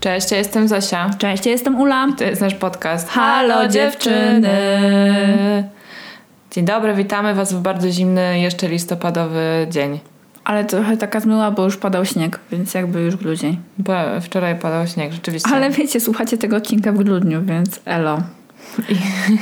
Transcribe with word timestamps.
Cześć, 0.00 0.30
ja 0.30 0.38
jestem 0.38 0.68
Zosia. 0.68 1.10
Cześć, 1.18 1.46
ja 1.46 1.52
jestem 1.52 1.80
Ula. 1.80 2.08
To 2.18 2.24
jest 2.24 2.40
nasz 2.40 2.54
podcast. 2.54 3.08
Halo, 3.08 3.68
dziewczyny! 3.68 4.48
Dzień 6.50 6.64
dobry, 6.64 6.94
witamy 6.94 7.34
Was 7.34 7.52
w 7.52 7.60
bardzo 7.60 7.90
zimny, 7.90 8.40
jeszcze 8.40 8.68
listopadowy 8.68 9.66
dzień. 9.70 10.00
Ale 10.44 10.64
trochę 10.64 10.96
taka 10.96 11.20
zmyła, 11.20 11.50
bo 11.50 11.64
już 11.64 11.76
padał 11.76 12.04
śnieg, 12.04 12.40
więc 12.52 12.74
jakby 12.74 13.00
już 13.00 13.16
grudzień. 13.16 13.58
Bo 13.78 13.92
wczoraj 14.20 14.58
padał 14.58 14.86
śnieg, 14.86 15.12
rzeczywiście. 15.12 15.50
Ale 15.54 15.70
wiecie, 15.70 16.00
słuchacie 16.00 16.38
tego 16.38 16.56
odcinka 16.56 16.92
w 16.92 16.96
grudniu, 16.96 17.42
więc 17.42 17.80
elo. 17.84 18.22
I 18.88 18.96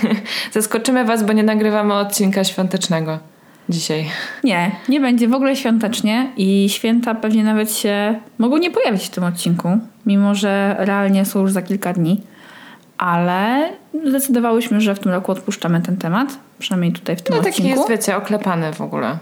zaskoczymy 0.55 1.05
Was, 1.05 1.23
bo 1.23 1.33
nie 1.33 1.43
nagrywamy 1.43 1.95
odcinka 1.95 2.45
świątecznego 2.45 3.19
dzisiaj. 3.68 4.06
Nie, 4.45 4.70
nie 4.88 5.00
będzie 5.00 5.28
w 5.28 5.34
ogóle 5.34 5.56
świątecznie 5.56 6.32
i 6.36 6.68
święta 6.68 7.14
pewnie 7.14 7.44
nawet 7.44 7.72
się 7.72 8.20
mogą 8.38 8.56
nie 8.56 8.70
pojawić 8.70 9.06
w 9.06 9.10
tym 9.10 9.25
odcinku, 9.25 9.78
mimo 10.06 10.34
że 10.34 10.77
realnie 10.78 11.25
są 11.25 11.41
już 11.41 11.52
za 11.52 11.62
kilka 11.62 11.92
dni. 11.92 12.20
Ale 12.98 13.72
zdecydowałyśmy, 14.06 14.80
że 14.80 14.94
w 14.94 14.98
tym 14.98 15.12
roku 15.12 15.33
odpuszczamy 15.33 15.80
ten 15.80 15.97
temat, 15.97 16.38
przynajmniej 16.58 16.92
tutaj 16.92 17.16
w 17.16 17.22
tym 17.22 17.36
No 17.36 17.42
taki 17.42 17.50
odcinku. 17.50 17.78
jest, 17.78 17.91
wiecie, 17.91 18.16
oklepany 18.16 18.72
w 18.72 18.80
ogóle. 18.80 19.19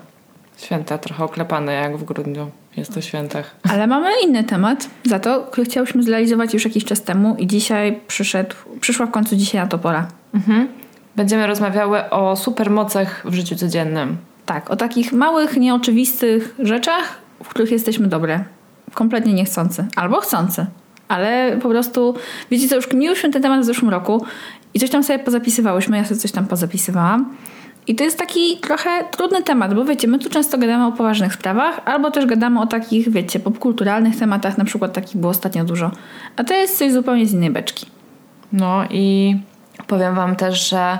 Święta 0.59 0.99
trochę 0.99 1.25
oklepane, 1.25 1.73
jak 1.73 1.97
w 1.97 2.05
grudniu 2.05 2.51
jest 2.77 2.97
o 2.97 3.01
świętach. 3.01 3.57
Ale 3.73 3.87
mamy 3.87 4.09
inny 4.25 4.45
temat, 4.45 4.91
za 5.05 5.19
to, 5.19 5.41
który 5.41 5.65
chciałyśmy 5.65 6.03
zrealizować 6.03 6.55
już 6.55 6.65
jakiś 6.65 6.85
czas 6.85 7.03
temu 7.03 7.37
i 7.39 7.47
dzisiaj 7.47 8.01
przyszedł, 8.09 8.55
przyszła 8.81 9.07
w 9.07 9.11
końcu 9.11 9.37
dzisiaj 9.37 9.61
na 9.61 9.67
to 9.67 9.79
pora. 9.79 10.09
Mhm. 10.35 10.69
Będziemy 11.17 11.47
rozmawiały 11.47 12.11
o 12.11 12.37
supermocach 12.37 13.23
w 13.25 13.35
życiu 13.35 13.57
codziennym. 13.57 14.17
Tak, 14.47 14.71
o 14.71 14.77
takich 14.77 15.13
małych, 15.13 15.57
nieoczywistych 15.57 16.55
rzeczach, 16.59 17.19
w 17.45 17.49
których 17.49 17.71
jesteśmy 17.71 18.07
dobre. 18.07 18.45
Kompletnie 18.95 19.33
niechcący. 19.33 19.87
Albo 19.97 20.21
chcący. 20.21 20.67
Ale 21.09 21.59
po 21.63 21.69
prostu, 21.69 22.15
wiecie 22.51 22.69
co, 22.69 22.77
już 22.77 22.87
kminiłyśmy 22.87 23.31
ten 23.31 23.43
temat 23.43 23.61
w 23.61 23.65
zeszłym 23.65 23.91
roku 23.91 24.25
i 24.75 24.81
coś 24.81 24.91
tam 24.91 25.03
sobie 25.03 25.19
pozapisywałyśmy, 25.19 25.97
ja 25.97 26.05
sobie 26.05 26.21
coś 26.21 26.33
tam 26.33 26.47
pozapisywałam. 26.47 27.37
I 27.87 27.95
to 27.95 28.05
jest 28.05 28.19
taki 28.19 28.57
trochę 28.57 28.91
trudny 29.11 29.43
temat, 29.43 29.75
bo 29.75 29.85
wiecie, 29.85 30.09
my 30.09 30.19
tu 30.19 30.31
często 30.31 30.59
gadamy 30.59 30.87
o 30.87 30.93
poważnych 30.93 31.35
sprawach, 31.35 31.81
albo 31.85 32.11
też 32.11 32.27
gadamy 32.27 32.61
o 32.61 32.67
takich, 32.67 33.11
wiecie, 33.11 33.41
popkulturalnych 33.41 34.17
tematach, 34.17 34.59
na 34.59 34.65
przykład 34.65 34.93
takich 34.93 35.17
było 35.17 35.31
ostatnio 35.31 35.65
dużo. 35.65 35.91
A 36.37 36.45
to 36.45 36.55
jest 36.55 36.79
coś 36.79 36.93
zupełnie 36.93 37.27
z 37.27 37.33
innej 37.33 37.51
beczki. 37.51 37.87
No 38.53 38.85
i 38.91 39.37
powiem 39.87 40.15
Wam 40.15 40.37
też, 40.37 40.71
że 40.71 40.99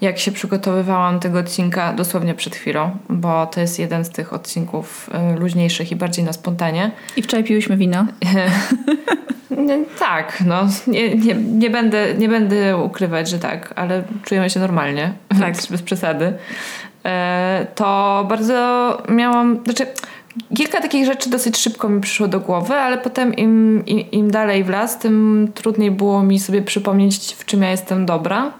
jak 0.00 0.18
się 0.18 0.32
przygotowywałam 0.32 1.20
tego 1.20 1.38
odcinka 1.38 1.92
dosłownie 1.92 2.34
przed 2.34 2.56
chwilą, 2.56 2.90
bo 3.08 3.46
to 3.46 3.60
jest 3.60 3.78
jeden 3.78 4.04
z 4.04 4.10
tych 4.10 4.32
odcinków 4.32 5.10
y, 5.34 5.40
luźniejszych 5.40 5.92
i 5.92 5.96
bardziej 5.96 6.24
na 6.24 6.32
spontanie. 6.32 6.90
I 7.16 7.22
wczoraj 7.22 7.44
piłyśmy 7.44 7.76
wino. 7.76 8.06
Tak, 9.98 10.42
no 10.46 10.66
nie, 10.86 11.14
nie, 11.14 11.34
nie, 11.34 11.70
będę, 11.70 12.14
nie 12.14 12.28
będę 12.28 12.76
ukrywać, 12.76 13.30
że 13.30 13.38
tak, 13.38 13.72
ale 13.76 14.02
czujemy 14.24 14.50
się 14.50 14.60
normalnie, 14.60 15.12
Tak. 15.40 15.52
bez, 15.56 15.66
bez 15.66 15.82
przesady. 15.82 16.32
E, 17.04 17.66
to 17.74 18.24
bardzo 18.28 18.98
miałam, 19.08 19.60
znaczy 19.64 19.86
kilka 20.56 20.80
takich 20.80 21.06
rzeczy 21.06 21.30
dosyć 21.30 21.56
szybko 21.56 21.88
mi 21.88 22.00
przyszło 22.00 22.28
do 22.28 22.40
głowy, 22.40 22.74
ale 22.74 22.98
potem 22.98 23.34
im, 23.34 23.82
im, 23.86 24.10
im 24.10 24.30
dalej 24.30 24.64
w 24.64 24.68
las, 24.68 24.98
tym 24.98 25.48
trudniej 25.54 25.90
było 25.90 26.22
mi 26.22 26.38
sobie 26.38 26.62
przypomnieć, 26.62 27.34
w 27.34 27.44
czym 27.44 27.62
ja 27.62 27.70
jestem 27.70 28.06
dobra. 28.06 28.52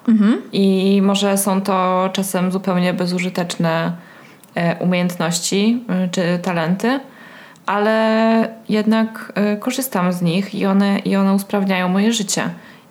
I 0.53 1.01
może 1.03 1.39
są 1.39 1.61
to 1.61 2.11
czasem 2.13 2.53
zupełnie 2.53 2.95
bezużyteczne 2.95 3.93
e, 4.55 4.77
umiejętności 4.77 5.85
e, 5.89 6.09
czy 6.09 6.39
talenty, 6.43 7.01
ale 7.67 8.49
jednak 8.69 9.33
e, 9.35 9.57
korzystam 9.57 10.13
z 10.13 10.23
nich 10.23 10.55
i 10.55 10.67
one, 10.67 10.99
i 10.99 11.17
one 11.17 11.35
usprawniają 11.35 11.89
moje 11.89 12.13
życie. 12.13 12.43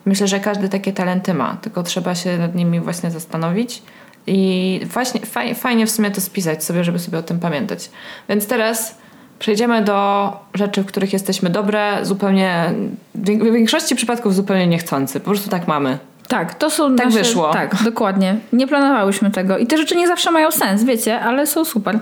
Myślę, 0.06 0.28
że 0.28 0.40
każdy 0.40 0.69
takie 0.69 0.94
talenty 0.94 1.34
ma, 1.34 1.58
tylko 1.62 1.84
trzeba 1.84 2.16
się 2.16 2.38
nad 2.38 2.56
nimi 2.56 2.80
właśnie 2.80 3.12
zastanowić. 3.12 3.81
I 4.27 4.79
właśnie 4.85 5.21
faj, 5.21 5.55
fajnie 5.55 5.85
w 5.88 5.91
sumie 5.91 6.11
to 6.11 6.21
spisać 6.21 6.63
sobie, 6.63 6.83
żeby 6.83 6.99
sobie 6.99 7.17
o 7.17 7.23
tym 7.23 7.39
pamiętać. 7.39 7.89
Więc 8.29 8.47
teraz 8.47 8.97
przejdziemy 9.39 9.81
do 9.81 10.31
rzeczy, 10.53 10.81
w 10.81 10.85
których 10.85 11.13
jesteśmy 11.13 11.49
dobre, 11.49 12.05
zupełnie, 12.05 12.73
w 13.15 13.53
większości 13.53 13.95
przypadków 13.95 14.35
zupełnie 14.35 14.67
niechcący. 14.67 15.19
Po 15.19 15.25
prostu 15.25 15.49
tak 15.49 15.67
mamy. 15.67 15.97
Tak, 16.27 16.53
to 16.53 16.69
są 16.69 16.95
Tak 16.95 17.05
nasze... 17.05 17.19
wyszło. 17.19 17.53
Tak, 17.53 17.83
dokładnie. 17.83 18.35
Nie 18.53 18.67
planowałyśmy 18.67 19.31
tego. 19.31 19.57
I 19.57 19.67
te 19.67 19.77
rzeczy 19.77 19.95
nie 19.95 20.07
zawsze 20.07 20.31
mają 20.31 20.51
sens, 20.51 20.83
wiecie, 20.83 21.19
ale 21.19 21.47
są 21.47 21.65
super. 21.65 21.99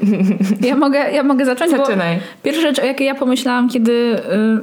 Ja 0.60 0.76
mogę, 0.76 0.98
ja 1.12 1.22
mogę 1.22 1.44
zacząć, 1.44 1.70
Zaczynaj. 1.70 2.18
pierwsza 2.42 2.60
rzecz, 2.62 2.78
o 2.78 2.84
jakiej 2.84 3.06
ja 3.06 3.14
pomyślałam, 3.14 3.68
kiedy 3.68 3.92
y, 3.92 4.18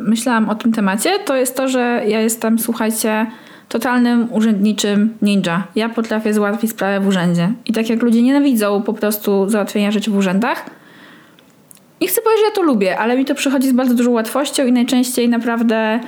myślałam 0.10 0.50
o 0.50 0.56
tym 0.56 0.72
temacie, 0.72 1.20
to 1.20 1.36
jest 1.36 1.56
to, 1.58 1.68
że 1.68 2.04
ja 2.08 2.22
jestem, 2.22 2.60
słuchajcie, 2.60 3.26
totalnym 3.72 4.34
urzędniczym 4.34 5.14
ninja. 5.22 5.68
Ja 5.76 5.90
potrafię 5.90 6.34
załatwić 6.34 6.72
sprawę 6.72 7.00
w 7.00 7.08
urzędzie. 7.08 7.52
I 7.66 7.74
tak 7.74 7.90
jak 7.90 8.02
ludzie 8.02 8.22
nienawidzą 8.22 8.82
po 8.82 8.94
prostu 8.94 9.50
załatwienia 9.50 9.92
rzeczy 9.92 10.12
w 10.12 10.18
urzędach, 10.18 10.66
nie 12.02 12.08
chcę 12.08 12.22
powiedzieć, 12.22 12.42
że 12.42 12.50
ja 12.50 12.56
to 12.56 12.62
lubię, 12.62 13.00
ale 13.00 13.18
mi 13.18 13.26
to 13.26 13.36
przychodzi 13.36 13.70
z 13.70 13.72
bardzo 13.72 13.94
dużą 13.94 14.12
łatwością 14.12 14.66
i 14.66 14.72
najczęściej 14.72 15.30
naprawdę 15.30 16.00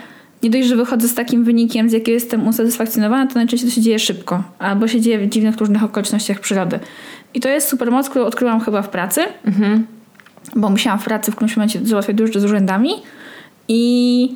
nie 0.43 0.49
dość, 0.49 0.67
że 0.67 0.75
wychodzę 0.75 1.07
z 1.07 1.13
takim 1.13 1.43
wynikiem, 1.43 1.89
z 1.89 1.93
jakiego 1.93 2.11
jestem 2.11 2.47
usatysfakcjonowana, 2.47 3.27
to 3.27 3.35
najczęściej 3.35 3.69
to 3.69 3.75
się 3.75 3.81
dzieje 3.81 3.99
szybko. 3.99 4.43
Albo 4.59 4.87
się 4.87 5.01
dzieje 5.01 5.19
w 5.19 5.29
dziwnych, 5.29 5.57
różnych 5.57 5.83
okolicznościach 5.83 6.39
przyrody. 6.39 6.79
I 7.33 7.39
to 7.39 7.49
jest 7.49 7.67
super 7.67 7.91
moc, 7.91 8.09
którą 8.09 8.25
odkryłam 8.25 8.59
chyba 8.59 8.81
w 8.81 8.89
pracy, 8.89 9.21
bo 10.55 10.69
musiałam 10.69 10.99
w 10.99 11.05
pracy 11.05 11.31
w 11.31 11.35
którymś 11.35 11.57
momencie 11.57 11.79
załatwiać 11.83 12.17
dużo 12.17 12.39
z 12.39 12.45
urzędami 12.45 12.89
i 13.67 14.35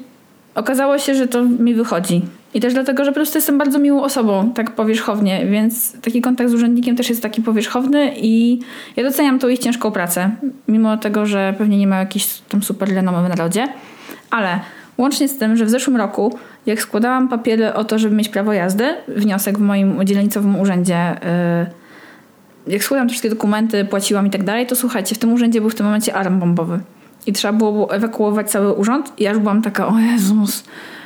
okazało 0.57 0.97
się, 0.99 1.15
że 1.15 1.27
to 1.27 1.43
mi 1.43 1.75
wychodzi. 1.75 2.21
I 2.53 2.59
też 2.59 2.73
dlatego, 2.73 3.05
że 3.05 3.11
po 3.11 3.15
prostu 3.15 3.37
jestem 3.37 3.57
bardzo 3.57 3.79
miłą 3.79 4.03
osobą, 4.03 4.51
tak 4.55 4.71
powierzchownie, 4.71 5.45
więc 5.45 6.01
taki 6.01 6.21
kontakt 6.21 6.49
z 6.49 6.53
urzędnikiem 6.53 6.95
też 6.95 7.09
jest 7.09 7.21
taki 7.21 7.41
powierzchowny 7.41 8.11
i 8.17 8.59
ja 8.95 9.03
doceniam 9.03 9.39
tą 9.39 9.47
ich 9.47 9.59
ciężką 9.59 9.91
pracę, 9.91 10.31
mimo 10.67 10.97
tego, 10.97 11.25
że 11.25 11.55
pewnie 11.57 11.77
nie 11.77 11.87
ma 11.87 11.99
jakiejś 11.99 12.27
tam 12.49 12.63
super 12.63 12.89
renomy 12.89 13.27
w 13.27 13.29
narodzie. 13.29 13.67
Ale 14.29 14.59
łącznie 14.97 15.27
z 15.27 15.37
tym, 15.37 15.57
że 15.57 15.65
w 15.65 15.69
zeszłym 15.69 15.97
roku, 15.97 16.37
jak 16.65 16.81
składałam 16.81 17.29
papiery 17.29 17.73
o 17.73 17.83
to, 17.83 17.99
żeby 17.99 18.15
mieć 18.15 18.29
prawo 18.29 18.53
jazdy, 18.53 18.95
wniosek 19.07 19.57
w 19.57 19.61
moim 19.61 20.05
dzielnicowym 20.05 20.59
urzędzie, 20.59 21.15
yy, 22.67 22.73
jak 22.73 22.83
składałam 22.83 23.07
te 23.07 23.11
wszystkie 23.11 23.29
dokumenty, 23.29 23.85
płaciłam 23.85 24.27
i 24.27 24.29
tak 24.29 24.43
dalej, 24.43 24.67
to 24.67 24.75
słuchajcie, 24.75 25.15
w 25.15 25.17
tym 25.17 25.33
urzędzie 25.33 25.61
był 25.61 25.69
w 25.69 25.75
tym 25.75 25.85
momencie 25.85 26.15
alarm 26.15 26.39
bombowy. 26.39 26.79
I 27.27 27.33
trzeba 27.33 27.53
było 27.53 27.93
ewakuować 27.93 28.51
cały 28.51 28.73
urząd 28.73 29.13
i 29.17 29.23
ja 29.23 29.31
już 29.31 29.39
byłam 29.39 29.61
taka, 29.61 29.87
o 29.87 29.99
Jezus. 29.99 30.63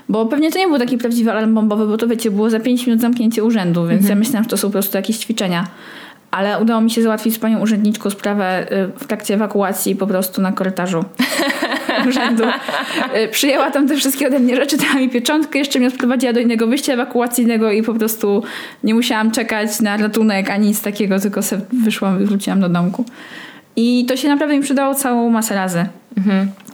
Bo 0.09 0.25
pewnie 0.25 0.51
to 0.51 0.59
nie 0.59 0.67
był 0.67 0.77
taki 0.77 0.97
prawdziwy 0.97 1.31
alarm 1.31 1.53
bombowy, 1.53 1.87
bo 1.87 1.97
to 1.97 2.07
wiecie, 2.07 2.31
było 2.31 2.49
za 2.49 2.59
5 2.59 2.87
minut 2.87 3.01
zamknięcie 3.01 3.43
urzędu, 3.43 3.87
więc 3.87 4.09
ja 4.09 4.15
myślałam, 4.15 4.43
że 4.43 4.49
to 4.49 4.57
są 4.57 4.67
po 4.67 4.71
prostu 4.71 4.97
jakieś 4.97 5.17
ćwiczenia. 5.17 5.67
Ale 6.31 6.59
udało 6.59 6.81
mi 6.81 6.91
się 6.91 7.01
załatwić 7.01 7.33
z 7.33 7.39
panią 7.39 7.59
urzędniczką 7.59 8.09
sprawę 8.09 8.67
y, 8.72 8.87
w 8.97 9.07
trakcie 9.07 9.34
ewakuacji 9.34 9.96
po 9.96 10.07
prostu 10.07 10.41
na 10.41 10.51
korytarzu 10.51 11.05
urzędu. 12.09 12.43
Y, 13.16 13.28
Przyjęła 13.31 13.72
tam 13.72 13.87
te 13.87 13.96
wszystkie 13.96 14.28
ode 14.28 14.40
mnie 14.40 14.55
rzeczy, 14.55 14.78
dała 14.78 14.93
mi 14.93 15.09
pieczątkę, 15.09 15.59
jeszcze 15.59 15.79
mnie 15.79 15.87
odprowadziła 15.87 16.34
do 16.34 16.40
innego 16.40 16.67
wyjścia 16.67 16.93
ewakuacyjnego 16.93 17.72
i 17.72 17.84
po 17.84 17.93
prostu 17.93 18.43
nie 18.84 18.93
musiałam 18.93 19.31
czekać 19.31 19.81
na 19.81 19.97
ratunek 19.97 20.49
ani 20.49 20.67
nic 20.67 20.81
takiego, 20.81 21.19
tylko 21.19 21.41
sobie 21.41 21.61
wyszłam 21.84 22.23
i 22.23 22.25
wróciłam 22.25 22.61
do 22.61 22.69
domku. 22.69 23.05
I 23.75 24.05
to 24.05 24.17
się 24.17 24.28
naprawdę 24.28 24.57
mi 24.57 24.63
przydało 24.63 24.96
całą 24.96 25.29
masę 25.29 25.55
razy. 25.55 25.85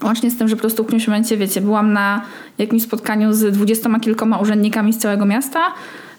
Łącznie 0.02 0.30
z 0.30 0.38
tym, 0.38 0.48
że 0.48 0.56
po 0.56 0.60
prostu 0.60 0.82
w 0.82 0.86
którymś 0.86 1.06
momencie, 1.06 1.36
wiecie, 1.36 1.60
byłam 1.60 1.92
na 1.92 2.22
jakimś 2.58 2.82
spotkaniu 2.82 3.32
z 3.32 3.54
dwudziestoma 3.54 4.00
kilkoma 4.00 4.38
urzędnikami 4.38 4.92
z 4.92 4.98
całego 4.98 5.26
miasta 5.26 5.60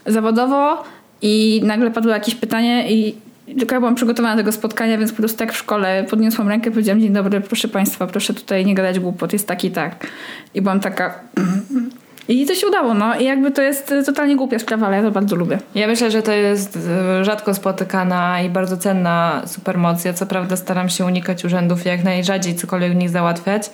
zawodowo 0.05 0.83
i 1.21 1.61
nagle 1.63 1.91
padło 1.91 2.11
jakieś 2.11 2.35
pytanie 2.35 2.91
i 2.91 3.15
tylko 3.59 3.75
ja 3.75 3.79
byłam 3.79 3.95
przygotowana 3.95 4.35
do 4.35 4.39
tego 4.39 4.51
spotkania, 4.51 4.97
więc 4.97 5.11
po 5.11 5.17
prostu 5.17 5.37
tak 5.37 5.53
w 5.53 5.57
szkole 5.57 6.05
podniosłam 6.09 6.47
rękę, 6.47 6.71
powiedziałam 6.71 7.01
dzień 7.01 7.13
dobry, 7.13 7.41
proszę 7.41 7.67
Państwa, 7.67 8.07
proszę 8.07 8.33
tutaj 8.33 8.65
nie 8.65 8.75
gadać 8.75 8.99
głupot, 8.99 9.33
jest 9.33 9.47
tak 9.47 9.63
i 9.63 9.71
tak. 9.71 10.07
I 10.53 10.61
byłam 10.61 10.79
taka... 10.79 11.19
I 12.29 12.45
to 12.45 12.55
się 12.55 12.67
udało, 12.67 12.93
no. 12.93 13.15
I 13.15 13.25
jakby 13.25 13.51
to 13.51 13.61
jest 13.61 13.93
totalnie 14.05 14.35
głupia 14.35 14.59
sprawa, 14.59 14.87
ale 14.87 14.97
ja 14.97 15.03
to 15.03 15.11
bardzo 15.11 15.35
lubię. 15.35 15.59
Ja 15.75 15.87
myślę, 15.87 16.11
że 16.11 16.21
to 16.21 16.31
jest 16.31 16.79
e, 16.89 17.25
rzadko 17.25 17.53
spotykana 17.53 18.41
i 18.41 18.49
bardzo 18.49 18.77
cenna 18.77 19.41
supermoc. 19.45 20.05
Ja 20.05 20.13
co 20.13 20.25
prawda 20.25 20.55
staram 20.55 20.89
się 20.89 21.05
unikać 21.05 21.45
urzędów 21.45 21.85
jak 21.85 22.03
najrzadziej 22.03 22.55
cokolwiek 22.55 22.91
w 22.91 22.95
nich 22.95 23.09
załatwiać. 23.09 23.69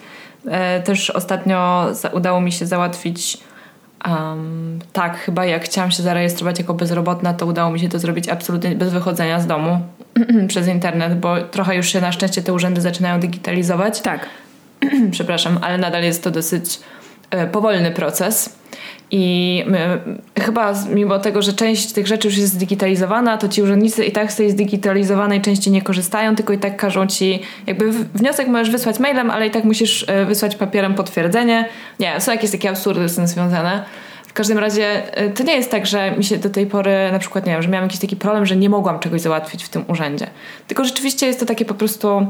E, 0.48 0.81
też 0.81 1.10
ostatnio 1.10 1.88
udało 2.13 2.42
mi 2.42 2.52
się 2.52 2.66
załatwić 2.66 3.38
Um, 4.07 4.80
tak, 4.94 5.18
chyba 5.18 5.46
jak 5.46 5.63
chciałam 5.63 5.92
się 5.92 6.04
zarejestrować 6.04 6.60
jako 6.60 6.74
bezrobotna, 6.74 7.34
to 7.34 7.46
udało 7.46 7.72
mi 7.72 7.80
się 7.80 7.90
to 7.90 8.00
zrobić 8.00 8.30
absolutnie 8.30 8.75
bez 8.75 8.94
wychodzenia 8.94 9.40
z 9.40 9.48
domu 9.48 9.80
przez 10.48 10.68
internet, 10.68 11.19
bo 11.19 11.42
trochę 11.42 11.75
już 11.75 11.88
się 11.88 12.02
na 12.02 12.12
szczęście 12.12 12.42
te 12.42 12.54
urzędy 12.54 12.81
zaczynają 12.81 13.19
digitalizować. 13.19 14.02
Tak. 14.02 14.30
Przepraszam, 15.12 15.60
ale 15.62 15.78
nadal 15.78 16.04
jest 16.04 16.24
to 16.24 16.31
dosyć 16.31 16.80
powolny 17.51 17.91
proces. 17.91 18.55
I 19.11 19.63
chyba 20.39 20.73
mimo 20.93 21.19
tego, 21.19 21.41
że 21.41 21.53
część 21.53 21.91
tych 21.91 22.07
rzeczy 22.07 22.27
już 22.27 22.37
jest 22.37 22.53
zdigitalizowana, 22.53 23.37
to 23.37 23.49
ci 23.49 23.61
urzędnicy 23.61 24.05
i 24.05 24.11
tak 24.11 24.31
z 24.31 24.35
tej 24.35 24.51
zdigitalizowanej 24.51 25.41
części 25.41 25.71
nie 25.71 25.81
korzystają, 25.81 26.35
tylko 26.35 26.53
i 26.53 26.57
tak 26.57 26.77
każą 26.77 27.07
ci, 27.07 27.41
jakby 27.67 27.91
wniosek 27.91 28.47
możesz 28.47 28.69
wysłać 28.69 28.99
mailem, 28.99 29.29
ale 29.29 29.47
i 29.47 29.51
tak 29.51 29.63
musisz 29.63 30.05
e, 30.07 30.25
wysłać 30.25 30.55
papierem 30.55 30.93
potwierdzenie. 30.93 31.69
Nie, 31.99 32.21
są 32.21 32.31
jakieś 32.31 32.51
takie 32.51 32.69
absurdy 32.69 33.09
z 33.09 33.15
tym 33.15 33.27
związane. 33.27 33.83
W 34.27 34.33
każdym 34.33 34.57
razie 34.57 35.17
e, 35.17 35.29
to 35.29 35.43
nie 35.43 35.55
jest 35.55 35.71
tak, 35.71 35.85
że 35.85 36.11
mi 36.17 36.23
się 36.23 36.37
do 36.37 36.49
tej 36.49 36.65
pory 36.67 37.09
na 37.11 37.19
przykład, 37.19 37.45
nie 37.45 37.51
wiem, 37.51 37.61
że 37.61 37.69
miałam 37.69 37.85
jakiś 37.85 37.99
taki 37.99 38.15
problem, 38.15 38.45
że 38.45 38.55
nie 38.55 38.69
mogłam 38.69 38.99
czegoś 38.99 39.21
załatwić 39.21 39.63
w 39.63 39.69
tym 39.69 39.85
urzędzie. 39.87 40.27
Tylko 40.67 40.85
rzeczywiście 40.85 41.27
jest 41.27 41.39
to 41.39 41.45
takie 41.45 41.65
po 41.65 41.73
prostu 41.73 42.27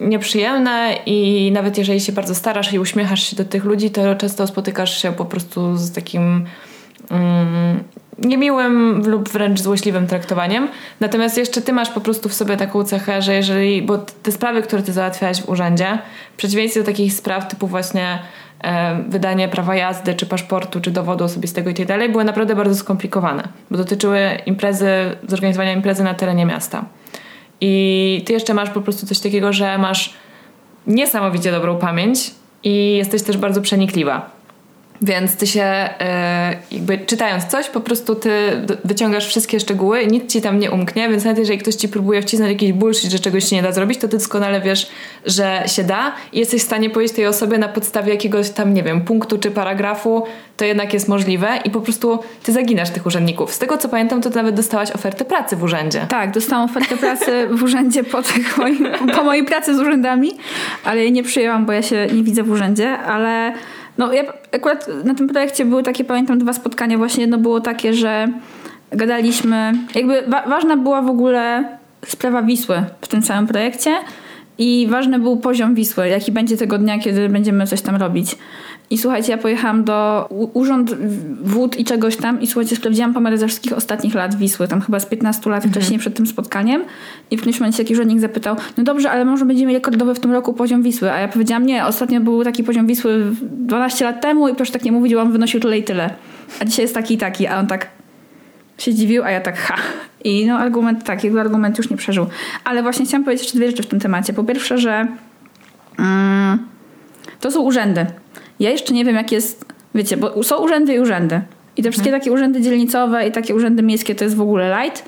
nieprzyjemne 0.00 0.94
i 1.06 1.50
nawet 1.54 1.78
jeżeli 1.78 2.00
się 2.00 2.12
bardzo 2.12 2.34
starasz 2.34 2.72
i 2.72 2.78
uśmiechasz 2.78 3.30
się 3.30 3.36
do 3.36 3.44
tych 3.44 3.64
ludzi, 3.64 3.90
to 3.90 4.14
często 4.14 4.46
spotykasz 4.46 5.02
się 5.02 5.12
po 5.12 5.24
prostu 5.24 5.76
z 5.76 5.92
takim 5.92 6.46
mm, 7.10 7.84
niemiłym 8.18 9.02
lub 9.06 9.28
wręcz 9.28 9.60
złośliwym 9.60 10.06
traktowaniem. 10.06 10.68
Natomiast 11.00 11.38
jeszcze 11.38 11.62
ty 11.62 11.72
masz 11.72 11.90
po 11.90 12.00
prostu 12.00 12.28
w 12.28 12.34
sobie 12.34 12.56
taką 12.56 12.84
cechę, 12.84 13.22
że 13.22 13.34
jeżeli, 13.34 13.82
bo 13.82 13.98
te 13.98 14.32
sprawy, 14.32 14.62
które 14.62 14.82
ty 14.82 14.92
załatwiałaś 14.92 15.42
w 15.42 15.48
urzędzie, 15.48 15.98
w 16.34 16.36
przeciwieństwie 16.36 16.80
do 16.80 16.86
takich 16.86 17.12
spraw 17.12 17.48
typu 17.48 17.66
właśnie 17.66 18.18
e, 18.64 19.02
wydanie 19.08 19.48
prawa 19.48 19.76
jazdy, 19.76 20.14
czy 20.14 20.26
paszportu, 20.26 20.80
czy 20.80 20.90
dowodu 20.90 21.24
osobistego 21.24 21.70
i 21.70 21.74
tak 21.74 21.86
dalej, 21.86 22.08
były 22.08 22.24
naprawdę 22.24 22.56
bardzo 22.56 22.74
skomplikowane, 22.74 23.48
bo 23.70 23.76
dotyczyły 23.76 24.20
imprezy, 24.46 24.88
zorganizowania 25.28 25.72
imprezy 25.72 26.04
na 26.04 26.14
terenie 26.14 26.46
miasta. 26.46 26.84
I 27.60 28.22
ty 28.26 28.32
jeszcze 28.32 28.54
masz 28.54 28.70
po 28.70 28.80
prostu 28.80 29.06
coś 29.06 29.18
takiego, 29.18 29.52
że 29.52 29.78
masz 29.78 30.14
niesamowicie 30.86 31.52
dobrą 31.52 31.78
pamięć 31.78 32.30
i 32.64 32.96
jesteś 32.96 33.22
też 33.22 33.36
bardzo 33.36 33.60
przenikliwa. 33.62 34.35
Więc 35.02 35.36
ty 35.36 35.46
się 35.46 35.62
e, 35.62 36.56
jakby 36.70 36.98
czytając 36.98 37.44
coś, 37.44 37.68
po 37.68 37.80
prostu 37.80 38.14
ty 38.14 38.30
wyciągasz 38.84 39.26
wszystkie 39.26 39.60
szczegóły 39.60 40.02
i 40.02 40.08
nic 40.08 40.32
ci 40.32 40.42
tam 40.42 40.58
nie 40.58 40.70
umknie, 40.70 41.08
więc 41.08 41.24
nawet 41.24 41.38
jeżeli 41.38 41.58
ktoś 41.58 41.74
ci 41.74 41.88
próbuje 41.88 42.22
wcisnąć 42.22 42.52
jakiś 42.52 42.72
bullshit, 42.72 43.10
że 43.10 43.18
czegoś 43.18 43.44
się 43.44 43.56
nie 43.56 43.62
da 43.62 43.72
zrobić, 43.72 43.98
to 43.98 44.08
ty 44.08 44.16
doskonale 44.16 44.60
wiesz, 44.60 44.88
że 45.26 45.62
się 45.66 45.84
da 45.84 46.12
i 46.32 46.38
jesteś 46.38 46.62
w 46.62 46.64
stanie 46.64 46.90
powiedzieć 46.90 47.16
tej 47.16 47.26
osobie 47.26 47.58
na 47.58 47.68
podstawie 47.68 48.12
jakiegoś 48.12 48.50
tam, 48.50 48.74
nie 48.74 48.82
wiem, 48.82 49.00
punktu 49.00 49.38
czy 49.38 49.50
paragrafu, 49.50 50.22
to 50.56 50.64
jednak 50.64 50.94
jest 50.94 51.08
możliwe 51.08 51.48
i 51.64 51.70
po 51.70 51.80
prostu 51.80 52.18
ty 52.42 52.52
zaginasz 52.52 52.90
tych 52.90 53.06
urzędników. 53.06 53.52
Z 53.52 53.58
tego 53.58 53.78
co 53.78 53.88
pamiętam, 53.88 54.22
to 54.22 54.30
ty 54.30 54.36
nawet 54.36 54.54
dostałaś 54.54 54.90
ofertę 54.90 55.24
pracy 55.24 55.56
w 55.56 55.62
urzędzie. 55.62 56.06
Tak, 56.08 56.30
dostałam 56.30 56.70
ofertę 56.70 56.96
pracy 56.96 57.48
w 57.50 57.62
urzędzie 57.62 58.04
po, 58.04 58.22
tych 58.22 58.58
moim, 58.58 58.86
po 59.16 59.22
mojej 59.22 59.44
pracy 59.44 59.76
z 59.76 59.80
urzędami, 59.80 60.32
ale 60.84 61.00
jej 61.00 61.12
nie 61.12 61.22
przyjęłam, 61.22 61.66
bo 61.66 61.72
ja 61.72 61.82
się 61.82 62.06
nie 62.12 62.22
widzę 62.22 62.42
w 62.42 62.50
urzędzie, 62.50 62.98
ale 62.98 63.52
no 63.98 64.12
ja 64.12 64.22
akurat 64.52 64.88
na 65.04 65.14
tym 65.14 65.28
projekcie 65.28 65.64
były 65.64 65.82
takie, 65.82 66.04
pamiętam, 66.04 66.38
dwa 66.38 66.52
spotkania. 66.52 66.98
Właśnie 66.98 67.20
jedno 67.20 67.38
było 67.38 67.60
takie, 67.60 67.94
że 67.94 68.28
gadaliśmy, 68.90 69.72
jakby 69.94 70.22
wa 70.22 70.42
ważna 70.42 70.76
była 70.76 71.02
w 71.02 71.08
ogóle 71.08 71.64
sprawa 72.06 72.42
Wisły 72.42 72.84
w 73.00 73.08
tym 73.08 73.22
całym 73.22 73.46
projekcie 73.46 73.90
i 74.58 74.86
ważny 74.90 75.18
był 75.18 75.36
poziom 75.36 75.74
Wisły, 75.74 76.08
jaki 76.08 76.32
będzie 76.32 76.56
tego 76.56 76.78
dnia, 76.78 76.98
kiedy 76.98 77.28
będziemy 77.28 77.66
coś 77.66 77.80
tam 77.80 77.96
robić. 77.96 78.36
I 78.90 78.98
słuchajcie, 78.98 79.32
ja 79.32 79.38
pojechałam 79.38 79.84
do 79.84 80.28
Urząd 80.52 80.94
Wód 81.42 81.78
i 81.78 81.84
czegoś 81.84 82.16
tam 82.16 82.40
i 82.40 82.46
słuchajcie, 82.46 82.76
sprawdziłam 82.76 83.14
pomiary 83.14 83.38
ze 83.38 83.48
wszystkich 83.48 83.72
ostatnich 83.72 84.14
lat 84.14 84.34
Wisły, 84.34 84.68
tam 84.68 84.80
chyba 84.80 85.00
z 85.00 85.06
15 85.06 85.50
lat 85.50 85.64
mhm. 85.64 85.72
wcześniej 85.74 85.98
przed 85.98 86.16
tym 86.16 86.26
spotkaniem 86.26 86.84
i 87.30 87.36
w 87.36 87.40
którymś 87.40 87.60
momencie 87.60 87.82
jakiś 87.82 87.96
urzędnik 87.96 88.20
zapytał, 88.20 88.56
no 88.76 88.84
dobrze, 88.84 89.10
ale 89.10 89.24
może 89.24 89.44
będziemy 89.44 89.72
rekordowy 89.72 90.14
w 90.14 90.20
tym 90.20 90.32
roku 90.32 90.52
poziom 90.52 90.82
Wisły, 90.82 91.12
a 91.12 91.20
ja 91.20 91.28
powiedziałam, 91.28 91.66
nie, 91.66 91.86
ostatnio 91.86 92.20
był 92.20 92.44
taki 92.44 92.64
poziom 92.64 92.86
Wisły 92.86 93.24
12 93.42 94.04
lat 94.04 94.20
temu 94.20 94.48
i 94.48 94.54
proszę 94.54 94.72
tak 94.72 94.84
nie 94.84 94.92
mówić, 94.92 95.14
bo 95.14 95.20
on 95.20 95.32
wynosił 95.32 95.60
tyle 95.60 95.78
i 95.78 95.82
tyle. 95.82 96.10
A 96.60 96.64
dzisiaj 96.64 96.84
jest 96.84 96.94
taki 96.94 97.14
i 97.14 97.18
taki, 97.18 97.46
a 97.46 97.58
on 97.58 97.66
tak 97.66 97.88
się 98.78 98.94
dziwił, 98.94 99.24
a 99.24 99.30
ja 99.30 99.40
tak 99.40 99.58
ha. 99.58 99.74
I 100.24 100.46
no 100.46 100.58
argument 100.58 101.04
tak, 101.04 101.24
jego 101.24 101.40
argument 101.40 101.78
już 101.78 101.90
nie 101.90 101.96
przeżył. 101.96 102.26
Ale 102.64 102.82
właśnie 102.82 103.06
chciałam 103.06 103.24
powiedzieć 103.24 103.44
jeszcze 103.44 103.58
dwie 103.58 103.70
rzeczy 103.70 103.82
w 103.82 103.86
tym 103.86 104.00
temacie. 104.00 104.32
Po 104.32 104.44
pierwsze, 104.44 104.78
że 104.78 105.06
mm, 105.98 106.58
to 107.40 107.50
są 107.50 107.60
urzędy. 107.60 108.06
Ja 108.60 108.70
jeszcze 108.70 108.94
nie 108.94 109.04
wiem, 109.04 109.16
jak 109.16 109.32
jest, 109.32 109.64
wiecie, 109.94 110.16
bo 110.16 110.42
są 110.42 110.56
urzędy 110.56 110.94
i 110.94 111.00
urzędy. 111.00 111.40
I 111.76 111.82
te 111.82 111.90
wszystkie 111.90 112.10
mhm. 112.10 112.20
takie 112.20 112.32
urzędy 112.32 112.60
dzielnicowe 112.60 113.28
i 113.28 113.32
takie 113.32 113.54
urzędy 113.54 113.82
miejskie 113.82 114.14
to 114.14 114.24
jest 114.24 114.36
w 114.36 114.40
ogóle 114.40 114.82
light, 114.82 115.04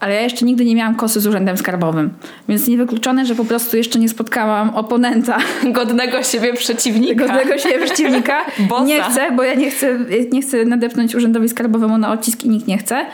ale 0.00 0.14
ja 0.14 0.20
jeszcze 0.20 0.44
nigdy 0.44 0.64
nie 0.64 0.74
miałam 0.74 0.94
kosy 0.94 1.20
z 1.20 1.26
urzędem 1.26 1.56
skarbowym. 1.56 2.10
Więc 2.48 2.68
niewykluczone, 2.68 3.26
że 3.26 3.34
po 3.34 3.44
prostu 3.44 3.76
jeszcze 3.76 3.98
nie 3.98 4.08
spotkałam 4.08 4.70
oponenta. 4.74 5.38
Godnego 5.72 6.22
siebie 6.22 6.52
przeciwnika. 6.54 7.26
Godnego 7.26 7.58
siebie 7.58 7.86
przeciwnika. 7.86 8.44
nie 8.86 9.02
chcę, 9.02 9.32
bo 9.32 9.42
ja 9.42 9.54
nie 9.54 9.70
chcę, 9.70 9.98
nie 10.32 10.42
chcę 10.42 10.64
nadepnąć 10.64 11.14
urzędowi 11.14 11.48
skarbowemu 11.48 11.98
na 11.98 12.12
odcisk 12.12 12.44
i 12.44 12.48
nikt 12.48 12.66
nie 12.66 12.78
chce. 12.78 13.06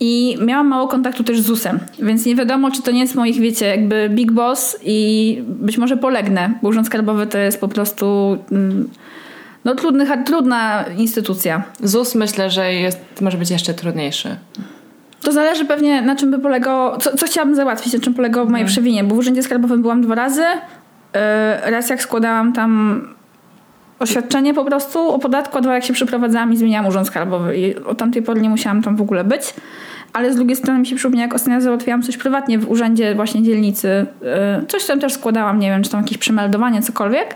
I 0.00 0.38
miałam 0.46 0.68
mało 0.68 0.88
kontaktu 0.88 1.24
też 1.24 1.40
z 1.40 1.44
ZUS-em, 1.44 1.78
więc 1.98 2.26
nie 2.26 2.34
wiadomo, 2.34 2.70
czy 2.70 2.82
to 2.82 2.90
nie 2.90 3.00
jest 3.00 3.14
moich, 3.14 3.40
wiecie, 3.40 3.66
jakby 3.66 4.08
big 4.10 4.32
boss 4.32 4.78
i 4.84 5.38
być 5.46 5.78
może 5.78 5.96
polegnę, 5.96 6.54
bo 6.62 6.68
urząd 6.68 6.86
skarbowy 6.86 7.26
to 7.26 7.38
jest 7.38 7.60
po 7.60 7.68
prostu... 7.68 8.38
Mm, 8.52 8.88
no 9.64 9.74
trudny, 9.74 10.24
trudna 10.24 10.84
instytucja. 10.96 11.62
ZUS 11.80 12.14
myślę, 12.14 12.50
że 12.50 12.74
jest, 12.74 12.98
może 13.20 13.38
być 13.38 13.50
jeszcze 13.50 13.74
trudniejszy. 13.74 14.36
To 15.22 15.32
zależy 15.32 15.64
pewnie 15.64 16.02
na 16.02 16.16
czym 16.16 16.30
by 16.30 16.38
polegało, 16.38 16.96
co, 16.96 17.16
co 17.16 17.26
chciałabym 17.26 17.56
załatwić, 17.56 17.92
na 17.92 18.00
czym 18.00 18.14
polegało 18.14 18.44
moje 18.44 18.56
hmm. 18.56 18.72
przewinie, 18.72 19.04
bo 19.04 19.14
w 19.14 19.18
Urzędzie 19.18 19.42
Skarbowym 19.42 19.82
byłam 19.82 20.02
dwa 20.02 20.14
razy. 20.14 20.42
Yy, 20.42 21.70
raz 21.70 21.90
jak 21.90 22.02
składałam 22.02 22.52
tam 22.52 23.02
oświadczenie 23.98 24.54
po 24.54 24.64
prostu 24.64 25.08
o 25.08 25.18
podatku, 25.18 25.58
a 25.58 25.60
dwa 25.60 25.74
jak 25.74 25.84
się 25.84 25.92
przeprowadzałam 25.92 26.52
i 26.52 26.56
zmieniałam 26.56 26.86
Urząd 26.86 27.06
Skarbowy 27.06 27.56
i 27.56 27.76
od 27.76 27.98
tamtej 27.98 28.22
pory 28.22 28.40
nie 28.40 28.50
musiałam 28.50 28.82
tam 28.82 28.96
w 28.96 29.00
ogóle 29.00 29.24
być. 29.24 29.54
Ale 30.12 30.32
z 30.32 30.36
drugiej 30.36 30.56
strony 30.56 30.80
mi 30.80 30.86
się 30.86 30.96
przypomina, 30.96 31.22
jak 31.22 31.34
ostatnio 31.34 31.60
załatwiałam 31.60 32.02
coś 32.02 32.16
prywatnie 32.16 32.58
w 32.58 32.70
urzędzie 32.70 33.14
właśnie 33.14 33.42
dzielnicy, 33.42 34.06
yy, 34.58 34.66
coś 34.66 34.84
tam 34.86 35.00
też 35.00 35.12
składałam, 35.12 35.58
nie 35.58 35.70
wiem, 35.70 35.82
czy 35.82 35.90
tam 35.90 36.00
jakieś 36.00 36.18
przemeldowanie, 36.18 36.82
cokolwiek, 36.82 37.34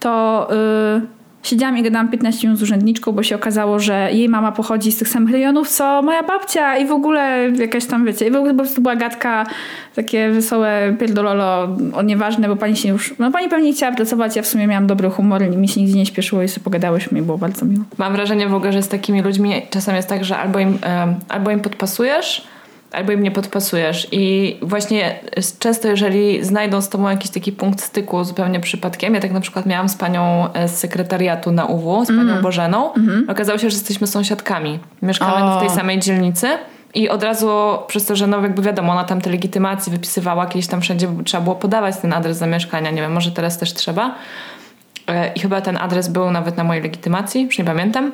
to... 0.00 0.48
Yy, 0.96 1.19
Siedziałam 1.42 1.78
i 1.78 1.82
gadałam 1.82 2.08
15 2.08 2.48
minut 2.48 2.58
z 2.58 2.62
urzędniczką, 2.62 3.12
bo 3.12 3.22
się 3.22 3.36
okazało, 3.36 3.78
że 3.78 4.08
jej 4.12 4.28
mama 4.28 4.52
pochodzi 4.52 4.92
z 4.92 4.98
tych 4.98 5.08
samych 5.08 5.32
rejonów, 5.32 5.68
co 5.68 6.02
moja 6.02 6.22
babcia 6.22 6.76
i 6.76 6.86
w 6.86 6.92
ogóle 6.92 7.50
jakaś 7.58 7.86
tam, 7.86 8.06
wiecie, 8.06 8.26
i 8.26 8.30
w 8.30 8.36
ogóle 8.36 8.52
po 8.52 8.58
prostu 8.58 8.82
była 8.82 8.96
gadka, 8.96 9.46
takie 9.94 10.30
wesołe 10.30 10.96
pierdololo, 11.00 11.76
o 11.94 12.02
nieważne, 12.02 12.48
bo 12.48 12.56
pani 12.56 12.76
się 12.76 12.88
już, 12.88 13.14
no 13.18 13.30
pani 13.30 13.48
pewnie 13.48 13.72
chciała 13.72 13.92
pracować, 13.92 14.36
ja 14.36 14.42
w 14.42 14.46
sumie 14.46 14.66
miałam 14.66 14.86
dobry 14.86 15.10
humor 15.10 15.56
mi 15.56 15.68
się 15.68 15.80
nigdzie 15.80 15.96
nie 15.96 16.06
śpieszyło 16.06 16.42
i 16.42 16.48
sobie 16.48 16.64
pogadałyśmy 16.64 17.18
i 17.18 17.22
było 17.22 17.38
bardzo 17.38 17.66
miło. 17.66 17.84
Mam 17.98 18.12
wrażenie 18.12 18.48
w 18.48 18.54
ogóle, 18.54 18.72
że 18.72 18.82
z 18.82 18.88
takimi 18.88 19.22
ludźmi 19.22 19.62
czasem 19.70 19.96
jest 19.96 20.08
tak, 20.08 20.24
że 20.24 20.38
albo 20.38 20.58
im, 20.58 20.78
albo 21.28 21.50
im 21.50 21.60
podpasujesz, 21.60 22.46
albo 22.92 23.12
im 23.12 23.22
nie 23.22 23.30
podpasujesz. 23.30 24.08
I 24.12 24.56
właśnie 24.62 25.18
często, 25.58 25.88
jeżeli 25.88 26.44
znajdą 26.44 26.80
z 26.80 26.88
tobą 26.88 27.08
jakiś 27.08 27.30
taki 27.30 27.52
punkt 27.52 27.80
styku 27.80 28.24
zupełnie 28.24 28.60
przypadkiem, 28.60 29.14
ja 29.14 29.20
tak 29.20 29.32
na 29.32 29.40
przykład 29.40 29.66
miałam 29.66 29.88
z 29.88 29.96
panią 29.96 30.52
e, 30.52 30.68
z 30.68 30.78
sekretariatu 30.78 31.52
na 31.52 31.64
UW, 31.64 32.04
z 32.04 32.08
panią 32.08 32.20
mm. 32.20 32.42
Bożeną, 32.42 32.92
mm 32.92 33.08
-hmm. 33.08 33.30
okazało 33.30 33.58
się, 33.58 33.70
że 33.70 33.76
jesteśmy 33.76 34.06
sąsiadkami. 34.06 34.78
Mieszkamy 35.02 35.44
o. 35.44 35.58
w 35.58 35.60
tej 35.60 35.70
samej 35.70 35.98
dzielnicy. 35.98 36.48
I 36.94 37.08
od 37.08 37.22
razu 37.22 37.50
przez 37.86 38.06
to, 38.06 38.16
że 38.16 38.26
no 38.26 38.42
jakby 38.42 38.62
wiadomo, 38.62 38.92
ona 38.92 39.04
tam 39.04 39.20
te 39.20 39.30
legitymacje 39.30 39.92
wypisywała 39.92 40.46
kiedyś 40.46 40.66
tam 40.66 40.80
wszędzie, 40.80 41.08
trzeba 41.24 41.42
było 41.42 41.56
podawać 41.56 41.96
ten 41.96 42.12
adres 42.12 42.36
zamieszkania. 42.36 42.90
Nie 42.90 43.02
wiem, 43.02 43.12
może 43.12 43.30
teraz 43.30 43.58
też 43.58 43.74
trzeba. 43.74 44.14
E, 45.06 45.32
I 45.32 45.40
chyba 45.40 45.60
ten 45.60 45.76
adres 45.76 46.08
był 46.08 46.30
nawet 46.30 46.56
na 46.56 46.64
mojej 46.64 46.82
legitymacji, 46.82 47.42
już 47.42 47.58
nie 47.58 47.64
pamiętam. 47.64 48.12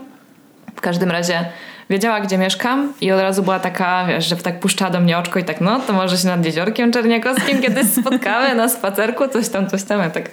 W 0.77 0.81
każdym 0.81 1.11
razie 1.11 1.45
wiedziała, 1.91 2.21
gdzie 2.21 2.39
mieszkam 2.39 2.93
i 3.01 3.13
od 3.13 3.21
razu 3.21 3.43
była 3.43 3.59
taka, 3.59 4.07
wiesz, 4.07 4.29
że 4.29 4.37
tak 4.37 4.61
puszczała 4.61 4.91
do 4.91 5.01
mnie 5.01 5.19
oczko 5.19 5.39
i 5.39 5.45
tak, 5.45 5.61
no 5.61 5.81
to 5.81 5.93
może 5.93 6.19
się 6.19 6.27
nad 6.27 6.45
Jeziorkiem 6.45 6.93
Czerniakowskim 6.93 7.63
kiedyś 7.63 7.87
spotkamy 7.87 8.55
na 8.55 8.69
spacerku, 8.69 9.29
coś 9.29 9.49
tam, 9.49 9.71
coś 9.71 9.83
tam. 9.83 10.01
Ja 10.01 10.11
tak, 10.11 10.31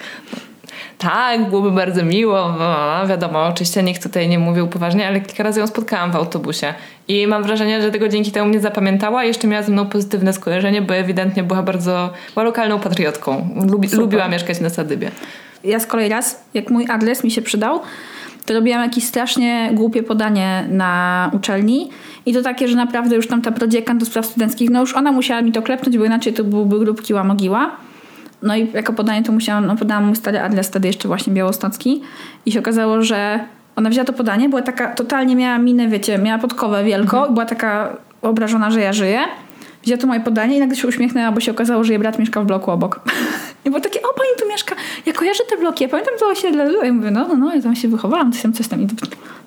tak, 0.97 1.49
byłoby 1.49 1.71
bardzo 1.71 2.03
miło. 2.03 2.55
No, 2.59 3.07
wiadomo, 3.07 3.45
oczywiście 3.45 3.83
nikt 3.83 4.03
tutaj 4.03 4.29
nie 4.29 4.39
mówił 4.39 4.67
poważnie, 4.67 5.07
ale 5.07 5.21
kilka 5.21 5.43
razy 5.43 5.59
ją 5.59 5.67
spotkałam 5.67 6.11
w 6.11 6.15
autobusie. 6.15 6.73
I 7.07 7.27
mam 7.27 7.43
wrażenie, 7.43 7.81
że 7.81 7.91
tego 7.91 8.07
dzięki 8.07 8.31
temu 8.31 8.49
mnie 8.49 8.59
zapamiętała 8.59 9.23
i 9.23 9.27
jeszcze 9.27 9.47
miała 9.47 9.63
ze 9.63 9.71
mną 9.71 9.85
pozytywne 9.85 10.33
skojarzenie, 10.33 10.81
bo 10.81 10.95
ewidentnie 10.95 11.43
była 11.43 11.63
bardzo, 11.63 12.09
była 12.33 12.43
lokalną 12.43 12.79
patriotką. 12.79 13.49
Lubi, 13.71 13.87
lubiła 13.87 14.27
mieszkać 14.27 14.59
na 14.59 14.69
Sadybie. 14.69 15.11
Ja 15.63 15.79
z 15.79 15.87
kolei 15.87 16.09
raz, 16.09 16.43
jak 16.53 16.69
mój 16.69 16.85
adres 16.89 17.23
mi 17.23 17.31
się 17.31 17.41
przydał, 17.41 17.81
to 18.45 18.53
robiłam 18.53 18.81
jakieś 18.81 19.03
strasznie 19.03 19.69
głupie 19.73 20.03
podanie 20.03 20.65
na 20.69 21.31
uczelni 21.33 21.89
i 22.25 22.33
to 22.33 22.41
takie, 22.41 22.67
że 22.67 22.75
naprawdę 22.75 23.15
już 23.15 23.27
tam 23.27 23.41
ta 23.41 23.51
prodziekan 23.51 23.97
do 23.97 24.05
spraw 24.05 24.25
studenckich, 24.25 24.69
no 24.69 24.79
już 24.81 24.93
ona 24.95 25.11
musiała 25.11 25.41
mi 25.41 25.51
to 25.51 25.61
klepnąć, 25.61 25.97
bo 25.97 26.05
inaczej 26.05 26.33
to 26.33 26.43
byłby 26.43 26.79
grób 26.79 27.01
kiła 27.01 27.23
mogiła. 27.23 27.71
No 28.41 28.55
i 28.55 28.71
jako 28.73 28.93
podanie 28.93 29.23
to 29.23 29.31
musiałam, 29.31 29.65
no 29.65 29.75
podałam 29.75 30.05
mój 30.05 30.15
stary 30.15 30.41
adres 30.41 30.67
wtedy 30.67 30.87
jeszcze 30.87 31.07
właśnie 31.07 31.33
białostocki 31.33 32.01
i 32.45 32.51
się 32.51 32.59
okazało, 32.59 33.01
że 33.01 33.39
ona 33.75 33.89
wzięła 33.89 34.05
to 34.05 34.13
podanie, 34.13 34.49
była 34.49 34.61
taka, 34.61 34.87
totalnie 34.87 35.35
miała 35.35 35.57
minę, 35.57 35.87
wiecie, 35.87 36.17
miała 36.17 36.39
podkowę 36.39 36.83
wielką, 36.83 37.17
mhm. 37.17 37.33
była 37.33 37.45
taka 37.45 37.97
obrażona, 38.21 38.71
że 38.71 38.81
ja 38.81 38.93
żyję. 38.93 39.19
Wzięła 39.83 40.01
to 40.01 40.07
moje 40.07 40.19
podanie 40.19 40.57
i 40.57 40.59
nagle 40.59 40.75
się 40.75 40.87
uśmiechnęła, 40.87 41.31
bo 41.31 41.39
się 41.39 41.51
okazało, 41.51 41.83
że 41.83 41.93
jej 41.93 41.99
brat 41.99 42.19
mieszka 42.19 42.41
w 42.41 42.45
bloku 42.45 42.71
obok. 42.71 42.99
I 43.65 43.69
było 43.69 43.81
takie, 43.81 44.01
o 44.01 44.13
pani 44.13 44.29
tu 44.39 44.49
mieszka, 44.49 44.75
ja 45.05 45.13
kojarzę 45.13 45.43
te 45.49 45.57
bloki, 45.57 45.83
ja 45.83 45.89
pamiętam 45.89 46.13
to 46.19 46.27
osiedle. 46.27 46.73
Ja 46.83 46.93
mówię, 46.93 47.11
no, 47.11 47.27
no, 47.27 47.35
no, 47.35 47.55
ja 47.55 47.61
tam 47.61 47.75
się 47.75 47.87
wychowałam, 47.87 48.31
coś 48.31 48.41
tam, 48.41 48.53
coś 48.53 48.67
tam. 48.67 48.81
I 48.81 48.87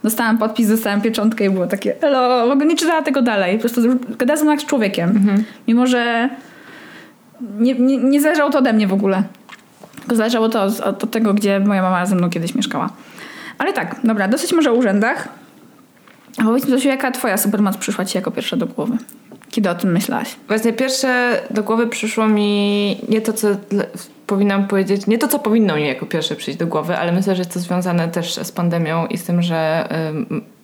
dostałam 0.04 0.38
podpis, 0.38 0.68
dostałam 0.68 1.00
pieczątkę 1.00 1.44
i 1.44 1.50
było 1.50 1.66
takie, 1.66 2.02
elo, 2.02 2.46
w 2.48 2.50
ogóle 2.50 2.66
nie 2.66 2.76
czytała 2.76 3.02
tego 3.02 3.22
dalej. 3.22 3.56
Po 3.56 3.60
prostu 3.60 3.80
gadała 4.18 4.50
jak 4.50 4.60
z 4.60 4.64
człowiekiem. 4.64 5.10
Mhm. 5.10 5.44
Mimo, 5.68 5.86
że 5.86 6.30
nie, 7.58 7.74
nie, 7.74 7.96
nie 7.96 8.20
zależało 8.20 8.50
to 8.50 8.58
ode 8.58 8.72
mnie 8.72 8.86
w 8.86 8.92
ogóle. 8.92 9.22
Tylko 10.00 10.16
zależało 10.16 10.48
to 10.48 10.62
od, 10.62 10.80
od 10.80 11.10
tego, 11.10 11.34
gdzie 11.34 11.60
moja 11.60 11.82
mama 11.82 12.06
ze 12.06 12.14
mną 12.14 12.30
kiedyś 12.30 12.54
mieszkała. 12.54 12.90
Ale 13.58 13.72
tak, 13.72 13.96
dobra, 14.04 14.28
dosyć 14.28 14.52
może 14.52 14.70
o 14.70 14.74
urzędach. 14.74 15.28
A 16.38 16.42
powiedz 16.42 16.64
mi, 16.64 16.70
Zosiu, 16.70 16.88
jaka 16.88 17.10
twoja 17.10 17.36
supermoc 17.36 17.76
przyszła 17.76 18.04
ci 18.04 18.18
jako 18.18 18.30
pierwsza 18.30 18.56
do 18.56 18.66
głowy? 18.66 18.96
Kiedy 19.56 19.70
o 19.70 19.74
tym 19.74 19.92
myślałaś? 19.92 20.36
Właśnie 20.48 20.72
pierwsze 20.72 21.42
do 21.50 21.62
głowy 21.62 21.86
przyszło 21.86 22.28
mi 22.28 23.00
nie 23.08 23.20
to, 23.20 23.32
co 23.32 23.48
powinnam 24.26 24.66
powiedzieć, 24.66 25.06
nie 25.06 25.18
to, 25.18 25.28
co 25.28 25.38
powinno 25.38 25.76
mi 25.76 25.86
jako 25.86 26.06
pierwsze 26.06 26.36
przyjść 26.36 26.58
do 26.58 26.66
głowy, 26.66 26.96
ale 26.96 27.12
myślę, 27.12 27.36
że 27.36 27.40
jest 27.40 27.54
to 27.54 27.60
związane 27.60 28.08
też 28.08 28.34
z 28.34 28.52
pandemią 28.52 29.06
i 29.06 29.18
z 29.18 29.24
tym, 29.24 29.42
że 29.42 29.88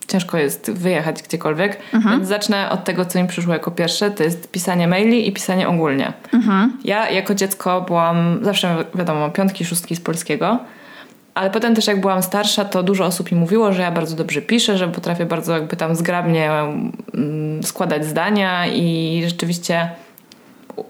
ciężko 0.07 0.37
jest 0.37 0.71
wyjechać 0.71 1.23
gdziekolwiek. 1.23 1.77
Mhm. 1.93 2.17
Więc 2.17 2.29
zacznę 2.29 2.69
od 2.69 2.83
tego, 2.83 3.05
co 3.05 3.21
mi 3.21 3.27
przyszło 3.27 3.53
jako 3.53 3.71
pierwsze. 3.71 4.11
To 4.11 4.23
jest 4.23 4.51
pisanie 4.51 4.87
maili 4.87 5.27
i 5.27 5.31
pisanie 5.31 5.67
ogólnie. 5.67 6.13
Mhm. 6.33 6.77
Ja 6.83 7.09
jako 7.09 7.35
dziecko 7.35 7.81
byłam 7.81 8.39
zawsze, 8.41 8.85
wiadomo, 8.95 9.29
piątki, 9.29 9.65
szóstki 9.65 9.95
z 9.95 9.99
polskiego. 9.99 10.59
Ale 11.33 11.49
potem 11.49 11.75
też 11.75 11.87
jak 11.87 12.01
byłam 12.01 12.23
starsza, 12.23 12.65
to 12.65 12.83
dużo 12.83 13.05
osób 13.05 13.31
mi 13.31 13.37
mówiło, 13.37 13.73
że 13.73 13.81
ja 13.81 13.91
bardzo 13.91 14.15
dobrze 14.15 14.41
piszę, 14.41 14.77
że 14.77 14.87
potrafię 14.87 15.25
bardzo 15.25 15.53
jakby 15.53 15.75
tam 15.75 15.95
zgrabnie 15.95 16.51
mm, 16.51 17.63
składać 17.63 18.05
zdania 18.05 18.67
i 18.67 19.21
rzeczywiście 19.25 19.89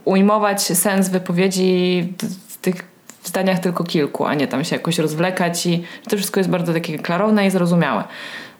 ujmować 0.05 0.61
sens 0.61 1.09
wypowiedzi 1.09 2.13
w 2.47 2.57
tych 2.57 2.93
zdaniach 3.23 3.59
tylko 3.59 3.83
kilku, 3.83 4.25
a 4.25 4.33
nie 4.33 4.47
tam 4.47 4.63
się 4.63 4.75
jakoś 4.75 4.99
rozwlekać 4.99 5.65
i 5.65 5.83
to 6.09 6.17
wszystko 6.17 6.39
jest 6.39 6.49
bardzo 6.49 6.73
takie 6.73 6.99
klarowne 6.99 7.47
i 7.47 7.49
zrozumiałe. 7.51 8.03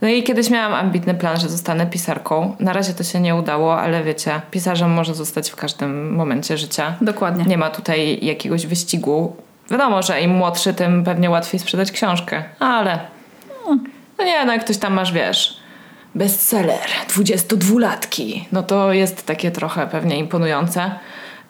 No 0.02 0.10
i 0.10 0.24
kiedyś 0.24 0.50
miałam 0.50 0.74
ambitny 0.74 1.16
plan, 1.16 1.40
że 1.40 1.50
zostanę 1.50 1.86
pisarką. 1.86 2.56
Na 2.60 2.74
razie 2.74 2.94
to 2.94 3.04
się 3.04 3.20
nie 3.20 3.36
udało, 3.36 3.80
ale 3.80 4.04
wiecie, 4.04 4.42
pisarzem 4.52 4.92
może 4.92 5.16
zostać 5.16 5.50
w 5.50 5.56
każdym 5.56 6.16
momencie 6.16 6.58
życia. 6.58 6.96
Dokładnie. 7.02 7.46
Nie 7.46 7.58
ma 7.58 7.70
tutaj 7.70 8.26
jakiegoś 8.26 8.66
wyścigu 8.66 9.36
Wiadomo, 9.72 10.02
że 10.02 10.22
im 10.22 10.32
młodszy, 10.32 10.74
tym 10.74 11.04
pewnie 11.04 11.30
łatwiej 11.30 11.60
sprzedać 11.60 11.92
książkę, 11.92 12.44
ale 12.60 13.00
no 14.18 14.24
nie, 14.26 14.46
no 14.46 14.54
jak 14.54 14.64
ktoś 14.64 14.78
tam 14.78 14.94
masz, 14.94 15.14
wiesz, 15.14 15.58
bestseller 16.16 16.90
22-latki, 17.10 18.46
no 18.52 18.64
to 18.64 18.94
jest 18.94 19.26
takie 19.26 19.52
trochę 19.52 19.88
pewnie 19.88 20.18
imponujące. 20.18 20.92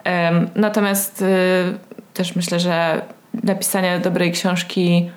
Um, 0.06 0.48
natomiast 0.54 1.22
y, 1.22 1.26
też 2.14 2.36
myślę, 2.36 2.60
że 2.60 3.02
napisanie 3.42 3.98
dobrej 3.98 4.32
książki 4.32 5.10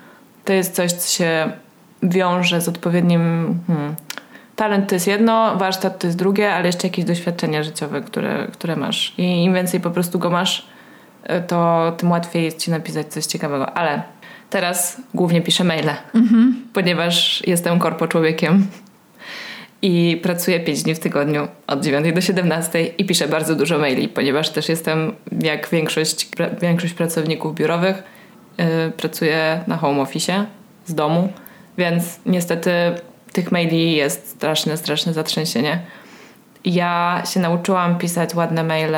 to 0.44 0.52
jest 0.52 0.74
coś, 0.74 0.92
co 0.92 1.16
się 1.16 1.52
wiąże 2.02 2.60
z 2.60 2.68
odpowiednim. 2.68 3.54
Hmm, 3.66 3.94
talent 4.56 4.88
to 4.88 4.94
jest 4.94 5.06
jedno, 5.06 5.56
warsztat 5.56 5.98
to 5.98 6.06
jest 6.06 6.18
drugie, 6.18 6.54
ale 6.54 6.66
jeszcze 6.66 6.86
jakieś 6.86 7.04
doświadczenia 7.04 7.62
życiowe, 7.62 8.00
które, 8.00 8.46
które 8.52 8.76
masz. 8.76 9.14
I 9.18 9.44
im 9.44 9.54
więcej 9.54 9.80
po 9.80 9.90
prostu 9.90 10.18
go 10.18 10.30
masz, 10.30 10.66
to 11.46 11.92
tym 11.98 12.10
łatwiej 12.10 12.44
jest 12.44 12.58
ci 12.58 12.70
napisać 12.70 13.06
coś 13.06 13.26
ciekawego. 13.26 13.70
Ale 13.70 14.02
teraz 14.50 15.00
głównie 15.14 15.42
piszę 15.42 15.64
maile, 15.64 15.90
mhm. 16.14 16.62
ponieważ 16.72 17.42
jestem 17.46 17.78
korpo 17.78 18.08
człowiekiem 18.08 18.66
i 19.82 20.20
pracuję 20.22 20.60
5 20.60 20.82
dni 20.82 20.94
w 20.94 20.98
tygodniu 20.98 21.48
od 21.66 21.84
9 21.84 22.14
do 22.14 22.20
17 22.20 22.86
i 22.86 23.04
piszę 23.04 23.28
bardzo 23.28 23.54
dużo 23.54 23.78
maili, 23.78 24.08
ponieważ 24.08 24.50
też 24.50 24.68
jestem, 24.68 25.12
jak 25.42 25.68
większość, 25.68 26.28
większość 26.60 26.94
pracowników 26.94 27.54
biurowych, 27.54 28.02
yy, 28.58 28.64
pracuję 28.96 29.64
na 29.66 29.76
home 29.76 30.00
office 30.00 30.46
z 30.86 30.94
domu, 30.94 31.32
więc 31.78 32.20
niestety 32.26 32.70
tych 33.32 33.52
maili 33.52 33.96
jest 33.96 34.28
straszne, 34.28 34.76
straszne 34.76 35.12
zatrzęsienie. 35.12 35.78
Ja 36.64 37.22
się 37.32 37.40
nauczyłam 37.40 37.98
pisać 37.98 38.34
ładne 38.34 38.64
maile 38.64 38.96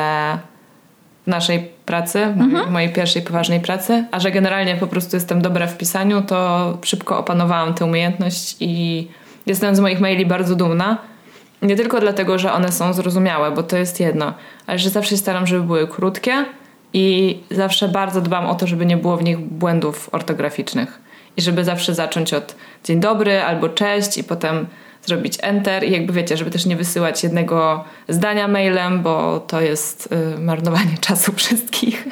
naszej 1.26 1.70
pracy, 1.90 2.18
mhm. 2.18 2.72
mojej 2.72 2.92
pierwszej 2.92 3.22
poważnej 3.22 3.60
pracy, 3.60 4.04
a 4.10 4.20
że 4.20 4.30
generalnie 4.30 4.76
po 4.76 4.86
prostu 4.86 5.16
jestem 5.16 5.42
dobra 5.42 5.66
w 5.66 5.76
pisaniu, 5.76 6.22
to 6.22 6.78
szybko 6.84 7.18
opanowałam 7.18 7.74
tę 7.74 7.84
umiejętność 7.84 8.56
i 8.60 9.08
jestem 9.46 9.76
z 9.76 9.80
moich 9.80 10.00
maili 10.00 10.26
bardzo 10.26 10.56
dumna. 10.56 10.98
Nie 11.62 11.76
tylko 11.76 12.00
dlatego, 12.00 12.38
że 12.38 12.52
one 12.52 12.72
są 12.72 12.92
zrozumiałe, 12.92 13.50
bo 13.50 13.62
to 13.62 13.76
jest 13.76 14.00
jedno, 14.00 14.32
ale 14.66 14.78
że 14.78 14.90
zawsze 14.90 15.16
staram, 15.16 15.46
żeby 15.46 15.62
były 15.62 15.88
krótkie 15.88 16.44
i 16.92 17.38
zawsze 17.50 17.88
bardzo 17.88 18.20
dbam 18.20 18.46
o 18.46 18.54
to, 18.54 18.66
żeby 18.66 18.86
nie 18.86 18.96
było 18.96 19.16
w 19.16 19.24
nich 19.24 19.38
błędów 19.38 20.08
ortograficznych. 20.12 21.00
I 21.36 21.42
żeby 21.42 21.64
zawsze 21.64 21.94
zacząć 21.94 22.34
od 22.34 22.54
dzień 22.84 23.00
dobry 23.00 23.42
albo 23.42 23.68
cześć 23.68 24.18
i 24.18 24.24
potem 24.24 24.66
zrobić 25.06 25.38
enter 25.42 25.84
i 25.84 25.92
jakby 25.92 26.12
wiecie, 26.12 26.36
żeby 26.36 26.50
też 26.50 26.66
nie 26.66 26.76
wysyłać 26.76 27.22
jednego 27.22 27.84
zdania 28.08 28.48
mailem, 28.48 29.02
bo 29.02 29.40
to 29.40 29.60
jest 29.60 30.08
y, 30.36 30.38
marnowanie 30.38 30.98
czasu 31.06 31.32
wszystkich. 31.32 32.06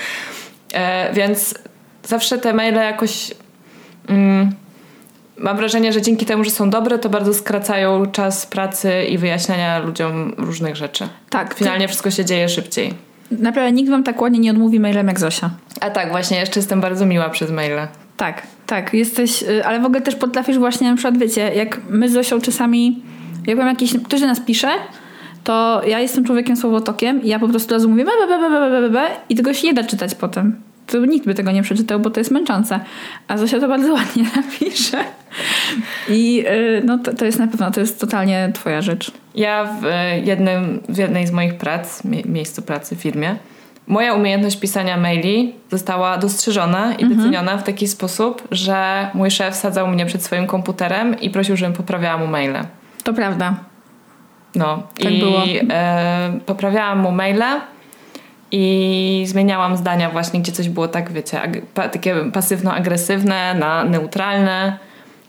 e, 0.72 1.12
więc 1.12 1.54
zawsze 2.02 2.38
te 2.38 2.52
maile 2.52 2.74
jakoś 2.74 3.34
mm, 4.08 4.54
mam 5.40 5.56
wrażenie, 5.56 5.92
że 5.92 6.02
dzięki 6.02 6.26
temu, 6.26 6.44
że 6.44 6.50
są 6.50 6.70
dobre, 6.70 6.98
to 6.98 7.08
bardzo 7.08 7.34
skracają 7.34 8.06
czas 8.06 8.46
pracy 8.46 9.04
i 9.04 9.18
wyjaśniania 9.18 9.78
ludziom 9.78 10.34
różnych 10.36 10.76
rzeczy. 10.76 11.08
Tak. 11.30 11.54
Finalnie 11.54 11.88
wszystko 11.88 12.10
się 12.10 12.24
dzieje 12.24 12.48
szybciej. 12.48 12.94
Naprawdę 13.30 13.72
nikt 13.72 13.90
wam 13.90 14.04
tak 14.04 14.20
ładnie 14.20 14.38
nie 14.38 14.50
odmówi 14.50 14.80
mailem 14.80 15.06
jak 15.06 15.20
Zosia. 15.20 15.50
A 15.80 15.90
tak, 15.90 16.10
właśnie, 16.10 16.38
jeszcze 16.38 16.60
jestem 16.60 16.80
bardzo 16.80 17.06
miła 17.06 17.30
przez 17.30 17.50
maile. 17.50 17.88
Tak, 18.20 18.42
tak, 18.66 18.94
jesteś, 18.94 19.42
y, 19.42 19.64
ale 19.64 19.80
w 19.80 19.84
ogóle 19.84 20.00
też 20.00 20.16
potrafisz 20.16 20.58
właśnie 20.58 20.90
na 20.90 20.96
przykład, 20.96 21.18
wiecie, 21.18 21.54
jak 21.54 21.80
my 21.90 22.08
z 22.08 22.12
Zosią 22.12 22.40
czasami, 22.40 23.02
jak 23.46 23.58
mam 23.58 23.66
jakiś, 23.66 23.94
ktoś 24.04 24.20
do 24.20 24.26
nas 24.26 24.40
pisze, 24.40 24.68
to 25.44 25.82
ja 25.86 26.00
jestem 26.00 26.24
człowiekiem 26.24 26.56
słowotokiem 26.56 27.22
i 27.22 27.28
ja 27.28 27.38
po 27.38 27.48
prostu 27.48 27.74
razu 27.74 27.88
mówię 27.88 28.04
be, 28.04 28.10
be, 28.28 28.38
be, 28.38 28.50
be, 28.50 28.80
be, 28.80 28.90
be, 28.90 29.06
i 29.28 29.34
tego 29.34 29.54
się 29.54 29.66
nie 29.66 29.74
da 29.74 29.84
czytać 29.84 30.14
potem. 30.14 30.60
To 30.86 31.06
nikt 31.06 31.26
by 31.26 31.34
tego 31.34 31.52
nie 31.52 31.62
przeczytał, 31.62 32.00
bo 32.00 32.10
to 32.10 32.20
jest 32.20 32.30
męczące. 32.30 32.80
A 33.28 33.38
Zosia 33.38 33.60
to 33.60 33.68
bardzo 33.68 33.92
ładnie 33.98 34.24
napisze. 34.36 34.98
I 36.08 36.34
yy, 36.34 36.82
no 36.84 36.98
to, 36.98 37.14
to 37.14 37.24
jest 37.24 37.38
na 37.38 37.46
pewno, 37.46 37.70
to 37.70 37.80
jest 37.80 38.00
totalnie 38.00 38.50
twoja 38.54 38.82
rzecz. 38.82 39.12
Ja 39.34 39.64
w, 39.64 39.84
y, 39.84 39.90
jednym, 40.24 40.80
w 40.88 40.98
jednej 40.98 41.26
z 41.26 41.32
moich 41.32 41.54
prac, 41.54 42.04
mie 42.04 42.22
miejscu 42.24 42.62
pracy, 42.62 42.96
firmie, 42.96 43.36
moja 43.90 44.14
umiejętność 44.14 44.56
pisania 44.56 44.96
maili 44.96 45.54
została 45.70 46.18
dostrzeżona 46.18 46.94
i 46.94 47.02
mhm. 47.02 47.16
doceniona 47.16 47.58
w 47.58 47.62
taki 47.62 47.88
sposób, 47.88 48.48
że 48.50 49.10
mój 49.14 49.30
szef 49.30 49.54
sadzał 49.54 49.88
mnie 49.88 50.06
przed 50.06 50.22
swoim 50.22 50.46
komputerem 50.46 51.20
i 51.20 51.30
prosił, 51.30 51.56
żebym 51.56 51.72
poprawiała 51.74 52.18
mu 52.18 52.26
maile. 52.26 52.64
To 53.04 53.14
prawda. 53.14 53.54
No 54.54 54.82
tak 54.98 55.12
i 55.12 55.18
było. 55.18 55.42
E, 55.70 56.38
poprawiałam 56.46 56.98
mu 56.98 57.10
maile 57.12 57.60
i 58.52 59.24
zmieniałam 59.26 59.76
zdania 59.76 60.10
właśnie, 60.10 60.40
gdzie 60.40 60.52
coś 60.52 60.68
było 60.68 60.88
tak, 60.88 61.12
wiecie, 61.12 61.40
pa, 61.74 61.88
takie 61.88 62.14
pasywno-agresywne 62.14 63.54
na 63.54 63.84
neutralne. 63.84 64.78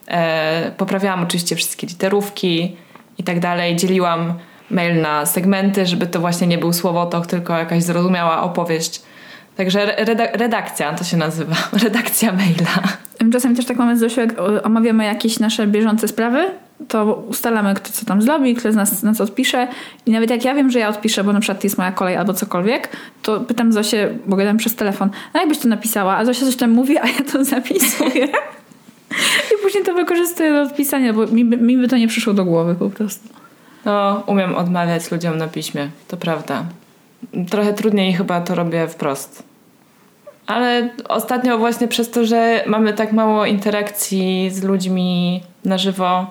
E, 0.07 0.71
poprawiałam 0.77 1.23
oczywiście 1.23 1.55
wszystkie 1.55 1.87
literówki 1.87 2.75
i 3.17 3.23
tak 3.23 3.39
dalej. 3.39 3.75
Dzieliłam 3.75 4.33
mail 4.71 5.01
na 5.01 5.25
segmenty, 5.25 5.85
żeby 5.85 6.07
to 6.07 6.19
właśnie 6.19 6.47
nie 6.47 6.57
był 6.57 6.73
słowotok, 6.73 7.27
tylko 7.27 7.57
jakaś 7.57 7.83
zrozumiała 7.83 8.43
opowieść. 8.43 9.01
Także 9.57 9.95
redakcja 10.33 10.93
to 10.93 11.03
się 11.03 11.17
nazywa, 11.17 11.55
redakcja 11.83 12.33
maila. 12.33 12.83
Czasami 13.31 13.55
też 13.55 13.65
tak 13.65 13.77
mamy 13.77 13.97
z 13.97 14.17
jak 14.17 14.33
omawiamy 14.63 15.05
jakieś 15.05 15.39
nasze 15.39 15.67
bieżące 15.67 16.07
sprawy, 16.07 16.51
to 16.87 17.25
ustalamy, 17.29 17.73
kto 17.73 17.91
co 17.91 18.05
tam 18.05 18.21
zrobi, 18.21 18.55
kto 18.55 18.71
z 18.71 18.75
nas, 18.75 19.03
nas 19.03 19.21
odpisze 19.21 19.67
i 20.05 20.11
nawet 20.11 20.29
jak 20.29 20.45
ja 20.45 20.55
wiem, 20.55 20.71
że 20.71 20.79
ja 20.79 20.89
odpiszę, 20.89 21.23
bo 21.23 21.33
na 21.33 21.39
przykład 21.39 21.63
jest 21.63 21.77
moja 21.77 21.91
kolej 21.91 22.15
albo 22.15 22.33
cokolwiek, 22.33 22.89
to 23.21 23.39
pytam 23.39 23.73
Zosię, 23.73 24.17
bo 24.27 24.35
gadam 24.35 24.57
przez 24.57 24.75
telefon, 24.75 25.09
no 25.33 25.39
jakbyś 25.39 25.57
to 25.57 25.67
napisała, 25.67 26.17
a 26.17 26.25
Zosia 26.25 26.45
coś 26.45 26.55
tam 26.55 26.71
mówi, 26.71 26.97
a 26.97 27.07
ja 27.07 27.23
to 27.31 27.43
zapisuję. 27.55 28.27
I 29.55 29.63
później 29.63 29.83
to 29.83 29.93
wykorzystuję 29.93 30.51
do 30.51 30.61
odpisania, 30.61 31.13
bo 31.13 31.27
mi, 31.27 31.43
mi 31.43 31.77
by 31.77 31.87
to 31.87 31.97
nie 31.97 32.07
przyszło 32.07 32.33
do 32.33 32.45
głowy 32.45 32.75
po 32.75 32.89
prostu. 32.89 33.40
No, 33.85 34.23
umiem 34.25 34.55
odmawiać 34.55 35.11
ludziom 35.11 35.37
na 35.37 35.47
piśmie, 35.47 35.89
to 36.07 36.17
prawda. 36.17 36.65
Trochę 37.49 37.73
trudniej 37.73 38.13
chyba 38.13 38.41
to 38.41 38.55
robię 38.55 38.87
wprost. 38.87 39.43
Ale 40.47 40.89
ostatnio 41.09 41.57
właśnie 41.57 41.87
przez 41.87 42.11
to, 42.11 42.25
że 42.25 42.63
mamy 42.67 42.93
tak 42.93 43.13
mało 43.13 43.45
interakcji 43.45 44.49
z 44.49 44.63
ludźmi 44.63 45.41
na 45.65 45.77
żywo, 45.77 46.27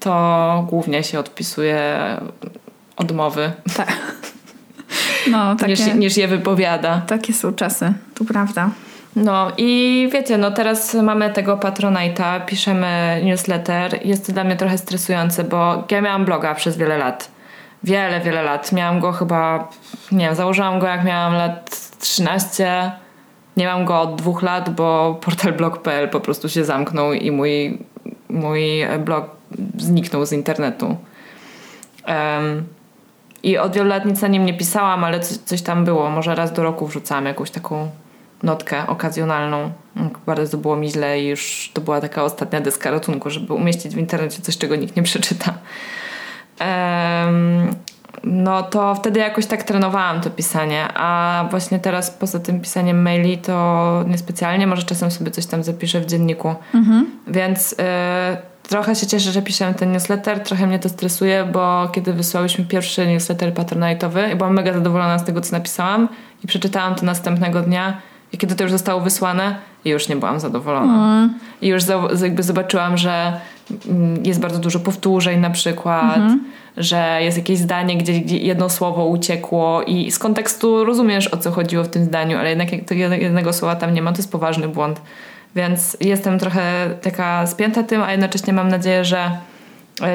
to 0.00 0.66
głównie 0.70 1.02
się 1.04 1.18
odpisuje 1.18 1.98
odmowy. 2.96 3.52
Tak. 3.76 3.96
No, 5.30 5.56
takie, 5.56 5.72
niż, 5.72 5.94
niż 5.94 6.16
je 6.16 6.28
wypowiada. 6.28 7.02
Takie 7.06 7.32
są 7.32 7.52
czasy, 7.52 7.92
to 8.14 8.24
prawda. 8.24 8.70
No 9.16 9.52
i 9.56 10.08
wiecie, 10.12 10.38
no 10.38 10.50
teraz 10.50 10.94
mamy 10.94 11.30
tego 11.30 11.56
Patronite'a, 11.56 12.44
piszemy 12.44 13.20
newsletter. 13.24 14.06
Jest 14.06 14.26
to 14.26 14.32
dla 14.32 14.44
mnie 14.44 14.56
trochę 14.56 14.78
stresujące, 14.78 15.44
bo 15.44 15.84
ja 15.90 16.00
miałam 16.00 16.24
bloga 16.24 16.54
przez 16.54 16.76
wiele 16.76 16.98
lat. 16.98 17.30
Wiele, 17.84 18.20
wiele 18.20 18.42
lat. 18.42 18.72
Miałam 18.72 19.00
go 19.00 19.12
chyba, 19.12 19.68
nie 20.12 20.26
wiem, 20.26 20.34
założyłam 20.34 20.78
go 20.78 20.86
jak 20.86 21.04
miałam 21.04 21.34
lat 21.34 21.70
13. 21.98 22.92
Nie 23.56 23.66
mam 23.66 23.84
go 23.84 24.00
od 24.00 24.16
dwóch 24.16 24.42
lat, 24.42 24.70
bo 24.70 25.18
portal 25.24 25.52
blog.pl 25.52 26.08
po 26.08 26.20
prostu 26.20 26.48
się 26.48 26.64
zamknął 26.64 27.12
i 27.12 27.30
mój, 27.30 27.78
mój 28.28 28.86
blog 29.04 29.24
zniknął 29.78 30.26
z 30.26 30.32
internetu. 30.32 30.96
Um, 32.08 32.64
I 33.42 33.58
od 33.58 33.74
wielu 33.74 33.88
lat 33.88 34.04
nic 34.04 34.22
na 34.22 34.28
nim 34.28 34.46
nie 34.46 34.54
pisałam, 34.54 35.04
ale 35.04 35.20
coś, 35.20 35.36
coś 35.36 35.62
tam 35.62 35.84
było. 35.84 36.10
Może 36.10 36.34
raz 36.34 36.52
do 36.52 36.62
roku 36.62 36.86
wrzucałam 36.86 37.26
jakąś 37.26 37.50
taką 37.50 37.90
notkę 38.42 38.86
okazjonalną. 38.86 39.72
Bardzo 40.26 40.58
było 40.58 40.76
mi 40.76 40.90
źle 40.90 41.20
i 41.20 41.28
już 41.28 41.70
to 41.74 41.80
była 41.80 42.00
taka 42.00 42.24
ostatnia 42.24 42.60
deska 42.60 42.90
ratunku, 42.90 43.30
żeby 43.30 43.54
umieścić 43.54 43.94
w 43.94 43.98
internecie 43.98 44.42
coś, 44.42 44.58
czego 44.58 44.76
nikt 44.76 44.96
nie 44.96 45.02
przeczyta. 45.02 45.54
Um, 46.60 47.74
no 48.24 48.62
to 48.62 48.94
wtedy 48.94 49.20
jakoś 49.20 49.46
tak 49.46 49.62
trenowałam 49.62 50.20
to 50.20 50.30
pisanie, 50.30 50.88
a 50.94 51.44
właśnie 51.50 51.78
teraz 51.78 52.10
poza 52.10 52.40
tym 52.40 52.60
pisaniem 52.60 53.02
maili 53.02 53.38
to 53.38 54.04
niespecjalnie, 54.06 54.66
może 54.66 54.82
czasem 54.82 55.10
sobie 55.10 55.30
coś 55.30 55.46
tam 55.46 55.62
zapiszę 55.62 56.00
w 56.00 56.06
dzienniku. 56.06 56.54
Mhm. 56.74 57.06
Więc 57.26 57.72
y, 57.72 57.76
trochę 58.62 58.94
się 58.94 59.06
cieszę, 59.06 59.32
że 59.32 59.42
piszę 59.42 59.74
ten 59.74 59.92
newsletter, 59.92 60.40
trochę 60.40 60.66
mnie 60.66 60.78
to 60.78 60.88
stresuje, 60.88 61.44
bo 61.52 61.88
kiedy 61.92 62.12
wysłałyśmy 62.12 62.64
pierwszy 62.64 63.06
newsletter 63.06 63.54
patronite'owy, 63.54 64.36
byłam 64.36 64.54
mega 64.54 64.72
zadowolona 64.72 65.18
z 65.18 65.24
tego, 65.24 65.40
co 65.40 65.56
napisałam 65.56 66.08
i 66.44 66.46
przeczytałam 66.46 66.94
to 66.94 67.06
następnego 67.06 67.60
dnia 67.60 68.00
i 68.32 68.38
kiedy 68.38 68.54
to 68.54 68.62
już 68.62 68.72
zostało 68.72 69.00
wysłane, 69.00 69.56
już 69.84 70.08
nie 70.08 70.16
byłam 70.16 70.40
zadowolona. 70.40 70.94
Mm. 70.94 71.38
I 71.62 71.68
już 71.68 71.82
jakby 72.22 72.42
zobaczyłam, 72.42 72.98
że 72.98 73.32
mm, 73.88 74.26
jest 74.26 74.40
bardzo 74.40 74.58
dużo 74.58 74.80
powtórzeń 74.80 75.40
na 75.40 75.50
przykład, 75.50 76.18
mm-hmm. 76.18 76.38
że 76.76 77.18
jest 77.20 77.36
jakieś 77.36 77.58
zdanie, 77.58 77.96
gdzie, 77.96 78.12
gdzie, 78.12 78.36
jedno 78.36 78.70
słowo 78.70 79.06
uciekło 79.06 79.82
i 79.82 80.10
z 80.10 80.18
kontekstu 80.18 80.84
rozumiesz 80.84 81.28
o 81.28 81.36
co 81.36 81.50
chodziło 81.50 81.84
w 81.84 81.88
tym 81.88 82.04
zdaniu, 82.04 82.38
ale 82.38 82.48
jednak 82.48 82.72
jak 82.72 82.90
jednego 83.22 83.52
słowa 83.52 83.76
tam 83.76 83.94
nie 83.94 84.02
ma, 84.02 84.12
to 84.12 84.18
jest 84.18 84.32
poważny 84.32 84.68
błąd. 84.68 85.00
Więc 85.56 85.96
jestem 86.00 86.38
trochę 86.38 86.90
taka 87.02 87.46
spięta 87.46 87.82
tym, 87.82 88.02
a 88.02 88.12
jednocześnie 88.12 88.52
mam 88.52 88.68
nadzieję, 88.68 89.04
że 89.04 89.30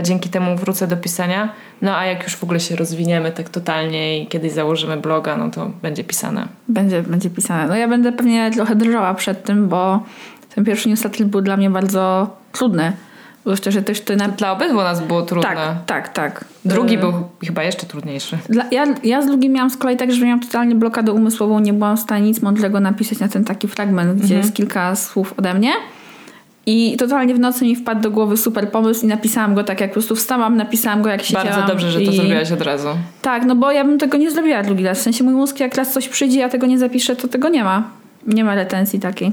dzięki 0.04 0.30
temu 0.30 0.56
wrócę 0.58 0.88
do 0.88 0.98
pisania. 0.98 1.50
No 1.82 1.98
a 1.98 2.06
jak 2.06 2.24
już 2.24 2.36
w 2.36 2.44
ogóle 2.44 2.60
się 2.60 2.76
rozwiniemy 2.76 3.32
tak 3.32 3.50
totalnie 3.50 4.20
i 4.20 4.28
kiedyś 4.28 4.52
założymy 4.52 4.98
bloga, 4.98 5.38
no 5.38 5.50
to 5.50 5.72
będzie 5.82 6.04
pisane. 6.04 6.48
Będzie, 6.68 7.02
będzie 7.02 7.30
pisane. 7.30 7.68
No 7.68 7.76
ja 7.76 7.88
będę 7.88 8.12
pewnie 8.12 8.52
trochę 8.52 8.76
drżała 8.76 9.14
przed 9.14 9.44
tym, 9.44 9.68
bo 9.70 10.04
ten 10.56 10.66
pierwszy 10.66 10.90
newsletter 10.90 11.28
był 11.28 11.42
dla 11.42 11.58
mnie 11.58 11.70
bardzo 11.70 12.36
trudny. 12.52 12.94
Bo 13.46 13.56
szczerze 13.56 13.82
też 13.82 14.02
to 14.02 14.16
na... 14.16 14.28
Dla 14.28 14.52
obydwu 14.52 14.78
nas 14.78 15.02
było 15.02 15.22
trudne. 15.22 15.50
Tak, 15.56 15.86
tak, 15.86 16.10
tak. 16.10 16.46
Drugi 16.66 16.96
y- 16.96 16.98
był 16.98 17.14
chyba 17.46 17.64
jeszcze 17.64 17.86
trudniejszy. 17.86 18.38
Dla, 18.50 18.66
ja, 18.72 18.86
ja 19.04 19.22
z 19.22 19.26
drugim 19.26 19.54
miałam 19.54 19.70
z 19.70 19.78
kolei 19.78 19.98
tak, 19.98 20.12
że 20.12 20.26
miałam 20.26 20.40
totalnie 20.40 20.76
blokadę 20.76 21.12
umysłową, 21.12 21.60
nie 21.60 21.74
byłam 21.74 21.98
w 21.98 22.00
stanie 22.00 22.26
nic 22.26 22.42
mądrego 22.42 22.80
napisać 22.80 23.20
na 23.20 23.28
ten 23.28 23.44
taki 23.44 23.68
fragment, 23.68 24.14
gdzie 24.14 24.24
mhm. 24.24 24.42
jest 24.42 24.56
kilka 24.56 24.96
słów 24.96 25.34
ode 25.38 25.54
mnie. 25.54 25.72
I 26.66 26.98
totalnie 26.98 27.36
w 27.36 27.40
nocy 27.40 27.66
mi 27.66 27.76
wpadł 27.76 28.02
do 28.02 28.12
głowy 28.12 28.38
super 28.38 28.72
pomysł 28.72 29.06
i 29.06 29.08
napisałam 29.08 29.56
go 29.56 29.64
tak, 29.64 29.82
jak 29.82 29.90
po 29.90 29.94
prostu 29.94 30.16
wstałam, 30.16 30.58
napisałam 30.58 31.02
go 31.02 31.10
jak 31.10 31.24
siedziałam. 31.24 31.48
Bardzo 31.48 31.68
dobrze, 31.68 31.92
że 31.92 32.04
i... 32.04 32.06
to 32.06 32.12
zrobiłaś 32.12 32.52
od 32.52 32.62
razu. 32.62 32.88
Tak, 33.22 33.46
no 33.46 33.56
bo 33.56 33.72
ja 33.72 33.84
bym 33.84 33.98
tego 33.98 34.18
nie 34.18 34.32
zrobiła 34.32 34.64
drugi 34.64 34.84
raz. 34.84 35.00
W 35.00 35.02
sensie 35.02 35.24
mój 35.24 35.34
mózg 35.34 35.60
jak 35.60 35.76
raz 35.76 35.94
coś 35.94 36.10
przyjdzie, 36.10 36.40
ja 36.40 36.50
tego 36.50 36.68
nie 36.68 36.80
zapiszę, 36.80 37.16
to 37.16 37.28
tego 37.28 37.50
nie 37.50 37.64
ma. 37.64 37.90
Nie 38.28 38.44
ma 38.44 38.56
retencji 38.56 39.00
takiej. 39.00 39.32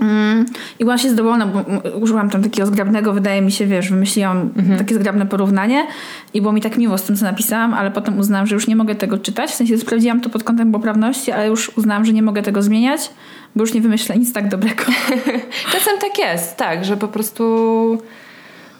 Mm. 0.00 0.46
I 0.78 0.84
byłam 0.84 0.98
się 0.98 1.10
zadowolona, 1.10 1.46
bo 1.46 1.64
użyłam 1.98 2.30
tam 2.30 2.42
takiego 2.42 2.66
zgrabnego, 2.66 3.12
wydaje 3.12 3.42
mi 3.42 3.52
się, 3.52 3.66
wiesz, 3.66 3.90
wymyśliłam 3.90 4.50
mhm. 4.56 4.78
takie 4.78 4.94
zgrabne 4.94 5.26
porównanie 5.26 5.86
i 6.34 6.40
było 6.40 6.52
mi 6.52 6.60
tak 6.60 6.78
miło 6.78 6.98
z 6.98 7.02
tym, 7.02 7.16
co 7.16 7.24
napisałam, 7.24 7.74
ale 7.74 7.90
potem 7.90 8.18
uznałam, 8.18 8.46
że 8.46 8.54
już 8.54 8.66
nie 8.66 8.76
mogę 8.76 8.94
tego 8.94 9.18
czytać. 9.18 9.50
W 9.50 9.54
sensie 9.54 9.78
sprawdziłam 9.78 10.20
to 10.20 10.30
pod 10.30 10.44
kątem 10.44 10.72
poprawności, 10.72 11.32
ale 11.32 11.46
już 11.46 11.78
uznałam, 11.78 12.04
że 12.04 12.12
nie 12.12 12.22
mogę 12.22 12.42
tego 12.42 12.62
zmieniać, 12.62 13.10
bo 13.56 13.62
już 13.62 13.74
nie 13.74 13.80
wymyślę 13.80 14.16
nic 14.16 14.32
tak 14.32 14.48
dobrego. 14.48 14.84
Czasem 15.72 15.98
tak 16.00 16.18
jest, 16.18 16.56
tak, 16.56 16.84
że 16.84 16.96
po 16.96 17.08
prostu 17.08 17.98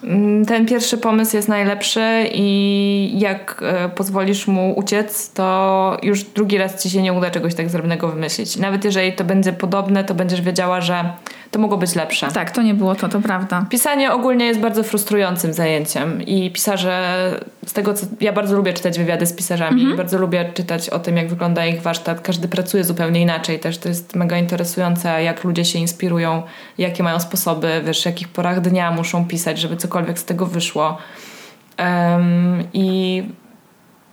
Mm, 0.05 0.47
ten 0.47 0.67
pierwszy 0.67 0.99
pomysł 0.99 1.37
jest 1.37 1.49
najlepszy 1.49 2.29
i 2.33 3.11
jak 3.19 3.63
e, 3.63 3.89
pozwolisz 3.89 4.47
mu 4.47 4.79
uciec, 4.79 5.33
to 5.33 5.97
już 6.03 6.23
drugi 6.23 6.59
raz 6.59 6.83
ci 6.83 6.91
się 6.91 7.03
nie 7.03 7.13
uda 7.13 7.31
czegoś 7.31 7.55
tak 7.55 7.71
zrobionego 7.71 8.09
wymyślić. 8.09 8.57
Nawet 8.57 8.85
jeżeli 8.85 9.13
to 9.13 9.25
będzie 9.25 9.53
podobne, 9.53 10.05
to 10.05 10.15
będziesz 10.15 10.43
wiedziała, 10.43 10.81
że 10.81 11.13
to 11.51 11.59
mogło 11.59 11.79
być 11.79 11.95
lepsze. 11.95 12.29
Tak, 12.33 12.51
to 12.51 12.63
nie 12.63 12.75
było 12.75 12.95
to, 12.95 13.09
to 13.09 13.21
prawda. 13.21 13.67
Pisanie 13.71 14.13
ogólnie 14.13 14.47
jest 14.47 14.61
bardzo 14.61 14.83
frustrującym 14.83 15.53
zajęciem 15.53 16.23
i 16.23 16.51
pisarze, 16.51 17.41
z 17.67 17.73
tego 17.73 17.95
co 17.95 18.07
ja 18.21 18.33
bardzo 18.33 18.57
lubię 18.57 18.73
czytać 18.73 18.99
wywiady 18.99 19.27
z 19.27 19.33
pisarzami 19.33 19.81
mhm. 19.81 19.97
bardzo 19.97 20.19
lubię 20.19 20.51
czytać 20.55 20.91
o 20.91 20.99
tym, 20.99 21.17
jak 21.17 21.29
wygląda 21.29 21.67
ich 21.67 21.83
warsztat. 21.83 22.21
Każdy 22.21 22.49
pracuje 22.49 22.85
zupełnie 22.85 23.21
inaczej 23.21 23.61
też. 23.61 23.79
To 23.79 23.89
jest 23.89 24.17
mega 24.17 24.39
interesujące, 24.39 25.23
jak 25.23 25.45
ludzie 25.45 25.65
się 25.65 25.79
inspirują, 25.79 26.43
jakie 26.79 27.03
mają 27.03 27.21
sposoby, 27.21 27.83
wiesz, 27.85 28.03
w 28.03 28.07
jakich 28.07 28.29
porach 28.29 28.61
dnia 28.61 28.91
muszą 28.91 29.25
pisać, 29.25 29.59
żeby 29.59 29.77
cokolwiek 29.77 30.19
z 30.19 30.25
tego 30.25 30.47
wyszło. 30.47 30.99
Um, 31.79 32.63
I 32.73 33.23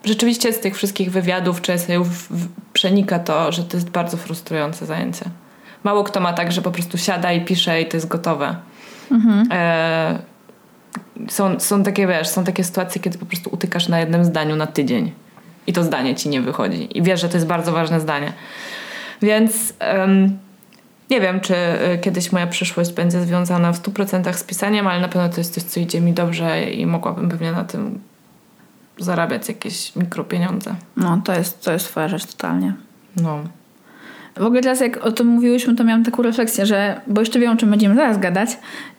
rzeczywiście 0.06 0.54
z 0.54 0.60
tych 0.60 0.76
wszystkich 0.76 1.12
wywiadów 1.12 1.62
czy 1.62 1.74
esejów 1.74 2.30
przenika 2.74 3.20
to, 3.20 3.52
że 3.52 3.64
to 3.64 3.78
jest 3.78 3.90
bardzo 3.90 4.18
frustrujące 4.18 4.86
zajęcie 4.86 5.26
mało 5.86 6.04
kto 6.04 6.20
ma 6.20 6.34
tak, 6.34 6.52
że 6.52 6.62
po 6.62 6.72
prostu 6.72 6.98
siada 6.98 7.32
i 7.34 7.46
pisze 7.46 7.82
i 7.82 7.86
to 7.86 7.98
jest 7.98 8.08
gotowe. 8.08 8.56
Mhm. 9.12 9.48
E, 9.52 10.20
są, 11.28 11.60
są 11.60 11.84
takie, 11.84 12.08
wiesz, 12.08 12.28
są 12.28 12.44
takie 12.44 12.64
sytuacje, 12.64 13.02
kiedy 13.02 13.18
po 13.18 13.26
prostu 13.26 13.50
utykasz 13.54 13.88
na 13.88 14.00
jednym 14.00 14.26
zdaniu 14.26 14.56
na 14.56 14.68
tydzień 14.68 15.12
i 15.68 15.74
to 15.74 15.84
zdanie 15.84 16.16
ci 16.16 16.30
nie 16.30 16.42
wychodzi. 16.42 16.98
I 16.98 17.02
wiesz, 17.02 17.22
że 17.22 17.30
to 17.30 17.38
jest 17.38 17.48
bardzo 17.48 17.72
ważne 17.72 18.00
zdanie. 18.00 18.34
Więc 19.22 19.74
um, 19.98 20.38
nie 21.10 21.22
wiem, 21.22 21.40
czy 21.40 21.56
e, 21.56 21.98
kiedyś 21.98 22.32
moja 22.32 22.48
przyszłość 22.48 22.94
będzie 22.94 23.22
związana 23.22 23.74
w 23.74 23.82
100% 23.82 24.34
z 24.34 24.44
pisaniem, 24.44 24.88
ale 24.88 25.02
na 25.02 25.08
pewno 25.08 25.30
to 25.30 25.38
jest 25.38 25.54
coś, 25.54 25.64
co 25.64 25.80
idzie 25.80 26.02
mi 26.02 26.14
dobrze 26.14 26.64
i 26.64 26.86
mogłabym 26.86 27.30
pewnie 27.30 27.52
na 27.52 27.64
tym 27.64 28.00
zarabiać 28.98 29.48
jakieś 29.48 29.96
mikropieniądze. 29.96 30.76
No, 30.98 31.22
to 31.26 31.34
jest, 31.34 31.64
to 31.64 31.72
jest 31.72 31.86
twoja 31.86 32.08
rzecz 32.08 32.26
totalnie. 32.26 32.74
No. 33.16 33.44
W 34.36 34.44
ogóle 34.44 34.62
teraz 34.62 34.82
jak 34.82 35.06
o 35.06 35.12
tym 35.12 35.28
mówiłyśmy, 35.28 35.76
to 35.76 35.84
miałam 35.84 36.04
taką 36.04 36.24
refleksję, 36.24 36.66
że, 36.66 37.02
bo 37.08 37.22
jeszcze 37.22 37.40
wiem 37.40 37.52
o 37.52 37.56
czym 37.56 37.70
będziemy 37.70 37.96
zaraz 37.96 38.20
gadać 38.20 38.58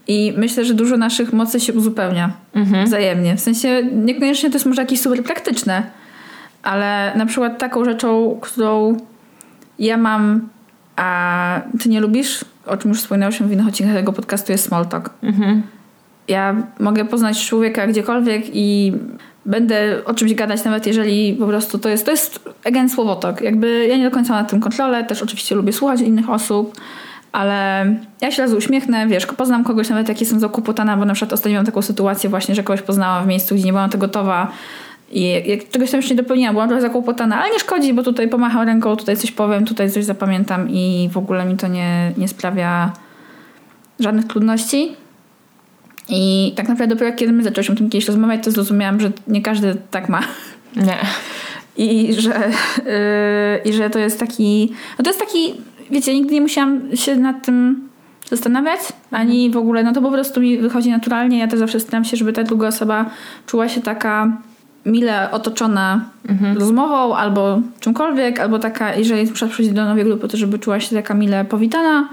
i 0.08 0.34
myślę, 0.36 0.64
że 0.64 0.74
dużo 0.74 0.96
naszych 0.96 1.32
mocy 1.32 1.60
się 1.60 1.72
uzupełnia 1.72 2.32
mhm. 2.54 2.86
wzajemnie. 2.86 3.36
W 3.36 3.40
sensie 3.40 3.82
niekoniecznie 3.92 4.50
to 4.50 4.56
jest 4.56 4.66
może 4.66 4.82
jakieś 4.82 5.00
super 5.00 5.24
praktyczne, 5.24 5.82
ale 6.62 7.12
na 7.16 7.26
przykład 7.26 7.58
taką 7.58 7.84
rzeczą, 7.84 8.38
którą 8.42 8.96
ja 9.78 9.96
mam, 9.96 10.48
a 10.96 11.60
ty 11.82 11.88
nie 11.88 12.00
lubisz, 12.00 12.44
o 12.66 12.76
czym 12.76 12.88
już 12.88 13.00
wspominałyśmy 13.00 13.46
w 13.46 13.52
innych 13.52 13.68
odcinkach 13.68 13.96
tego 13.96 14.12
podcastu, 14.12 14.52
jest 14.52 14.64
small 14.64 14.86
talk. 14.86 15.10
Mhm. 15.22 15.62
Ja 16.28 16.56
mogę 16.80 17.04
poznać 17.04 17.46
człowieka 17.46 17.86
gdziekolwiek 17.86 18.42
i 18.52 18.92
będę 19.46 20.04
o 20.04 20.14
czymś 20.14 20.34
gadać, 20.34 20.64
nawet 20.64 20.86
jeżeli 20.86 21.34
po 21.34 21.46
prostu 21.46 21.78
to 21.78 21.88
jest, 21.88 22.04
to 22.04 22.10
jest 22.10 22.48
again 22.64 22.88
słowotok. 22.88 23.40
Jakby 23.40 23.86
ja 23.86 23.96
nie 23.96 24.04
do 24.04 24.10
końca 24.10 24.32
mam 24.32 24.42
na 24.42 24.48
tym 24.48 24.60
kontrolę, 24.60 25.04
też 25.04 25.22
oczywiście 25.22 25.54
lubię 25.54 25.72
słuchać 25.72 26.00
innych 26.00 26.30
osób, 26.30 26.76
ale 27.32 27.86
ja 28.20 28.30
się 28.30 28.42
raz 28.42 28.52
uśmiechnę, 28.52 29.06
wiesz, 29.06 29.26
poznam 29.26 29.64
kogoś 29.64 29.88
nawet 29.88 30.08
jak 30.08 30.20
jestem 30.20 30.40
zakłopotana, 30.40 30.96
bo 30.96 31.04
na 31.04 31.14
przykład 31.14 31.32
ostatnio 31.32 31.52
miałam 31.52 31.66
taką 31.66 31.82
sytuację 31.82 32.30
właśnie, 32.30 32.54
że 32.54 32.62
kogoś 32.62 32.82
poznałam 32.82 33.24
w 33.24 33.26
miejscu, 33.26 33.54
gdzie 33.54 33.64
nie 33.64 33.72
byłam 33.72 33.90
tego 33.90 34.06
gotowa 34.06 34.52
i 35.10 35.42
jak 35.46 35.68
czegoś 35.68 35.90
tam 35.90 35.98
jeszcze 35.98 36.14
nie 36.14 36.22
dopełniłam, 36.22 36.54
byłam 36.54 36.68
trochę 36.68 36.82
zakłopotana, 36.82 37.42
ale 37.42 37.52
nie 37.52 37.58
szkodzi, 37.58 37.94
bo 37.94 38.02
tutaj 38.02 38.28
pomacham 38.28 38.66
ręką, 38.66 38.96
tutaj 38.96 39.16
coś 39.16 39.30
powiem, 39.30 39.64
tutaj 39.64 39.90
coś 39.90 40.04
zapamiętam 40.04 40.70
i 40.70 41.08
w 41.12 41.16
ogóle 41.16 41.44
mi 41.44 41.56
to 41.56 41.68
nie, 41.68 42.12
nie 42.16 42.28
sprawia 42.28 42.92
żadnych 44.00 44.26
trudności. 44.26 44.96
I 46.08 46.52
tak 46.56 46.68
naprawdę 46.68 46.94
dopiero 46.94 47.16
kiedy 47.16 47.32
my 47.32 47.42
zaczęliśmy 47.42 47.74
o 47.74 47.78
tym 47.78 47.90
kiedyś 47.90 48.08
rozmawiać, 48.08 48.44
to 48.44 48.50
zrozumiałam, 48.50 49.00
że 49.00 49.10
nie 49.28 49.42
każdy 49.42 49.76
tak 49.90 50.08
ma. 50.08 50.20
Nie. 50.76 50.98
I 51.86 52.14
że, 52.14 52.50
yy, 53.60 53.70
I 53.70 53.72
że 53.72 53.90
to 53.90 53.98
jest 53.98 54.20
taki. 54.20 54.72
No 54.98 55.04
to 55.04 55.10
jest 55.10 55.20
taki. 55.20 55.54
Wiecie, 55.90 56.14
nigdy 56.14 56.34
nie 56.34 56.40
musiałam 56.40 56.96
się 56.96 57.16
nad 57.16 57.46
tym 57.46 57.88
zastanawiać, 58.30 58.80
ani 59.10 59.50
w 59.50 59.56
ogóle, 59.56 59.82
no 59.82 59.92
to 59.92 60.02
po 60.02 60.10
prostu 60.10 60.40
mi 60.40 60.58
wychodzi 60.58 60.90
naturalnie. 60.90 61.38
Ja 61.38 61.48
też 61.48 61.58
zawsze 61.58 61.80
staram 61.80 62.04
się, 62.04 62.16
żeby 62.16 62.32
ta 62.32 62.42
druga 62.42 62.68
osoba 62.68 63.10
czuła 63.46 63.68
się 63.68 63.80
taka 63.80 64.36
mile 64.86 65.30
otoczona 65.30 66.04
mhm. 66.28 66.58
rozmową 66.58 67.16
albo 67.16 67.60
czymkolwiek, 67.80 68.40
albo 68.40 68.58
taka, 68.58 68.94
jeżeli 68.94 69.32
przychodzi 69.32 69.72
do 69.72 69.84
nowej 69.84 70.04
grupy, 70.04 70.28
to 70.28 70.36
żeby 70.36 70.58
czuła 70.58 70.80
się 70.80 70.96
taka 70.96 71.14
mile 71.14 71.44
powitana. 71.44 72.08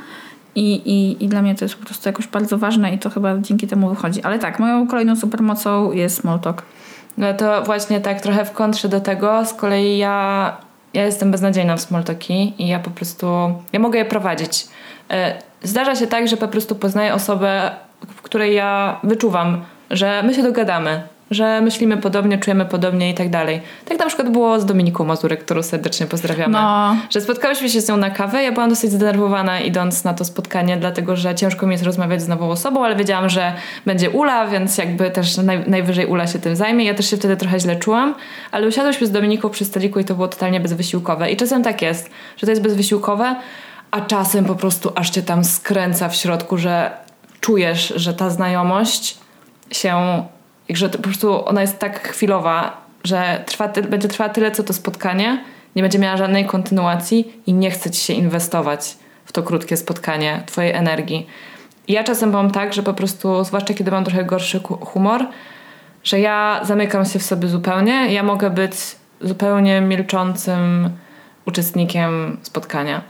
I, 0.55 0.73
i, 0.73 1.23
I 1.23 1.27
dla 1.27 1.41
mnie 1.41 1.55
to 1.55 1.65
jest 1.65 1.75
po 1.75 1.85
prostu 1.85 2.09
jakoś 2.09 2.27
bardzo 2.27 2.57
ważne 2.57 2.93
i 2.93 2.99
to 2.99 3.09
chyba 3.09 3.37
dzięki 3.37 3.67
temu 3.67 3.89
wychodzi. 3.89 4.23
Ale 4.23 4.39
tak, 4.39 4.59
moją 4.59 4.87
kolejną 4.87 5.15
supermocą 5.15 5.91
jest 5.91 6.21
small 6.21 6.39
talk. 6.39 6.63
No 7.17 7.33
to 7.33 7.63
właśnie 7.63 8.01
tak 8.01 8.21
trochę 8.21 8.45
w 8.45 8.51
kontrze 8.51 8.89
do 8.89 9.01
tego, 9.01 9.45
z 9.45 9.53
kolei 9.53 9.97
ja, 9.97 10.57
ja 10.93 11.05
jestem 11.05 11.31
beznadziejna 11.31 11.77
w 11.77 11.81
small 11.81 12.03
talki 12.03 12.53
i 12.57 12.67
ja 12.67 12.79
po 12.79 12.89
prostu, 12.89 13.27
ja 13.73 13.79
mogę 13.79 13.99
je 13.99 14.05
prowadzić. 14.05 14.67
E, 15.11 15.41
zdarza 15.63 15.95
się 15.95 16.07
tak, 16.07 16.27
że 16.27 16.37
po 16.37 16.47
prostu 16.47 16.75
poznaję 16.75 17.13
osobę, 17.13 17.71
w 18.07 18.21
której 18.21 18.55
ja 18.55 18.99
wyczuwam, 19.03 19.61
że 19.89 20.23
my 20.23 20.33
się 20.33 20.43
dogadamy, 20.43 21.03
że 21.31 21.61
myślimy 21.61 21.97
podobnie, 21.97 22.37
czujemy 22.37 22.65
podobnie 22.65 23.09
i 23.09 23.13
tak 23.13 23.29
dalej. 23.29 23.61
Tak 23.85 23.99
na 23.99 24.05
przykład 24.05 24.29
było 24.29 24.59
z 24.59 24.65
Dominiką 24.65 25.05
Mazurek, 25.05 25.45
którą 25.45 25.63
serdecznie 25.63 26.07
pozdrawiamy. 26.07 26.53
No. 26.53 26.95
Że 27.09 27.21
spotkałyśmy 27.21 27.69
się 27.69 27.81
z 27.81 27.89
nią 27.89 27.97
na 27.97 28.09
kawę, 28.09 28.43
ja 28.43 28.51
byłam 28.51 28.69
dosyć 28.69 28.91
zdenerwowana 28.91 29.59
idąc 29.59 30.03
na 30.03 30.13
to 30.13 30.25
spotkanie, 30.25 30.77
dlatego 30.77 31.15
że 31.15 31.35
ciężko 31.35 31.67
mi 31.67 31.71
jest 31.71 31.83
rozmawiać 31.83 32.21
z 32.21 32.27
nową 32.27 32.49
osobą, 32.49 32.85
ale 32.85 32.95
wiedziałam, 32.95 33.29
że 33.29 33.53
będzie 33.85 34.09
Ula, 34.09 34.47
więc 34.47 34.77
jakby 34.77 35.11
też 35.11 35.37
naj, 35.37 35.69
najwyżej 35.69 36.05
Ula 36.05 36.27
się 36.27 36.39
tym 36.39 36.55
zajmie. 36.55 36.85
Ja 36.85 36.93
też 36.93 37.09
się 37.09 37.17
wtedy 37.17 37.37
trochę 37.37 37.59
źle 37.59 37.75
czułam, 37.75 38.15
ale 38.51 38.67
usiadłyśmy 38.67 39.07
z 39.07 39.11
Dominiką 39.11 39.49
przy 39.49 39.65
stoliku 39.65 39.99
i 39.99 40.05
to 40.05 40.15
było 40.15 40.27
totalnie 40.27 40.59
bezwysiłkowe. 40.59 41.31
I 41.31 41.37
czasem 41.37 41.63
tak 41.63 41.81
jest, 41.81 42.09
że 42.37 42.47
to 42.47 42.51
jest 42.51 42.61
bezwysiłkowe, 42.61 43.35
a 43.91 44.01
czasem 44.01 44.45
po 44.45 44.55
prostu 44.55 44.91
aż 44.95 45.09
cię 45.09 45.21
tam 45.21 45.43
skręca 45.43 46.09
w 46.09 46.15
środku, 46.15 46.57
że 46.57 46.91
czujesz, 47.39 47.93
że 47.95 48.13
ta 48.13 48.29
znajomość 48.29 49.17
się 49.71 50.23
że 50.69 50.89
po 50.89 50.97
prostu 50.97 51.45
ona 51.47 51.61
jest 51.61 51.79
tak 51.79 52.07
chwilowa, 52.07 52.77
że 53.03 53.43
trwa, 53.45 53.67
będzie 53.67 54.07
trwała 54.07 54.29
tyle, 54.29 54.51
co 54.51 54.63
to 54.63 54.73
spotkanie, 54.73 55.43
nie 55.75 55.81
będzie 55.81 55.99
miała 55.99 56.17
żadnej 56.17 56.45
kontynuacji 56.45 57.33
i 57.45 57.53
nie 57.53 57.71
chce 57.71 57.91
ci 57.91 58.01
się 58.01 58.13
inwestować 58.13 58.97
w 59.25 59.31
to 59.31 59.43
krótkie 59.43 59.77
spotkanie 59.77 60.43
twojej 60.45 60.71
energii. 60.71 61.27
Ja 61.87 62.03
czasem 62.03 62.31
mam 62.31 62.51
tak, 62.51 62.73
że 62.73 62.83
po 62.83 62.93
prostu, 62.93 63.43
zwłaszcza 63.43 63.73
kiedy 63.73 63.91
mam 63.91 64.03
trochę 64.03 64.25
gorszy 64.25 64.59
humor, 64.81 65.25
że 66.03 66.19
ja 66.19 66.61
zamykam 66.63 67.05
się 67.05 67.19
w 67.19 67.23
sobie 67.23 67.47
zupełnie. 67.47 68.13
Ja 68.13 68.23
mogę 68.23 68.49
być 68.49 68.73
zupełnie 69.21 69.81
milczącym 69.81 70.89
uczestnikiem 71.45 72.37
spotkania. 72.41 73.01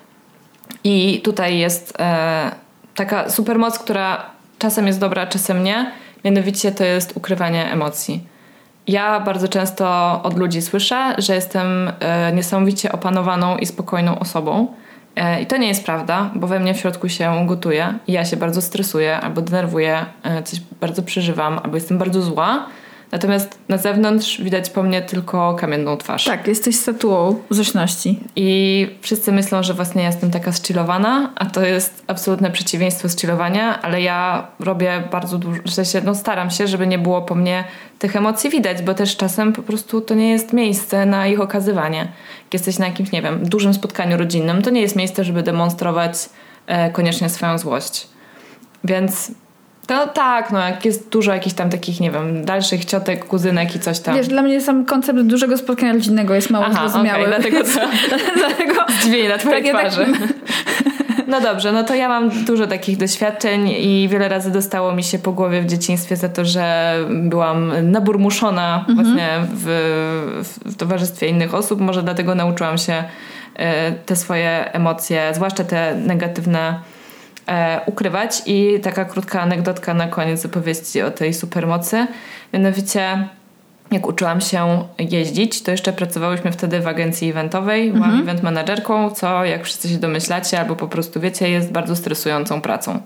I 0.83 1.21
tutaj 1.23 1.57
jest 1.57 1.93
e, 1.99 2.51
taka 2.95 3.29
supermoc, 3.29 3.79
która 3.79 4.25
czasem 4.59 4.87
jest 4.87 4.99
dobra, 4.99 5.27
czasem 5.27 5.63
nie 5.63 5.91
Mianowicie 6.25 6.71
to 6.71 6.83
jest 6.83 7.17
ukrywanie 7.17 7.71
emocji. 7.71 8.27
Ja 8.87 9.19
bardzo 9.19 9.47
często 9.47 10.19
od 10.23 10.37
ludzi 10.37 10.61
słyszę, 10.61 11.15
że 11.17 11.35
jestem 11.35 11.91
e, 11.99 12.33
niesamowicie 12.33 12.91
opanowaną 12.91 13.57
i 13.57 13.65
spokojną 13.65 14.19
osobą. 14.19 14.67
E, 15.15 15.41
I 15.41 15.45
to 15.45 15.57
nie 15.57 15.67
jest 15.67 15.85
prawda, 15.85 16.29
bo 16.35 16.47
we 16.47 16.59
mnie 16.59 16.73
w 16.73 16.77
środku 16.77 17.09
się 17.09 17.45
gotuje 17.47 17.93
i 18.07 18.11
ja 18.11 18.25
się 18.25 18.37
bardzo 18.37 18.61
stresuję 18.61 19.19
albo 19.19 19.41
denerwuję, 19.41 20.05
e, 20.23 20.43
coś 20.43 20.59
bardzo 20.81 21.03
przeżywam, 21.03 21.59
albo 21.63 21.75
jestem 21.75 21.97
bardzo 21.97 22.21
zła. 22.21 22.65
Natomiast 23.13 23.59
na 23.69 23.77
zewnątrz 23.77 24.41
widać 24.41 24.69
po 24.69 24.83
mnie 24.83 25.01
tylko 25.01 25.55
kamienną 25.55 25.97
twarz. 25.97 26.25
Tak, 26.25 26.47
jesteś 26.47 26.75
statuą 26.75 27.41
zręczności. 27.49 28.19
I 28.35 28.87
wszyscy 29.01 29.31
myślą, 29.31 29.63
że 29.63 29.73
właśnie 29.73 30.03
jestem 30.03 30.31
taka 30.31 30.51
zchillowana, 30.51 31.31
a 31.35 31.45
to 31.45 31.65
jest 31.65 32.03
absolutne 32.07 32.51
przeciwieństwo 32.51 33.09
zchillowania, 33.09 33.81
ale 33.81 34.01
ja 34.01 34.47
robię 34.59 35.03
bardzo 35.11 35.37
dużo, 35.37 35.61
w 35.65 35.71
sensie 35.71 36.01
no 36.05 36.15
staram 36.15 36.51
się, 36.51 36.67
żeby 36.67 36.87
nie 36.87 36.99
było 36.99 37.21
po 37.21 37.35
mnie 37.35 37.63
tych 37.99 38.15
emocji 38.15 38.49
widać, 38.49 38.81
bo 38.81 38.93
też 38.93 39.17
czasem 39.17 39.53
po 39.53 39.61
prostu 39.61 40.01
to 40.01 40.13
nie 40.13 40.29
jest 40.29 40.53
miejsce 40.53 41.05
na 41.05 41.27
ich 41.27 41.41
okazywanie. 41.41 41.99
Jak 42.43 42.53
jesteś 42.53 42.79
na 42.79 42.87
jakimś, 42.87 43.11
nie 43.11 43.21
wiem, 43.21 43.49
dużym 43.49 43.73
spotkaniu 43.73 44.17
rodzinnym, 44.17 44.61
to 44.61 44.69
nie 44.69 44.81
jest 44.81 44.95
miejsce, 44.95 45.23
żeby 45.23 45.43
demonstrować 45.43 46.29
e, 46.67 46.91
koniecznie 46.91 47.29
swoją 47.29 47.57
złość. 47.57 48.07
Więc 48.83 49.31
to 49.87 50.07
tak, 50.07 50.51
no 50.51 50.59
jak 50.59 50.85
jest 50.85 51.09
dużo 51.09 51.33
jakichś 51.33 51.55
tam 51.55 51.69
takich, 51.69 51.99
nie 51.99 52.11
wiem, 52.11 52.45
dalszych 52.45 52.85
ciotek, 52.85 53.25
kuzynek 53.25 53.75
i 53.75 53.79
coś 53.79 53.99
tam. 53.99 54.15
Wiesz, 54.15 54.27
dla 54.27 54.41
mnie 54.41 54.61
sam 54.61 54.85
koncept 54.85 55.19
dużego 55.19 55.57
spotkania 55.57 55.93
rodzinnego 55.93 56.35
jest 56.35 56.49
mało 56.49 56.65
Aha, 56.65 56.79
zrozumiały. 56.79 57.25
Okay, 57.27 57.39
dlatego 57.39 57.63
to, 57.63 57.79
dlatego 58.37 58.73
na 59.29 59.37
twojej 59.37 59.63
tak, 59.63 59.71
twarzy. 59.71 60.05
Tak... 60.05 60.33
No 61.27 61.41
dobrze, 61.41 61.71
no 61.71 61.83
to 61.83 61.95
ja 61.95 62.09
mam 62.09 62.45
dużo 62.45 62.67
takich 62.67 62.97
doświadczeń 62.97 63.69
i 63.69 64.07
wiele 64.11 64.29
razy 64.29 64.51
dostało 64.51 64.95
mi 64.95 65.03
się 65.03 65.19
po 65.19 65.31
głowie 65.31 65.61
w 65.61 65.65
dzieciństwie 65.65 66.15
za 66.15 66.29
to, 66.29 66.45
że 66.45 66.95
byłam 67.09 67.91
naburmuszona 67.91 68.85
mhm. 68.89 68.95
właśnie 68.95 69.29
w, 69.53 69.65
w 70.65 70.75
towarzystwie 70.75 71.27
innych 71.27 71.53
osób. 71.55 71.81
Może 71.81 72.03
dlatego 72.03 72.35
nauczyłam 72.35 72.77
się 72.77 73.03
e, 73.55 73.91
te 73.91 74.15
swoje 74.15 74.73
emocje, 74.73 75.31
zwłaszcza 75.33 75.63
te 75.63 75.95
negatywne 75.95 76.79
e, 77.47 77.81
ukrywać. 77.85 78.41
I 78.45 78.79
taka 78.83 79.05
krótka 79.05 79.41
anegdotka 79.41 79.93
na 79.93 80.07
koniec 80.07 80.45
opowieści 80.45 81.01
o 81.01 81.11
tej 81.11 81.33
supermocy. 81.33 82.07
Mianowicie 82.53 83.27
jak 83.91 84.07
uczyłam 84.07 84.41
się 84.41 84.87
jeździć, 84.99 85.61
to 85.61 85.71
jeszcze 85.71 85.93
pracowałyśmy 85.93 86.51
wtedy 86.51 86.79
w 86.79 86.87
agencji 86.87 87.29
eventowej. 87.29 87.91
Byłam 87.91 88.03
mhm. 88.03 88.21
event 88.23 88.43
managerką, 88.43 89.11
co 89.11 89.45
jak 89.45 89.63
wszyscy 89.63 89.89
się 89.89 89.97
domyślacie 89.97 90.59
albo 90.59 90.75
po 90.75 90.87
prostu 90.87 91.19
wiecie, 91.19 91.49
jest 91.49 91.71
bardzo 91.71 91.95
stresującą 91.95 92.61
pracą. 92.61 92.99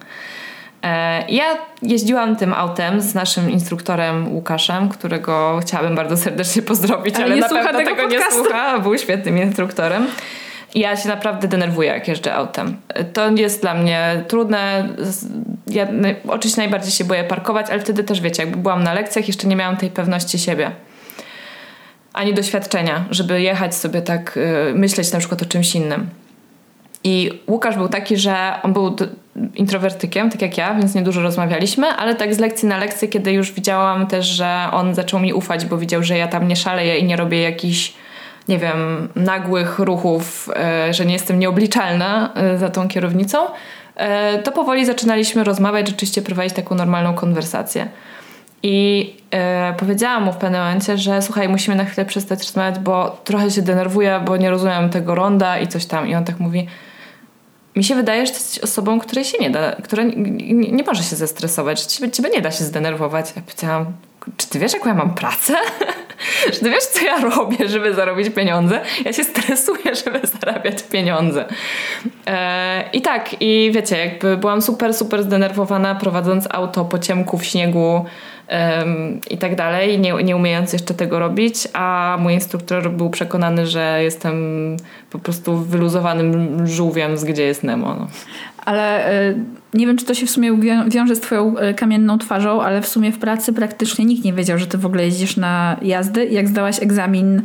E, 0.83 1.23
ja 1.29 1.43
jeździłam 1.81 2.35
tym 2.35 2.53
autem 2.53 3.01
z 3.01 3.15
naszym 3.15 3.51
instruktorem 3.51 4.33
Łukaszem, 4.33 4.89
którego 4.89 5.59
chciałabym 5.61 5.95
bardzo 5.95 6.17
serdecznie 6.17 6.61
pozdrowić, 6.61 7.15
ale, 7.15 7.25
ale 7.25 7.35
na 7.35 7.49
pewno 7.49 7.71
tego, 7.71 7.89
tego 7.89 8.07
nie 8.07 8.19
słucha. 8.31 8.79
Był 8.79 8.97
świetnym 8.97 9.37
instruktorem. 9.37 10.07
Ja 10.75 10.97
się 10.97 11.09
naprawdę 11.09 11.47
denerwuję, 11.47 11.89
jak 11.89 12.07
jeżdżę 12.07 12.35
autem. 12.35 12.77
To 13.13 13.29
jest 13.31 13.61
dla 13.61 13.73
mnie 13.73 14.23
trudne. 14.27 14.89
Ja 15.67 15.87
oczywiście 16.27 16.61
najbardziej 16.61 16.91
się 16.91 17.03
boję 17.03 17.23
parkować, 17.23 17.69
ale 17.69 17.79
wtedy 17.79 18.03
też 18.03 18.21
wiecie, 18.21 18.43
jakby 18.43 18.57
byłam 18.57 18.83
na 18.83 18.93
lekcjach, 18.93 19.27
jeszcze 19.27 19.47
nie 19.47 19.55
miałam 19.55 19.77
tej 19.77 19.89
pewności 19.89 20.39
siebie. 20.39 20.71
Ani 22.13 22.33
doświadczenia, 22.33 23.05
żeby 23.11 23.41
jechać 23.41 23.75
sobie 23.75 24.01
tak, 24.01 24.37
y, 24.37 24.73
myśleć 24.75 25.11
na 25.11 25.19
przykład 25.19 25.41
o 25.41 25.45
czymś 25.45 25.75
innym. 25.75 26.09
I 27.03 27.31
Łukasz 27.47 27.75
był 27.75 27.89
taki, 27.89 28.17
że 28.17 28.53
on 28.63 28.73
był 28.73 28.95
introwertykiem, 29.55 30.29
tak 30.29 30.41
jak 30.41 30.57
ja, 30.57 30.73
więc 30.73 30.95
niedużo 30.95 31.21
rozmawialiśmy, 31.21 31.87
ale 31.87 32.15
tak 32.15 32.35
z 32.35 32.39
lekcji 32.39 32.67
na 32.67 32.77
lekcję, 32.77 33.07
kiedy 33.07 33.31
już 33.31 33.51
widziałam 33.51 34.07
też, 34.07 34.25
że 34.25 34.67
on 34.71 34.95
zaczął 34.95 35.19
mi 35.19 35.33
ufać, 35.33 35.65
bo 35.65 35.77
widział, 35.77 36.03
że 36.03 36.17
ja 36.17 36.27
tam 36.27 36.47
nie 36.47 36.55
szaleję 36.55 36.97
i 36.97 37.03
nie 37.03 37.15
robię 37.15 37.41
jakichś 37.41 37.93
nie 38.47 38.57
wiem, 38.57 39.09
nagłych 39.15 39.79
ruchów, 39.79 40.49
e, 40.55 40.93
że 40.93 41.05
nie 41.05 41.13
jestem 41.13 41.39
nieobliczalna 41.39 42.33
e, 42.35 42.57
za 42.57 42.69
tą 42.69 42.87
kierownicą, 42.87 43.37
e, 43.95 44.39
to 44.39 44.51
powoli 44.51 44.85
zaczynaliśmy 44.85 45.43
rozmawiać, 45.43 45.87
rzeczywiście 45.87 46.21
prowadzić 46.21 46.53
taką 46.53 46.75
normalną 46.75 47.13
konwersację. 47.13 47.87
I 48.63 49.15
e, 49.31 49.73
powiedziałam 49.77 50.23
mu 50.23 50.33
w 50.33 50.37
pewnym 50.37 50.61
momencie, 50.61 50.97
że 50.97 51.21
słuchaj, 51.21 51.49
musimy 51.49 51.75
na 51.75 51.85
chwilę 51.85 52.05
przestać 52.05 52.39
rozmawiać, 52.39 52.79
bo 52.79 53.21
trochę 53.23 53.51
się 53.51 53.61
denerwuję, 53.61 54.21
bo 54.25 54.37
nie 54.37 54.49
rozumiem 54.49 54.89
tego 54.89 55.15
ronda 55.15 55.59
i 55.59 55.67
coś 55.67 55.85
tam. 55.85 56.07
I 56.07 56.15
on 56.15 56.25
tak 56.25 56.39
mówi, 56.39 56.67
mi 57.75 57.83
się 57.83 57.95
wydaje, 57.95 58.25
że 58.25 58.33
jesteś 58.33 58.63
osobą, 58.63 58.99
której 58.99 59.25
się 59.25 59.37
nie 59.37 59.49
da, 59.49 59.71
która 59.71 60.03
nie, 60.03 60.15
nie, 60.15 60.71
nie 60.71 60.83
może 60.83 61.03
się 61.03 61.15
zestresować, 61.15 61.81
ciebie, 61.81 62.11
ciebie 62.11 62.29
nie 62.29 62.41
da 62.41 62.51
się 62.51 62.63
zdenerwować. 62.63 63.33
Ja 63.35 63.41
powiedziałam, 63.41 63.85
czy 64.37 64.49
ty 64.49 64.59
wiesz, 64.59 64.73
jaką 64.73 64.89
ja 64.89 64.95
mam 64.95 65.13
pracę? 65.13 65.55
że 66.53 66.59
ty 66.59 66.69
wiesz, 66.69 66.83
co 66.83 67.05
ja 67.05 67.19
robię, 67.19 67.67
żeby 67.67 67.93
zarobić 67.93 68.29
pieniądze? 68.29 68.81
Ja 69.05 69.13
się 69.13 69.23
stresuję, 69.23 69.95
żeby 70.05 70.21
zarabiać 70.39 70.83
pieniądze. 70.83 71.45
E, 72.27 72.89
I 72.93 73.01
tak, 73.01 73.41
i 73.41 73.71
wiecie, 73.73 73.97
jakby 73.97 74.37
byłam 74.37 74.61
super, 74.61 74.93
super 74.93 75.23
zdenerwowana 75.23 75.95
prowadząc 75.95 76.47
auto 76.51 76.85
po 76.85 76.99
ciemku 76.99 77.37
w 77.37 77.45
śniegu 77.45 78.05
um, 78.49 79.19
i 79.29 79.37
tak 79.37 79.55
dalej, 79.55 79.99
nie, 79.99 80.13
nie 80.23 80.35
umiejąc 80.35 80.73
jeszcze 80.73 80.93
tego 80.93 81.19
robić, 81.19 81.67
a 81.73 82.17
mój 82.19 82.33
instruktor 82.33 82.91
był 82.91 83.09
przekonany, 83.09 83.67
że 83.67 83.99
jestem 84.03 84.37
po 85.09 85.19
prostu 85.19 85.57
wyluzowanym 85.57 86.67
żółwiem 86.67 87.17
z 87.17 87.23
Gdzie 87.23 87.43
jest 87.43 87.63
Nemo. 87.63 87.95
No. 87.99 88.07
Ale 88.65 89.11
y, 89.29 89.35
nie 89.73 89.87
wiem, 89.87 89.97
czy 89.97 90.05
to 90.05 90.13
się 90.13 90.25
w 90.25 90.29
sumie 90.29 90.57
wiąże 90.87 91.15
z 91.15 91.19
twoją 91.19 91.55
y, 91.57 91.73
kamienną 91.73 92.17
twarzą, 92.17 92.61
ale 92.61 92.81
w 92.81 92.87
sumie 92.87 93.11
w 93.11 93.19
pracy 93.19 93.53
praktycznie 93.53 94.05
nikt 94.05 94.25
nie 94.25 94.33
wiedział, 94.33 94.57
że 94.57 94.67
ty 94.67 94.77
w 94.77 94.85
ogóle 94.85 95.03
jeździsz 95.03 95.37
na 95.37 95.77
jazdy. 95.81 96.25
I 96.25 96.33
jak 96.33 96.47
zdałaś 96.47 96.83
egzamin 96.83 97.41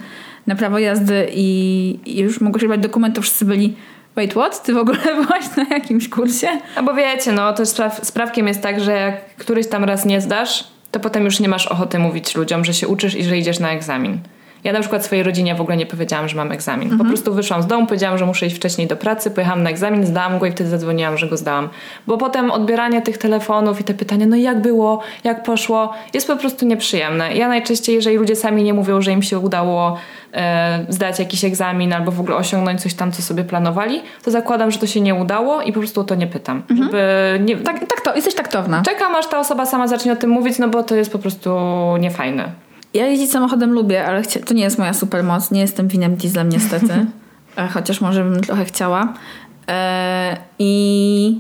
na 0.47 0.55
prawo 0.55 0.79
jazdy 0.79 1.27
i, 1.33 1.99
i 2.07 2.21
już 2.21 2.41
mogłeś 2.41 2.63
robić 2.63 2.83
dokumentów, 2.83 3.25
wszyscy 3.25 3.45
byli 3.45 3.77
Wait, 4.17 4.33
what? 4.33 4.63
Ty 4.63 4.75
w 4.75 4.77
ogóle 4.77 4.99
byłaś 5.27 5.57
na 5.57 5.65
jakimś 5.71 6.09
kursie? 6.09 6.49
A 6.77 6.83
bo 6.83 6.95
wiecie, 6.95 7.33
no 7.33 7.53
to 7.53 7.67
spraw, 7.67 8.07
sprawkiem 8.07 8.49
jest 8.49 8.63
tak, 8.63 8.81
że 8.81 8.93
jak 8.93 9.37
któryś 9.37 9.69
tam 9.69 9.85
raz 9.85 10.05
nie 10.05 10.21
zdasz, 10.21 10.72
to 10.93 11.01
potem 11.01 11.25
już 11.25 11.41
nie 11.41 11.49
masz 11.49 11.67
ochoty 11.67 11.99
mówić 11.99 12.35
ludziom, 12.35 12.65
że 12.65 12.75
się 12.75 12.89
uczysz 12.89 13.15
i 13.15 13.25
że 13.25 13.39
idziesz 13.39 13.59
na 13.59 13.73
egzamin. 13.73 14.19
Ja 14.65 14.73
na 14.73 14.81
przykład 14.81 15.05
swojej 15.05 15.25
rodzinie 15.25 15.55
w 15.55 15.61
ogóle 15.61 15.77
nie 15.77 15.87
powiedziałam, 15.87 16.29
że 16.29 16.37
mam 16.37 16.53
egzamin. 16.53 16.99
Po 16.99 17.05
prostu 17.05 17.35
wyszłam 17.35 17.63
z 17.63 17.67
domu, 17.67 17.87
powiedziałam, 17.87 18.19
że 18.19 18.27
muszę 18.27 18.47
iść 18.47 18.57
wcześniej 18.57 18.87
do 18.87 18.97
pracy, 18.97 19.31
pojechałam 19.31 19.63
na 19.63 19.71
egzamin, 19.71 20.07
zdałam 20.07 20.39
go 20.39 20.47
i 20.47 20.51
wtedy 20.51 20.71
zadzwoniłam, 20.71 21.19
że 21.19 21.29
go 21.29 21.37
zdałam. 21.37 21.69
Bo 22.07 22.19
potem 22.19 22.51
odbieranie 22.51 23.03
tych 23.03 23.19
telefonów 23.19 23.81
i 23.81 23.85
te 23.85 23.95
pytania, 23.95 24.27
no 24.27 24.37
jak 24.37 24.63
było, 24.63 25.01
jak 25.25 25.43
poszło, 25.43 25.93
jest 26.15 26.27
po 26.27 26.37
prostu 26.37 26.67
nieprzyjemne. 26.67 27.35
Ja 27.35 27.49
najczęściej, 27.49 27.95
jeżeli 27.95 28.17
ludzie 28.17 28.37
sami 28.37 28.63
nie 28.63 28.75
mówią, 28.75 29.03
że 29.03 29.13
im 29.13 29.23
się 29.23 29.39
udało 29.39 29.99
e, 30.35 30.87
zdać 30.89 31.19
jakiś 31.19 31.45
egzamin 31.45 31.93
albo 31.93 32.13
w 32.13 32.21
ogóle 32.21 32.37
osiągnąć 32.37 32.83
coś 32.83 32.95
tam, 32.95 33.13
co 33.13 33.23
sobie 33.23 33.45
planowali, 33.45 34.03
to 34.25 34.31
zakładam, 34.31 34.71
że 34.71 34.79
to 34.79 34.87
się 34.87 35.01
nie 35.01 35.15
udało 35.15 35.63
i 35.63 35.73
po 35.73 35.79
prostu 35.79 36.01
o 36.01 36.05
to 36.05 36.15
nie 36.15 36.27
pytam. 36.27 36.63
Żeby 36.69 37.03
nie... 37.45 37.57
Tak, 37.57 37.79
tak 37.79 38.01
to, 38.01 38.15
jesteś 38.15 38.35
taktowna. 38.35 38.83
Czekam, 38.83 39.15
aż 39.15 39.27
ta 39.27 39.41
osoba 39.41 39.67
sama 39.67 39.89
zacznie 39.89 40.13
o 40.13 40.17
tym 40.17 40.31
mówić, 40.31 40.59
no 40.59 40.69
bo 40.69 40.83
to 40.83 40.95
jest 40.95 41.13
po 41.13 41.19
prostu 41.19 41.51
niefajne. 42.01 42.72
Ja 42.95 43.07
jeździć 43.07 43.31
samochodem 43.31 43.73
lubię, 43.73 44.07
ale 44.07 44.23
to 44.23 44.55
nie 44.55 44.63
jest 44.63 44.79
moja 44.79 44.95
supermoc. 44.95 45.51
Nie 45.51 45.61
jestem 45.61 45.89
winem 45.89 46.17
dieslem 46.17 46.49
niestety. 46.49 47.07
E, 47.57 47.69
Chociaż 47.69 48.01
może 48.01 48.25
bym 48.25 48.41
trochę 48.41 48.65
chciała. 48.65 49.13
E, 49.69 50.37
I 50.59 51.39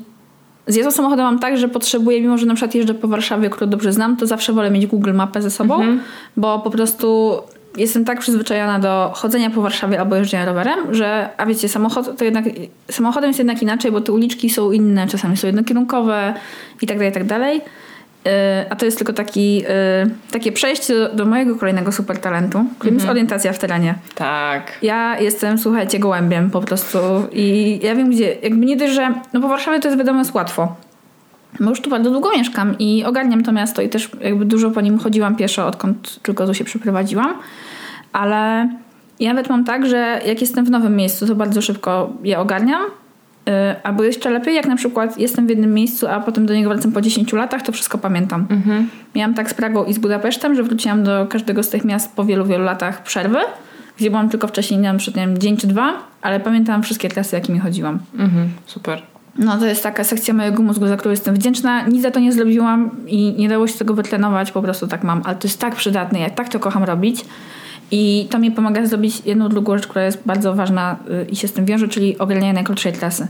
z 0.67 0.77
jazdą 0.77 0.91
samochodem 0.91 1.25
mam 1.25 1.38
tak, 1.38 1.59
że 1.59 1.69
potrzebuję, 1.69 2.21
mimo 2.21 2.38
że 2.38 2.47
na 2.47 2.55
przykład 2.55 2.75
jeżdżę 2.75 2.95
po 2.95 3.09
Warszawie, 3.09 3.51
którą 3.51 3.71
dobrze 3.71 3.93
znam, 3.93 4.17
to 4.17 4.27
zawsze 4.27 4.53
wolę 4.53 4.71
mieć 4.71 4.87
Google 4.87 5.12
Mapę 5.12 5.43
ze 5.43 5.51
sobą, 5.51 5.81
bo 6.37 6.59
po 6.59 6.71
prostu 6.71 7.33
jestem 7.77 8.05
tak 8.05 8.21
przyzwyczajona 8.21 8.79
do 8.79 9.11
chodzenia 9.15 9.51
po 9.51 9.62
Warszawie 9.62 10.01
albo 10.01 10.17
jeżdżenia 10.17 10.45
rowerem, 10.45 10.95
że, 10.95 11.29
a 11.37 11.47
wiecie, 11.47 11.69
samochód 11.69 12.17
to 12.19 12.25
jednak, 12.25 12.45
samochodem 12.91 13.31
jest 13.31 13.38
jednak 13.38 13.62
inaczej, 13.62 13.93
bo 13.93 14.01
te 14.01 14.12
uliczki 14.12 14.51
są 14.51 14.73
inne, 14.73 15.07
czasami 15.07 15.37
są 15.37 15.47
jednokierunkowe 15.47 16.35
i 16.83 16.87
tak 16.87 16.97
dalej, 16.97 17.11
i 17.11 17.15
tak 17.15 17.25
dalej. 17.25 17.61
Yy, 18.25 18.33
A 18.71 18.77
to 18.77 18.85
jest 18.85 18.99
tylko 18.99 19.13
taki, 19.13 19.57
yy, 19.57 19.67
takie 20.31 20.53
przejście 20.53 20.95
do, 20.95 21.15
do 21.15 21.27
mojego 21.27 21.57
kolejnego 21.57 21.93
super 21.93 22.19
talentu, 22.19 22.65
którym 22.79 22.95
jest 22.95 23.09
orientacja 23.09 23.53
w 23.53 23.59
terenie. 23.59 23.95
Tak. 24.15 24.79
Ja 24.83 25.21
jestem, 25.21 25.59
słuchajcie, 25.59 25.99
gołębiem 25.99 26.51
po 26.51 26.61
prostu 26.61 26.99
i 27.33 27.81
ja 27.83 27.95
wiem 27.95 28.11
gdzie, 28.11 28.37
jakby 28.43 28.67
nie 28.67 28.77
dość, 28.77 28.93
że 28.93 29.15
no 29.33 29.41
po 29.41 29.49
Warszawie 29.49 29.81
to 29.81 29.89
jest 29.89 29.99
wiadomo 29.99 30.19
jest 30.19 30.35
łatwo. 30.35 30.77
Bo 31.61 31.71
już 31.71 31.81
tu 31.81 31.91
bardzo 31.91 32.11
długo 32.11 32.31
mieszkam 32.37 32.79
i 32.79 33.05
ogarniam 33.05 33.43
to 33.43 33.53
miasto 33.53 33.83
i 33.83 33.89
też 33.89 34.11
jakby 34.21 34.45
dużo 34.45 34.71
po 34.71 34.81
nim 34.81 34.99
chodziłam 34.99 35.37
pieszo, 35.37 35.67
odkąd 35.67 36.23
tylko 36.23 36.47
tu 36.47 36.55
się 36.55 36.65
przeprowadziłam. 36.65 37.35
Ale 38.13 38.69
ja 39.21 39.29
nawet 39.29 39.51
mam 39.51 39.65
tak, 39.65 39.87
że 39.87 40.21
jak 40.27 40.41
jestem 40.41 40.65
w 40.65 40.71
nowym 40.71 40.97
miejscu, 40.97 41.27
to 41.27 41.35
bardzo 41.35 41.63
szybko 41.63 42.13
je 42.23 42.39
ogarniam. 42.39 42.83
Yy, 43.47 43.53
albo 43.83 44.05
jeszcze 44.05 44.31
lepiej, 44.31 44.55
jak 44.55 44.67
na 44.67 44.77
przykład 44.77 45.19
jestem 45.19 45.47
w 45.47 45.51
jednym 45.51 45.75
miejscu, 45.75 46.07
a 46.07 46.21
potem 46.21 46.47
do 46.47 46.55
niego 46.55 46.71
wracam 46.71 46.93
po 46.93 47.01
10 47.01 47.33
latach, 47.33 47.63
to 47.63 47.73
wszystko 47.73 47.99
pamiętam. 47.99 48.47
Miałam 49.15 49.35
tak 49.35 49.51
z 49.51 49.55
Pragą 49.55 49.85
i 49.85 49.95
z 49.95 49.99
Budapesztem, 49.99 50.55
że 50.55 50.63
wróciłam 50.63 51.05
do 51.05 51.27
każdego 51.27 51.63
z 51.63 51.69
tych 51.69 51.85
miast 51.85 52.17
po 52.17 52.25
wielu, 52.25 52.45
wielu 52.45 52.65
latach 52.65 53.03
przerwy, 53.03 53.39
gdzie 53.99 54.11
byłam 54.11 54.29
tylko 54.29 54.47
wcześniej, 54.47 54.81
nie 54.81 54.89
wiem, 54.89 54.99
przed 54.99 55.17
nie 55.17 55.27
wiem, 55.27 55.39
dzień 55.39 55.57
czy 55.57 55.67
dwa, 55.67 55.93
ale 56.23 56.41
pamiętam 56.41 56.83
wszystkie 56.83 57.09
trasy, 57.09 57.37
jakimi 57.37 57.59
chodziłam. 57.59 57.99
Mhm, 58.19 58.49
super. 58.67 59.03
No 59.39 59.59
to 59.59 59.67
jest 59.67 59.83
taka 59.83 60.05
sekcja 60.05 60.35
mojego 60.35 60.63
mózgu, 60.63 60.87
za 60.87 60.97
którą 60.97 61.11
jestem 61.11 61.35
wdzięczna. 61.35 61.83
Nic 61.87 62.03
za 62.03 62.11
to 62.11 62.21
nie 62.21 62.33
zrobiłam 62.33 62.91
i 63.07 63.35
nie 63.39 63.49
dało 63.49 63.67
się 63.67 63.79
tego 63.79 63.95
wytlenować, 63.95 64.53
po 64.53 64.63
prostu 64.63 64.87
tak 64.87 65.05
mam. 65.05 65.23
Ale 65.25 65.37
to 65.37 65.49
jest 65.49 65.61
tak 65.61 65.75
przydatne, 65.75 66.21
ja 66.21 66.31
tak 66.31 66.49
to 66.49 66.61
kocham 66.61 66.85
robić. 66.85 67.25
I 67.90 68.27
to 68.31 68.38
mi 68.38 68.51
pomaga 68.51 68.87
zrobić 68.87 69.23
jedną 69.25 69.49
drugą 69.49 69.77
rzecz, 69.77 69.87
która 69.87 70.05
jest 70.05 70.23
bardzo 70.27 70.55
ważna 70.55 70.97
y, 71.11 71.31
i 71.31 71.37
się 71.37 71.49
z 71.49 71.53
tym 71.53 71.64
wiąże, 71.64 71.88
czyli 71.88 72.18
ogarnianie 72.18 72.53
najkrótszej 72.53 72.92
trasy. 72.92 73.27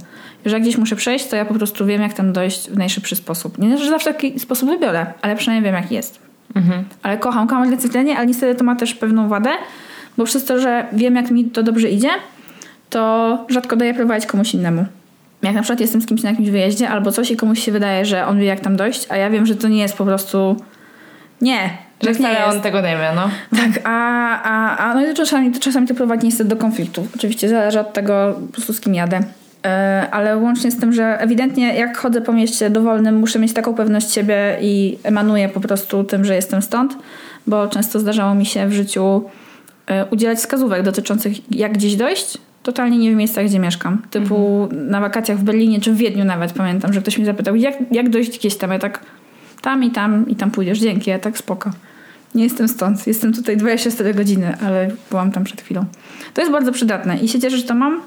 Że 0.46 0.52
jak 0.54 0.62
gdzieś 0.62 0.78
muszę 0.78 0.96
przejść, 0.96 1.28
to 1.28 1.36
ja 1.36 1.44
po 1.44 1.54
prostu 1.54 1.86
wiem, 1.86 2.02
jak 2.02 2.14
tam 2.14 2.32
dojść 2.32 2.70
w 2.70 2.76
najszybszy 2.76 3.16
sposób. 3.16 3.58
Nie, 3.58 3.78
że 3.78 3.90
zawsze 3.90 4.14
taki 4.14 4.40
sposób 4.40 4.68
wybiorę, 4.68 5.06
ale 5.22 5.36
przynajmniej 5.36 5.72
wiem, 5.72 5.82
jaki 5.82 5.94
jest. 5.94 6.18
Ale 7.02 7.18
kocham, 7.18 7.46
kocham 7.48 7.70
recyklenie, 7.70 8.16
ale 8.16 8.26
niestety 8.26 8.54
to 8.54 8.64
ma 8.64 8.76
też 8.76 8.94
pewną 8.94 9.28
wadę, 9.28 9.50
bo 10.16 10.24
przez 10.24 10.44
to, 10.44 10.60
że 10.60 10.86
wiem, 10.92 11.16
jak 11.16 11.30
mi 11.30 11.44
to 11.44 11.62
dobrze 11.62 11.90
idzie, 11.90 12.08
to 12.90 13.38
rzadko 13.48 13.76
daję 13.76 13.94
prowadzić 13.94 14.26
komuś 14.28 14.54
innemu. 14.54 14.84
Jak 15.42 15.54
na 15.54 15.62
przykład 15.62 15.80
jestem 15.80 16.02
z 16.02 16.06
kimś 16.06 16.22
na 16.22 16.30
jakimś 16.30 16.50
wyjeździe 16.50 16.88
albo 16.88 17.12
coś 17.12 17.30
i 17.30 17.36
komuś 17.36 17.64
się 17.64 17.72
wydaje, 17.72 18.04
że 18.04 18.26
on 18.26 18.38
wie, 18.38 18.44
jak 18.44 18.60
tam 18.60 18.76
dojść, 18.76 19.06
a 19.08 19.16
ja 19.16 19.30
wiem, 19.30 19.46
że 19.46 19.56
to 19.56 19.68
nie 19.68 19.82
jest 19.82 19.96
po 19.96 20.04
prostu... 20.04 20.56
Nie, 21.40 21.70
Że 22.02 22.08
tak 22.08 22.18
nie 22.18 22.26
wcale 22.26 22.46
jest. 22.46 22.56
on 22.56 22.62
tego 22.62 22.80
nie 22.80 22.96
wie, 22.96 23.12
no. 23.14 23.30
Tak, 23.56 23.80
a, 23.84 24.42
a, 24.42 24.76
a 24.76 24.94
no 24.94 25.02
i 25.02 25.08
to 25.08 25.14
czasami, 25.14 25.52
to 25.52 25.60
czasami 25.60 25.86
to 25.86 25.94
prowadzi 25.94 26.26
niestety 26.26 26.50
do 26.50 26.56
konfliktu. 26.56 27.06
Oczywiście 27.16 27.48
zależy 27.48 27.80
od 27.80 27.92
tego 27.92 28.34
po 28.46 28.52
prostu 28.52 28.72
z 28.72 28.80
kim 28.80 28.94
jadę. 28.94 29.20
E, 29.66 30.08
ale 30.10 30.36
łącznie 30.36 30.70
z 30.70 30.80
tym, 30.80 30.92
że 30.92 31.20
ewidentnie 31.20 31.74
jak 31.74 31.96
chodzę 31.96 32.20
po 32.20 32.32
mieście 32.32 32.70
dowolnym, 32.70 33.16
muszę 33.18 33.38
mieć 33.38 33.52
taką 33.52 33.74
pewność 33.74 34.12
siebie 34.12 34.58
i 34.60 34.98
emanuję 35.02 35.48
po 35.48 35.60
prostu 35.60 36.04
tym, 36.04 36.24
że 36.24 36.34
jestem 36.34 36.62
stąd, 36.62 36.96
bo 37.46 37.68
często 37.68 38.00
zdarzało 38.00 38.34
mi 38.34 38.46
się 38.46 38.68
w 38.68 38.72
życiu 38.72 39.24
e, 39.86 40.06
udzielać 40.06 40.38
wskazówek 40.38 40.82
dotyczących 40.82 41.50
jak 41.50 41.72
gdzieś 41.72 41.96
dojść, 41.96 42.38
totalnie 42.62 42.98
nie 42.98 43.12
w 43.12 43.14
miejscach, 43.14 43.44
gdzie 43.44 43.58
mieszkam. 43.58 44.02
Typu 44.10 44.68
na 44.72 45.00
wakacjach 45.00 45.38
w 45.38 45.42
Berlinie 45.42 45.80
czy 45.80 45.92
w 45.92 45.96
Wiedniu 45.96 46.24
nawet 46.24 46.52
pamiętam, 46.52 46.92
że 46.92 47.00
ktoś 47.00 47.18
mi 47.18 47.24
zapytał, 47.24 47.56
jak, 47.56 47.74
jak 47.90 48.08
dojść 48.08 48.38
gdzieś 48.38 48.56
tam. 48.56 48.70
Ja 48.70 48.78
tak 48.78 49.00
tam 49.62 49.84
i 49.84 49.90
tam 49.90 50.28
i 50.28 50.36
tam 50.36 50.50
pójdziesz, 50.50 50.78
dzięki, 50.78 51.10
ja 51.10 51.18
tak 51.18 51.38
spoko. 51.38 51.70
Nie 52.34 52.44
jestem 52.44 52.68
stąd. 52.68 53.06
Jestem 53.06 53.32
tutaj 53.32 53.56
24 53.56 54.14
godziny, 54.14 54.56
ale 54.66 54.90
byłam 55.10 55.32
tam 55.32 55.44
przed 55.44 55.60
chwilą. 55.60 55.84
To 56.34 56.40
jest 56.40 56.52
bardzo 56.52 56.72
przydatne 56.72 57.16
i 57.16 57.28
się 57.28 57.40
cieszę, 57.40 57.56
że 57.56 57.62
to 57.62 57.74
mam. 57.74 58.02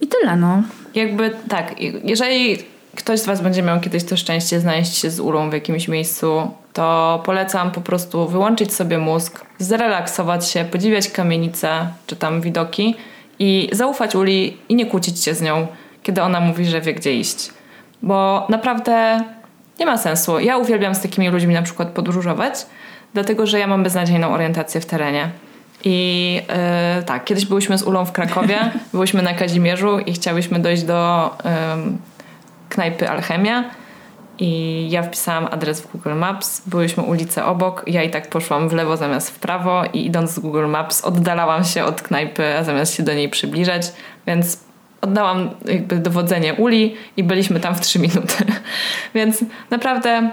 I 0.00 0.06
tyle, 0.06 0.36
no. 0.36 0.62
Jakby 0.94 1.30
tak, 1.48 1.74
jeżeli 2.04 2.58
ktoś 2.96 3.20
z 3.20 3.26
Was 3.26 3.40
będzie 3.40 3.62
miał 3.62 3.80
kiedyś 3.80 4.04
to 4.04 4.16
szczęście 4.16 4.60
znaleźć 4.60 4.96
się 4.96 5.10
z 5.10 5.20
Ulą 5.20 5.50
w 5.50 5.52
jakimś 5.52 5.88
miejscu, 5.88 6.50
to 6.72 7.22
polecam 7.24 7.70
po 7.70 7.80
prostu 7.80 8.28
wyłączyć 8.28 8.74
sobie 8.74 8.98
mózg, 8.98 9.46
zrelaksować 9.58 10.50
się, 10.50 10.64
podziwiać 10.64 11.10
kamienice 11.10 11.88
czy 12.06 12.16
tam 12.16 12.40
widoki 12.40 12.94
i 13.38 13.68
zaufać 13.72 14.14
Uli 14.14 14.56
i 14.68 14.74
nie 14.74 14.86
kłócić 14.86 15.24
się 15.24 15.34
z 15.34 15.42
nią, 15.42 15.66
kiedy 16.02 16.22
ona 16.22 16.40
mówi, 16.40 16.64
że 16.64 16.80
wie 16.80 16.94
gdzie 16.94 17.14
iść. 17.14 17.50
Bo 18.02 18.46
naprawdę 18.48 19.24
nie 19.80 19.86
ma 19.86 19.98
sensu. 19.98 20.38
Ja 20.40 20.56
uwielbiam 20.56 20.94
z 20.94 21.00
takimi 21.00 21.28
ludźmi 21.28 21.54
na 21.54 21.62
przykład 21.62 21.88
podróżować, 21.88 22.66
dlatego 23.14 23.46
że 23.46 23.58
ja 23.58 23.66
mam 23.66 23.82
beznadziejną 23.82 24.32
orientację 24.32 24.80
w 24.80 24.86
terenie. 24.86 25.30
I 25.84 26.40
yy, 26.96 27.02
tak, 27.02 27.24
kiedyś 27.24 27.46
byliśmy 27.46 27.78
z 27.78 27.82
Ulą 27.82 28.04
w 28.04 28.12
Krakowie, 28.12 28.58
byliśmy 28.94 29.22
na 29.22 29.34
Kazimierzu 29.34 29.98
i 29.98 30.12
chciałyśmy 30.12 30.58
dojść 30.58 30.82
do 30.82 31.30
ym, 31.74 31.98
knajpy 32.68 33.08
Alchemia. 33.08 33.64
I 34.38 34.90
ja 34.90 35.02
wpisałam 35.02 35.48
adres 35.50 35.80
w 35.80 35.92
Google 35.92 36.14
Maps, 36.14 36.62
byłyśmy 36.66 37.02
ulice 37.02 37.44
obok, 37.44 37.84
ja 37.86 38.02
i 38.02 38.10
tak 38.10 38.28
poszłam 38.28 38.68
w 38.68 38.72
lewo 38.72 38.96
zamiast 38.96 39.30
w 39.30 39.38
prawo 39.38 39.82
i 39.92 40.06
idąc 40.06 40.30
z 40.30 40.38
Google 40.38 40.66
Maps 40.66 41.04
oddalałam 41.04 41.64
się 41.64 41.84
od 41.84 42.02
knajpy, 42.02 42.56
a 42.56 42.64
zamiast 42.64 42.94
się 42.94 43.02
do 43.02 43.14
niej 43.14 43.28
przybliżać, 43.28 43.92
więc 44.26 44.58
oddałam 45.00 45.50
jakby 45.64 45.96
dowodzenie 45.96 46.54
Uli 46.54 46.96
i 47.16 47.24
byliśmy 47.24 47.60
tam 47.60 47.74
w 47.74 47.80
trzy 47.80 47.98
minuty. 47.98 48.44
więc 49.14 49.44
naprawdę 49.70 50.30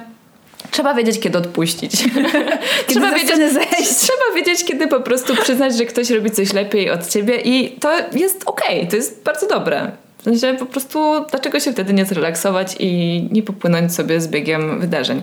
trzeba 0.71 0.93
wiedzieć, 0.93 1.19
kiedy 1.19 1.37
odpuścić. 1.37 1.91
trzeba, 2.87 3.09
ze 3.09 3.15
wiedzieć, 3.15 3.53
zejść. 3.53 3.95
trzeba 3.95 4.35
wiedzieć, 4.35 4.65
kiedy 4.65 4.87
po 4.87 4.99
prostu 4.99 5.35
przyznać, 5.35 5.77
że 5.77 5.85
ktoś 5.85 6.09
robi 6.09 6.31
coś 6.31 6.53
lepiej 6.53 6.89
od 6.89 7.07
ciebie 7.07 7.35
i 7.35 7.71
to 7.79 7.89
jest 8.13 8.43
okej, 8.45 8.87
to 8.87 8.95
jest 8.95 9.23
bardzo 9.23 9.47
dobre. 9.47 9.91
W 10.17 10.23
sensie 10.23 10.59
po 10.59 10.65
prostu 10.65 11.25
dlaczego 11.29 11.59
się 11.59 11.71
wtedy 11.71 11.93
nie 11.93 12.05
zrelaksować 12.05 12.75
i 12.79 13.21
nie 13.31 13.43
popłynąć 13.43 13.95
sobie 13.95 14.21
z 14.21 14.27
biegiem 14.27 14.79
wydarzeń. 14.79 15.21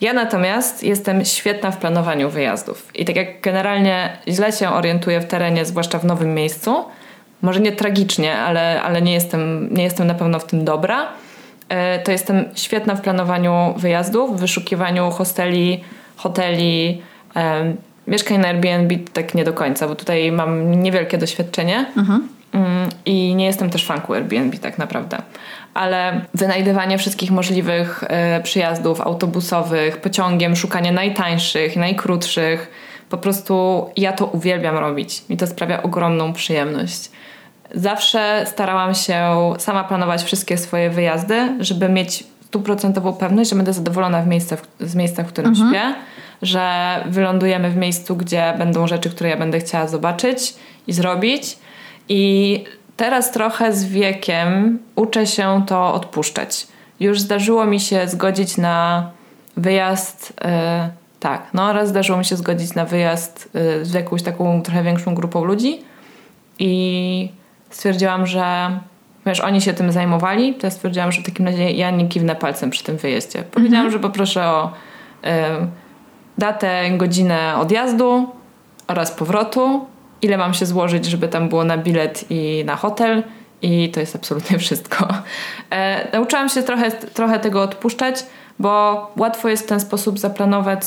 Ja 0.00 0.12
natomiast 0.12 0.82
jestem 0.82 1.24
świetna 1.24 1.70
w 1.70 1.76
planowaniu 1.76 2.30
wyjazdów. 2.30 2.86
I 2.94 3.04
tak 3.04 3.16
jak 3.16 3.40
generalnie 3.40 4.18
źle 4.28 4.52
się 4.52 4.70
orientuję 4.70 5.20
w 5.20 5.24
terenie, 5.24 5.64
zwłaszcza 5.64 5.98
w 5.98 6.04
nowym 6.04 6.34
miejscu, 6.34 6.84
może 7.42 7.60
nie 7.60 7.72
tragicznie, 7.72 8.38
ale, 8.38 8.82
ale 8.82 9.02
nie, 9.02 9.14
jestem, 9.14 9.74
nie 9.74 9.84
jestem 9.84 10.06
na 10.06 10.14
pewno 10.14 10.38
w 10.38 10.44
tym 10.44 10.64
dobra, 10.64 11.08
to 12.04 12.12
jestem 12.12 12.44
świetna 12.54 12.94
w 12.94 13.00
planowaniu 13.00 13.74
wyjazdów, 13.76 14.36
w 14.36 14.40
wyszukiwaniu 14.40 15.10
hosteli, 15.10 15.84
hoteli, 16.16 17.02
mieszkań 18.06 18.38
na 18.38 18.48
Airbnb 18.48 18.96
tak 19.12 19.34
nie 19.34 19.44
do 19.44 19.52
końca, 19.52 19.88
bo 19.88 19.94
tutaj 19.94 20.32
mam 20.32 20.82
niewielkie 20.82 21.18
doświadczenie 21.18 21.86
Mm, 22.52 22.88
i 23.06 23.34
nie 23.34 23.46
jestem 23.46 23.70
też 23.70 23.84
fanką 23.84 24.14
Airbnb 24.14 24.58
tak 24.58 24.78
naprawdę. 24.78 25.22
Ale 25.74 26.20
wynajdywanie 26.34 26.98
wszystkich 26.98 27.30
możliwych 27.30 28.04
e, 28.06 28.40
przyjazdów 28.40 29.00
autobusowych, 29.00 29.96
pociągiem, 29.96 30.56
szukanie 30.56 30.92
najtańszych, 30.92 31.76
najkrótszych, 31.76 32.70
po 33.10 33.18
prostu 33.18 33.86
ja 33.96 34.12
to 34.12 34.26
uwielbiam 34.26 34.76
robić. 34.76 35.22
Mi 35.28 35.36
to 35.36 35.46
sprawia 35.46 35.82
ogromną 35.82 36.32
przyjemność. 36.32 37.10
Zawsze 37.74 38.44
starałam 38.46 38.94
się 38.94 39.34
sama 39.58 39.84
planować 39.84 40.22
wszystkie 40.22 40.58
swoje 40.58 40.90
wyjazdy, 40.90 41.56
żeby 41.60 41.88
mieć 41.88 42.24
stuprocentową 42.44 43.12
pewność, 43.12 43.50
że 43.50 43.56
będę 43.56 43.72
zadowolona 43.72 44.22
w 44.22 44.26
miejsce, 44.26 44.56
z 44.80 44.94
miejsca, 44.94 45.22
w 45.22 45.26
którym 45.26 45.54
śpię, 45.54 45.94
że 46.42 46.64
wylądujemy 47.06 47.70
w 47.70 47.76
miejscu, 47.76 48.16
gdzie 48.16 48.54
będą 48.58 48.86
rzeczy, 48.86 49.10
które 49.10 49.30
ja 49.30 49.36
będę 49.36 49.60
chciała 49.60 49.86
zobaczyć 49.86 50.54
i 50.86 50.92
zrobić. 50.92 51.58
I 52.08 52.64
teraz 52.96 53.32
trochę 53.32 53.72
z 53.72 53.84
wiekiem 53.84 54.78
uczę 54.96 55.26
się 55.26 55.62
to 55.66 55.94
odpuszczać. 55.94 56.66
Już 57.00 57.20
zdarzyło 57.20 57.66
mi 57.66 57.80
się 57.80 58.08
zgodzić 58.08 58.56
na 58.56 59.10
wyjazd 59.56 60.30
y, 60.30 61.08
Tak, 61.20 61.46
no 61.54 61.72
raz 61.72 61.88
zdarzyło 61.88 62.18
mi 62.18 62.24
się 62.24 62.36
zgodzić 62.36 62.74
na 62.74 62.84
wyjazd 62.84 63.48
y, 63.80 63.84
z 63.84 63.92
jakąś 63.92 64.22
taką 64.22 64.62
trochę 64.62 64.82
większą 64.82 65.14
grupą 65.14 65.44
ludzi 65.44 65.80
i 66.58 67.28
stwierdziłam, 67.70 68.26
że 68.26 68.70
wiesz, 69.26 69.40
oni 69.40 69.60
się 69.60 69.74
tym 69.74 69.92
zajmowali, 69.92 70.54
to 70.54 70.66
ja 70.66 70.70
stwierdziłam, 70.70 71.12
że 71.12 71.22
w 71.22 71.24
takim 71.24 71.46
razie 71.46 71.70
ja 71.70 71.90
nie 71.90 72.08
kiwnę 72.08 72.36
palcem 72.36 72.70
przy 72.70 72.84
tym 72.84 72.96
wyjeździe. 72.96 73.42
Powiedziałam, 73.42 73.86
mhm. 73.86 73.92
że 73.92 74.08
poproszę 74.08 74.46
o 74.46 74.72
y, 75.24 75.28
datę, 76.38 76.90
godzinę 76.90 77.56
odjazdu 77.56 78.28
oraz 78.86 79.10
powrotu, 79.10 79.86
ile 80.22 80.36
mam 80.38 80.54
się 80.54 80.66
złożyć, 80.66 81.04
żeby 81.06 81.28
tam 81.28 81.48
było 81.48 81.64
na 81.64 81.78
bilet 81.78 82.24
i 82.30 82.62
na 82.66 82.76
hotel 82.76 83.22
i 83.62 83.90
to 83.90 84.00
jest 84.00 84.16
absolutnie 84.16 84.58
wszystko. 84.64 85.08
E, 85.70 86.08
nauczyłam 86.12 86.48
się 86.48 86.62
trochę, 86.62 86.90
trochę 86.90 87.38
tego 87.38 87.62
odpuszczać, 87.62 88.26
bo 88.58 89.10
łatwo 89.16 89.48
jest 89.48 89.64
w 89.64 89.68
ten 89.68 89.80
sposób 89.80 90.18
zaplanować 90.18 90.82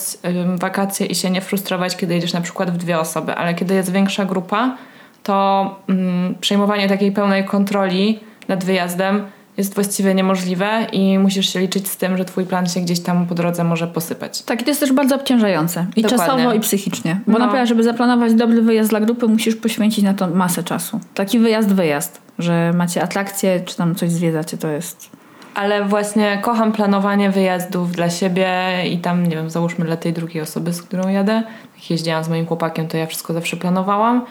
wakacje 0.56 1.06
i 1.06 1.16
się 1.16 1.30
nie 1.30 1.42
frustrować, 1.42 1.98
kiedy 1.98 2.14
jedziesz 2.14 2.34
na 2.34 2.42
przykład 2.42 2.72
w 2.72 2.78
dwie 2.78 3.00
osoby, 3.00 3.36
ale 3.36 3.54
kiedy 3.54 3.74
jest 3.74 3.92
większa 3.92 4.26
grupa, 4.26 4.78
to 5.24 5.76
mm, 5.90 6.36
przejmowanie 6.42 6.90
takiej 6.90 7.12
pełnej 7.12 7.46
kontroli 7.46 8.20
nad 8.48 8.64
wyjazdem 8.64 9.26
jest 9.58 9.76
właściwie 9.76 10.16
niemożliwe 10.16 10.88
i 10.92 11.20
musisz 11.20 11.54
się 11.54 11.60
liczyć 11.60 11.88
z 11.88 11.98
tym, 11.98 12.18
że 12.18 12.26
twój 12.26 12.46
plan 12.46 12.68
się 12.68 12.80
gdzieś 12.80 13.00
tam 13.00 13.28
po 13.28 13.36
drodze 13.36 13.64
może 13.64 13.88
posypać. 13.88 14.42
Tak, 14.42 14.62
i 14.62 14.64
to 14.64 14.70
jest 14.70 14.80
też 14.80 14.94
bardzo 14.94 15.16
obciążające. 15.16 15.86
I 15.96 16.02
Dokładnie. 16.02 16.28
czasowo, 16.28 16.54
i 16.54 16.60
psychicznie. 16.60 17.20
Bo 17.28 17.34
no. 17.34 17.40
naprawdę, 17.40 17.68
żeby 17.68 17.84
zaplanować 17.84 18.34
dobry 18.34 18.62
wyjazd 18.62 18.90
dla 18.90 19.00
grupy, 19.00 19.28
musisz 19.28 19.56
poświęcić 19.56 20.04
na 20.04 20.14
to 20.14 20.28
masę 20.28 20.64
czasu. 20.64 21.00
Taki 21.14 21.40
wyjazd, 21.40 21.74
wyjazd. 21.74 22.22
Że 22.40 22.74
macie 22.74 23.04
atrakcje, 23.04 23.60
czy 23.66 23.78
tam 23.78 23.96
coś 23.96 24.10
zwiedzacie, 24.10 24.58
to 24.58 24.68
jest 24.68 25.22
ale 25.54 25.86
właśnie 25.86 26.40
kocham 26.42 26.72
planowanie 26.72 27.32
wyjazdów 27.32 27.92
dla 27.92 28.10
siebie 28.10 28.48
i 28.92 28.98
tam, 28.98 29.28
nie 29.28 29.36
wiem, 29.36 29.50
załóżmy 29.50 29.86
dla 29.86 29.98
tej 29.98 30.14
drugiej 30.14 30.44
osoby, 30.44 30.74
z 30.74 30.82
którą 30.82 31.10
jadę. 31.10 31.44
Jak 31.76 31.90
jeździłam 31.90 32.24
z 32.24 32.30
moim 32.30 32.46
chłopakiem, 32.46 32.88
to 32.88 32.98
ja 32.98 33.06
wszystko 33.06 33.34
zawsze 33.34 33.58
planowałam. 33.58 34.26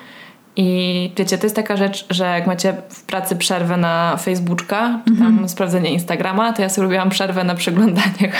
I 0.56 1.12
wiecie, 1.16 1.38
to 1.38 1.46
jest 1.46 1.56
taka 1.56 1.76
rzecz, 1.76 2.06
że 2.10 2.24
jak 2.24 2.46
macie 2.46 2.74
w 2.88 3.02
pracy 3.02 3.36
przerwę 3.36 3.76
na 3.76 4.16
Facebooka, 4.16 5.00
czy 5.08 5.16
tam 5.16 5.26
mm 5.26 5.44
-hmm. 5.44 5.48
sprawdzenie 5.48 5.90
Instagrama, 5.90 6.52
to 6.52 6.62
ja 6.62 6.68
sobie 6.68 6.82
robiłam 6.82 7.10
przerwę 7.10 7.44
na 7.44 7.54
przeglądanie 7.54 8.32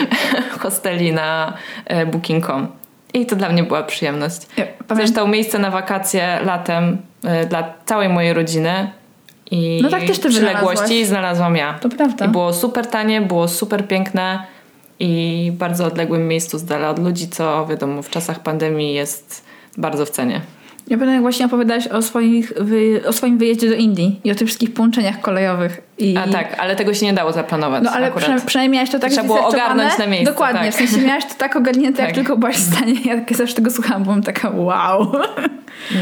hosteli 0.60 1.12
na 1.12 1.52
e, 1.84 2.06
Booking.com. 2.06 2.68
I 3.14 3.26
to 3.26 3.36
dla 3.36 3.48
mnie 3.48 3.62
była 3.62 3.82
przyjemność. 3.82 4.46
Ja, 4.56 4.64
Zresztą 4.96 5.26
miejsce 5.26 5.58
na 5.58 5.70
wakacje 5.70 6.40
latem 6.44 6.98
e, 7.24 7.46
dla 7.46 7.74
całej 7.86 8.08
mojej 8.08 8.32
rodziny 8.32 8.90
i 9.50 9.80
no 9.82 9.88
tak 9.88 10.04
też 10.04 10.18
ty 10.18 10.28
przyległości 10.28 11.06
znalazłam 11.06 11.56
ja. 11.56 11.74
To 11.74 11.88
prawda. 11.88 12.24
I 12.24 12.28
było 12.28 12.52
super 12.52 12.86
tanie, 12.86 13.20
było 13.20 13.48
super 13.48 13.88
piękne 13.88 14.42
i 15.00 15.52
bardzo 15.58 15.86
odległym 15.86 16.28
miejscu 16.28 16.58
z 16.58 16.64
dala 16.64 16.90
od 16.90 16.98
ludzi, 16.98 17.28
co 17.28 17.66
wiadomo 17.66 18.02
w 18.02 18.10
czasach 18.10 18.40
pandemii 18.40 18.94
jest 18.94 19.44
bardzo 19.76 20.06
w 20.06 20.10
cenie. 20.10 20.40
Ja 20.90 20.96
pamiętam, 20.96 21.12
jak 21.14 21.22
właśnie 21.22 21.46
opowiadałeś 21.46 21.86
o, 21.86 22.02
swoich 22.02 22.52
wy, 22.60 23.00
o 23.06 23.12
swoim 23.12 23.38
wyjeździe 23.38 23.68
do 23.68 23.74
Indii 23.74 24.20
i 24.24 24.32
o 24.32 24.34
tych 24.34 24.46
wszystkich 24.48 24.74
połączeniach 24.74 25.20
kolejowych. 25.20 25.82
I... 25.98 26.16
A 26.16 26.28
tak, 26.28 26.56
ale 26.58 26.76
tego 26.76 26.94
się 26.94 27.06
nie 27.06 27.12
dało 27.12 27.32
zaplanować. 27.32 27.82
No 27.84 27.90
ale 27.90 28.12
prze, 28.12 28.36
przynajmniej 28.46 28.78
miałaś 28.78 28.90
to 28.90 28.98
tak 28.98 29.10
Trzeba 29.10 29.26
było 29.26 29.48
ogarnąć 29.48 29.98
na 29.98 30.06
miejscu. 30.06 30.32
Dokładnie, 30.32 30.60
tak. 30.60 30.72
w 30.72 30.76
sensie 30.76 31.06
miałaś 31.06 31.24
to 31.24 31.34
tak 31.38 31.56
ogarnięte, 31.56 31.98
tak. 31.98 32.06
jak 32.06 32.14
tylko 32.14 32.36
byłaś 32.36 32.56
w 32.56 32.74
stanie. 32.74 32.94
Ja 33.04 33.36
zawsze 33.36 33.54
tego 33.54 33.70
słuchałam, 33.70 34.02
byłam 34.02 34.22
taka 34.22 34.50
wow. 34.50 35.12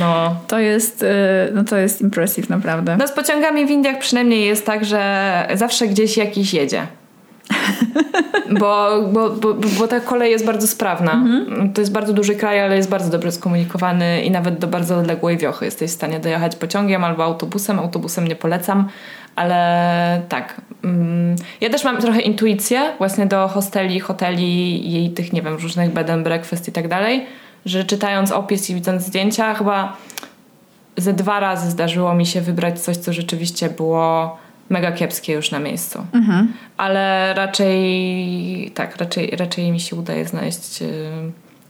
No. 0.01 0.37
To 0.47 0.59
jest, 0.59 1.03
y, 1.03 1.07
no 1.55 1.65
to 1.65 1.77
jest 1.77 2.01
impressive 2.01 2.51
naprawdę. 2.51 2.97
No 2.97 3.09
z 3.09 3.13
pociągami 3.13 3.67
w 3.67 3.71
Indiach 3.71 3.99
przynajmniej 3.99 4.47
jest 4.47 4.67
tak, 4.67 4.85
że 4.85 5.49
zawsze 5.55 5.89
gdzieś 5.89 6.17
jakiś 6.17 6.55
jedzie. 6.55 6.87
bo, 8.61 9.03
bo, 9.13 9.31
bo, 9.31 9.55
bo 9.55 9.89
ta 9.89 10.01
kolej 10.01 10.31
jest 10.31 10.45
bardzo 10.47 10.67
sprawna. 10.67 11.13
Mhm. 11.13 11.73
To 11.73 11.81
jest 11.81 11.93
bardzo 11.93 12.13
duży 12.13 12.35
kraj, 12.35 12.61
ale 12.61 12.77
jest 12.77 12.89
bardzo 12.89 13.11
dobrze 13.11 13.33
skomunikowany 13.33 14.23
i 14.23 14.31
nawet 14.31 14.59
do 14.59 14.67
bardzo 14.67 14.99
odległej 14.99 15.39
wiochy 15.39 15.65
jesteś 15.65 15.91
w 15.91 15.95
stanie 15.95 16.21
dojechać 16.21 16.57
pociągiem 16.57 17.05
albo 17.05 17.25
autobusem. 17.25 17.79
Autobusem 17.79 18.29
nie 18.29 18.37
polecam, 18.37 18.89
ale 19.37 20.23
tak. 20.29 20.61
Mm, 20.85 21.37
ja 21.61 21.71
też 21.71 21.85
mam 21.85 21.97
trochę 21.97 22.21
intuicję 22.21 22.93
właśnie 22.99 23.27
do 23.27 23.49
hosteli, 23.49 24.01
hoteli 24.01 25.05
i 25.05 25.11
tych, 25.11 25.33
nie 25.33 25.43
wiem, 25.43 25.55
różnych 25.55 25.93
bed 25.93 26.11
and 26.11 26.25
breakfast 26.25 26.69
i 26.69 26.73
tak 26.73 26.89
dalej, 26.89 27.27
że 27.67 27.85
czytając 27.85 28.33
opis 28.33 28.71
i 28.71 28.75
widząc 28.75 29.03
zdjęcia, 29.03 29.55
chyba 29.55 29.97
ze 30.97 31.13
dwa 31.13 31.41
razy 31.41 31.71
zdarzyło 31.71 32.15
mi 32.15 32.27
się 32.27 32.41
wybrać 32.41 32.81
coś, 32.81 32.97
co 32.97 33.13
rzeczywiście 33.13 33.69
było 33.69 34.37
mega 34.69 34.93
kiepskie 34.93 35.33
już 35.33 35.51
na 35.51 35.59
miejscu. 35.59 36.07
Mhm. 36.13 36.53
Ale 36.77 37.35
raczej 37.35 38.71
tak, 38.75 38.97
raczej, 38.97 39.31
raczej 39.31 39.73
mi 39.73 39.81
się 39.81 39.97
udaje 39.97 40.25
znaleźć 40.25 40.83
y, 40.83 40.87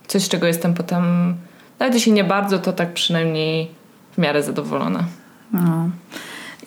coś, 0.06 0.22
z 0.22 0.28
czego 0.28 0.46
jestem 0.46 0.74
potem, 0.74 1.35
nawet 1.78 1.94
jeśli 1.94 2.12
nie 2.12 2.24
bardzo, 2.24 2.59
to 2.59 2.72
tak 2.72 2.92
przynajmniej 2.92 3.70
w 4.12 4.18
miarę 4.18 4.42
zadowolona. 4.42 5.04
No. 5.52 5.88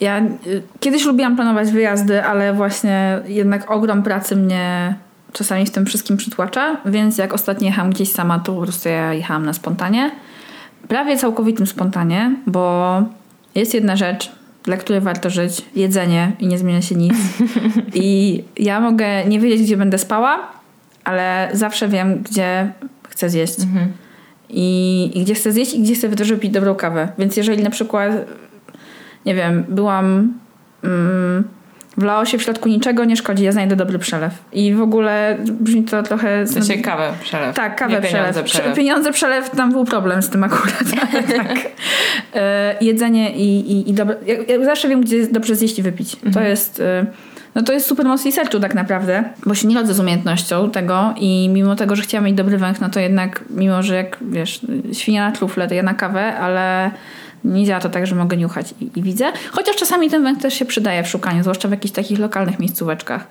Ja 0.00 0.18
y, 0.46 0.62
kiedyś 0.80 1.04
lubiłam 1.04 1.36
planować 1.36 1.70
wyjazdy, 1.70 2.24
ale 2.24 2.54
właśnie 2.54 3.20
jednak 3.26 3.70
ogrom 3.70 4.02
pracy 4.02 4.36
mnie 4.36 4.94
czasami 5.32 5.66
w 5.66 5.70
tym 5.70 5.86
wszystkim 5.86 6.16
przytłacza, 6.16 6.76
więc 6.86 7.18
jak 7.18 7.32
ostatnio 7.32 7.66
jechałam 7.66 7.90
gdzieś 7.90 8.12
sama, 8.12 8.38
to 8.38 8.52
po 8.54 8.62
prostu 8.62 8.88
ja 8.88 9.14
jechałam 9.14 9.46
na 9.46 9.52
spontanie. 9.52 10.10
Prawie 10.88 11.16
całkowitym 11.16 11.66
spontanie, 11.66 12.36
bo 12.46 13.02
jest 13.54 13.74
jedna 13.74 13.96
rzecz, 13.96 14.32
dla 14.64 14.76
której 14.76 15.00
warto 15.00 15.30
żyć, 15.30 15.62
jedzenie 15.76 16.32
i 16.38 16.46
nie 16.46 16.58
zmienia 16.58 16.82
się 16.82 16.94
nic. 16.94 17.14
I 17.94 18.42
ja 18.56 18.80
mogę 18.80 19.24
nie 19.24 19.40
wiedzieć, 19.40 19.62
gdzie 19.62 19.76
będę 19.76 19.98
spała, 19.98 20.38
ale 21.04 21.50
zawsze 21.52 21.88
wiem, 21.88 22.22
gdzie 22.22 22.72
chcę 23.08 23.30
zjeść. 23.30 23.60
Mhm. 23.60 23.92
I, 24.48 25.10
I, 25.14 25.24
gdzie 25.24 25.34
chcę 25.34 25.52
zjeść 25.52 25.74
i 25.74 25.82
gdzie 25.82 25.94
chcę 25.94 26.08
wypić 26.08 26.50
dobrą 26.50 26.74
kawę. 26.74 27.08
Więc 27.18 27.36
jeżeli 27.36 27.62
na 27.62 27.70
przykład, 27.70 28.12
nie 29.26 29.34
wiem, 29.34 29.64
byłam... 29.68 30.34
Mm, 30.84 31.44
w 32.00 32.02
Laosie 32.02 32.38
w 32.38 32.42
środku 32.42 32.68
niczego 32.68 33.04
nie 33.04 33.16
szkodzi, 33.16 33.44
ja 33.44 33.52
znajdę 33.52 33.76
dobry 33.76 33.98
przelew. 33.98 34.32
I 34.52 34.74
w 34.74 34.82
ogóle 34.82 35.36
brzmi 35.60 35.84
to 35.84 36.02
trochę... 36.02 36.44
W 36.44 36.50
sensie 36.50 36.78
kawę 36.78 37.12
przelew. 37.22 37.56
Tak, 37.56 37.76
kawę 37.76 37.92
nie 37.92 38.00
przelew. 38.00 38.12
Pieniądze 38.12 38.42
przelew. 38.44 38.76
Pieniądze 38.76 39.12
przelew, 39.12 39.50
tam 39.50 39.72
był 39.72 39.84
problem 39.84 40.22
z 40.22 40.30
tym 40.30 40.44
akurat. 40.44 40.84
tak. 41.36 41.58
E, 42.34 42.76
jedzenie 42.80 43.32
i, 43.32 43.72
i, 43.72 43.90
i 43.90 43.92
dobre... 43.92 44.16
Ja, 44.48 44.64
zawsze 44.64 44.88
wiem, 44.88 45.00
gdzie 45.00 45.26
dobrze 45.26 45.54
zjeść 45.54 45.78
i 45.78 45.82
wypić. 45.82 46.14
Mhm. 46.14 46.32
To 46.32 46.40
jest... 46.40 46.80
E, 46.80 47.06
no 47.54 47.62
to 47.62 47.72
jest 47.72 47.86
super 47.86 48.06
mocny 48.06 48.32
sercu 48.32 48.60
tak 48.60 48.74
naprawdę, 48.74 49.24
bo 49.46 49.54
się 49.54 49.68
nie 49.68 49.74
rodzę 49.74 49.94
z 49.94 50.00
umiejętnością 50.00 50.70
tego 50.70 51.14
i 51.16 51.48
mimo 51.52 51.76
tego, 51.76 51.96
że 51.96 52.02
chciałam 52.02 52.24
mieć 52.24 52.36
dobry 52.36 52.58
węch, 52.58 52.80
no 52.80 52.90
to 52.90 53.00
jednak, 53.00 53.44
mimo 53.50 53.82
że 53.82 53.96
jak, 53.96 54.18
wiesz, 54.20 54.60
świnia 54.92 55.26
na 55.26 55.36
trufle, 55.36 55.68
to 55.68 55.74
ja 55.74 55.82
na 55.82 55.94
kawę, 55.94 56.36
ale 56.36 56.90
nie 57.44 57.64
działa 57.66 57.80
to 57.80 57.88
tak, 57.88 58.06
że 58.06 58.14
mogę 58.14 58.36
niuchać 58.36 58.74
i, 58.80 58.98
i 58.98 59.02
widzę. 59.02 59.32
Chociaż 59.52 59.76
czasami 59.76 60.10
ten 60.10 60.22
węch 60.22 60.42
też 60.42 60.54
się 60.54 60.64
przydaje 60.64 61.02
w 61.02 61.08
szukaniu, 61.08 61.42
zwłaszcza 61.42 61.68
w 61.68 61.70
jakichś 61.70 61.94
takich 61.94 62.18
lokalnych 62.18 62.58
miejscóweczkach. 62.58 63.28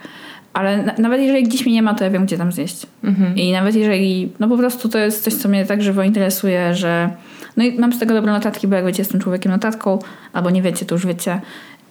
Ale 0.54 0.84
na, 0.84 0.94
nawet 0.98 1.22
jeżeli 1.22 1.44
gdzieś 1.44 1.66
mnie 1.66 1.76
nie 1.76 1.82
ma, 1.82 1.94
to 1.94 2.04
ja 2.04 2.10
wiem, 2.10 2.26
gdzie 2.26 2.38
tam 2.38 2.52
zjeść. 2.52 2.86
Mhm. 3.04 3.36
I 3.36 3.52
nawet 3.52 3.76
jeżeli, 3.76 4.32
no 4.40 4.48
po 4.48 4.58
prostu 4.58 4.90
to 4.90 4.98
jest 4.98 5.24
coś, 5.24 5.34
co 5.34 5.50
mnie 5.50 5.66
tak 5.66 5.84
żywo 5.84 6.04
interesuje, 6.04 6.76
że 6.76 7.10
no 7.58 7.64
i 7.64 7.80
mam 7.80 7.94
z 7.94 8.00
tego 8.00 8.14
dobre 8.14 8.32
notatki, 8.32 8.68
bo 8.68 8.76
jak 8.76 8.86
wiecie, 8.86 9.02
jestem 9.02 9.22
człowiekiem 9.22 9.52
notatką, 9.52 10.00
albo 10.34 10.50
nie 10.50 10.62
wiecie, 10.62 10.86
to 10.86 10.96
już 10.96 11.06
wiecie. 11.06 11.42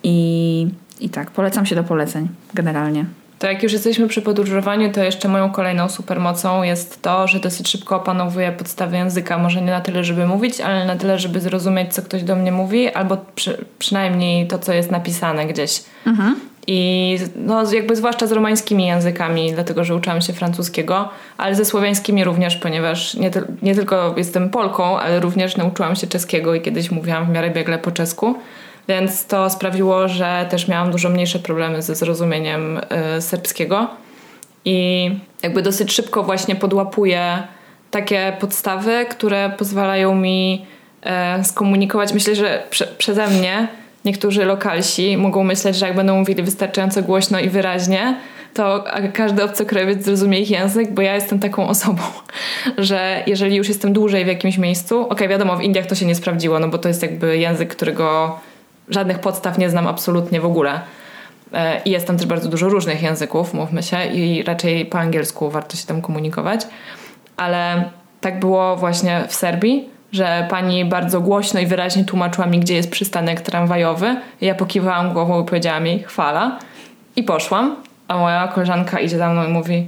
I, 0.03 0.69
i 1.01 1.09
tak, 1.09 1.31
polecam 1.31 1.67
się 1.67 1.75
do 1.75 1.85
poleceń 1.85 2.29
generalnie. 2.55 3.05
To 3.39 3.47
jak 3.47 3.63
już 3.63 3.73
jesteśmy 3.73 4.09
przy 4.09 4.23
podróżowaniu, 4.23 4.93
to 4.93 5.03
jeszcze 5.03 5.29
moją 5.29 5.51
kolejną 5.51 5.89
supermocą 5.89 6.63
jest 6.63 7.03
to, 7.03 7.29
że 7.29 7.41
dosyć 7.41 7.69
szybko 7.69 7.97
opanowuję 7.97 8.53
podstawy 8.53 8.97
języka. 8.97 9.39
Może 9.39 9.61
nie 9.63 9.71
na 9.71 9.81
tyle, 9.81 10.05
żeby 10.05 10.27
mówić, 10.27 10.61
ale 10.61 10.85
na 10.85 10.97
tyle, 10.97 11.19
żeby 11.19 11.41
zrozumieć, 11.41 11.95
co 11.95 12.03
ktoś 12.03 12.23
do 12.23 12.37
mnie 12.37 12.53
mówi, 12.53 12.89
albo 12.89 13.17
przy, 13.35 13.65
przynajmniej 13.79 14.47
to, 14.47 14.59
co 14.59 14.73
jest 14.73 14.91
napisane 14.91 15.47
gdzieś. 15.47 15.83
Mhm. 16.07 16.41
I 16.71 17.19
no, 17.37 17.73
jakby 17.73 17.97
zwłaszcza 17.97 18.27
z 18.27 18.33
romańskimi 18.33 18.87
językami, 18.87 19.53
dlatego 19.53 19.85
że 19.85 19.95
uczyłam 19.95 20.21
się 20.21 20.33
francuskiego, 20.33 21.09
ale 21.39 21.55
ze 21.55 21.65
słowiańskimi 21.65 22.25
również, 22.25 22.57
ponieważ 22.57 23.15
nie, 23.15 23.31
nie 23.63 23.75
tylko 23.75 24.15
jestem 24.17 24.51
Polką, 24.51 24.99
ale 24.99 25.21
również 25.21 25.57
nauczyłam 25.57 25.97
się 25.97 26.07
czeskiego 26.07 26.55
i 26.55 26.61
kiedyś 26.61 26.91
mówiłam 26.91 27.27
w 27.27 27.29
miarę 27.29 27.51
biegle 27.51 27.79
po 27.79 27.91
czesku. 27.91 28.35
Więc 28.89 29.27
to 29.27 29.51
sprawiło, 29.51 30.09
że 30.09 30.47
też 30.51 30.69
miałam 30.69 30.91
dużo 30.91 31.09
mniejsze 31.09 31.39
problemy 31.39 31.83
ze 31.83 31.95
zrozumieniem 31.95 32.81
y, 33.17 33.21
serbskiego. 33.23 33.91
I 34.65 35.11
jakby 35.43 35.63
dosyć 35.63 35.93
szybko 35.93 36.23
właśnie 36.23 36.57
podłapuję 36.57 37.43
takie 37.91 38.37
podstawy, 38.41 39.07
które 39.11 39.51
pozwalają 39.59 40.15
mi 40.15 40.67
y, 41.41 41.45
skomunikować. 41.45 42.13
Myślę, 42.13 42.35
że 42.35 42.63
prze, 42.71 42.87
przeze 42.87 43.27
mnie 43.27 43.69
niektórzy 44.05 44.45
lokalsi 44.45 45.17
mogą 45.17 45.45
myśleć, 45.45 45.77
że 45.77 45.87
jak 45.87 45.97
będą 45.97 46.17
mówili 46.17 46.43
wystarczająco 46.43 47.03
głośno 47.03 47.41
i 47.41 47.49
wyraźnie, 47.49 48.17
to 48.55 48.85
każdy 49.13 49.45
obcokrajowiec 49.45 50.05
zrozumie 50.05 50.41
ich 50.41 50.51
język, 50.51 50.93
bo 50.93 51.03
ja 51.03 51.15
jestem 51.15 51.39
taką 51.39 51.69
osobą, 51.69 52.03
że 52.79 53.23
jeżeli 53.27 53.57
już 53.57 53.69
jestem 53.69 53.93
dłużej 53.93 54.25
w 54.25 54.29
jakimś 54.29 54.59
miejscu, 54.59 55.01
okej, 55.01 55.13
okay, 55.13 55.29
wiadomo, 55.29 55.57
w 55.57 55.63
Indiach 55.63 55.87
to 55.87 55.95
się 55.95 56.07
nie 56.07 56.15
sprawdziło, 56.15 56.59
no 56.59 56.69
bo 56.69 56.79
to 56.79 56.89
jest 56.89 57.03
jakby 57.03 57.39
język, 57.39 57.77
którego 57.77 58.39
żadnych 58.91 59.19
podstaw 59.19 59.59
nie 59.59 59.71
znam 59.71 59.87
absolutnie 59.87 60.41
w 60.41 60.45
ogóle. 60.45 60.81
E, 61.53 61.83
I 61.85 61.91
jest 61.91 62.07
tam 62.07 62.17
też 62.17 62.27
bardzo 62.27 62.49
dużo 62.49 62.69
różnych 62.69 63.03
języków, 63.03 63.55
mówmy 63.55 63.83
się, 63.83 64.07
i 64.07 64.43
raczej 64.43 64.87
po 64.87 64.99
angielsku 64.99 65.51
warto 65.51 65.77
się 65.77 65.87
tam 65.87 66.03
komunikować. 66.03 66.67
ale 67.37 67.85
tak 68.21 68.41
było 68.41 68.77
właśnie 68.77 69.25
w 69.29 69.35
Serbii, 69.35 69.89
że 70.13 70.47
pani 70.51 70.85
bardzo 70.85 71.21
głośno 71.21 71.61
i 71.61 71.67
wyraźnie 71.67 72.05
tłumaczyła 72.05 72.47
mi, 72.47 72.61
gdzie 72.61 72.75
jest 72.75 72.91
przystanek 72.91 73.41
tramwajowy. 73.41 74.17
Ja 74.41 74.55
pokiwałam 74.55 75.13
głową 75.13 75.43
i 75.43 75.47
powiedziała 75.47 75.81
mi 75.81 76.03
chwala 76.03 76.59
i 77.17 77.23
poszłam, 77.23 77.77
a 78.09 78.19
moja 78.19 78.49
koleżanka 78.49 79.01
idzie 79.01 79.19
za 79.19 79.29
mną 79.29 79.45
i 79.45 79.49
mówi 79.49 79.87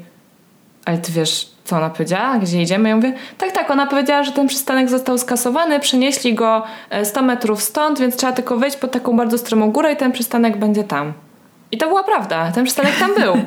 ale 0.85 0.99
ty 0.99 1.13
wiesz, 1.13 1.51
co 1.71 1.77
ona 1.77 1.91
powiedziała? 1.91 2.39
Gdzie 2.39 2.63
idziemy? 2.63 2.89
Ja 2.89 2.97
mówię, 2.97 3.13
tak, 3.39 3.53
tak, 3.53 3.71
ona 3.71 3.87
powiedziała, 3.87 4.23
że 4.23 4.33
ten 4.33 4.47
przystanek 4.49 4.91
został 4.91 5.19
skasowany, 5.19 5.81
przenieśli 5.81 6.35
go 6.35 6.63
100 7.05 7.23
metrów 7.23 7.63
stąd, 7.63 8.01
więc 8.01 8.17
trzeba 8.17 8.33
tylko 8.33 8.57
wejść 8.57 8.77
pod 8.77 8.93
taką 8.93 9.17
bardzo 9.17 9.39
stromą 9.39 9.71
górę 9.71 9.93
i 9.93 9.97
ten 9.97 10.13
przystanek 10.13 10.57
będzie 10.57 10.85
tam. 10.85 11.13
I 11.73 11.79
to 11.79 11.89
była 11.89 12.03
prawda, 12.03 12.53
ten 12.53 12.65
przystanek 12.65 12.99
tam 12.99 13.11
był. 13.15 13.35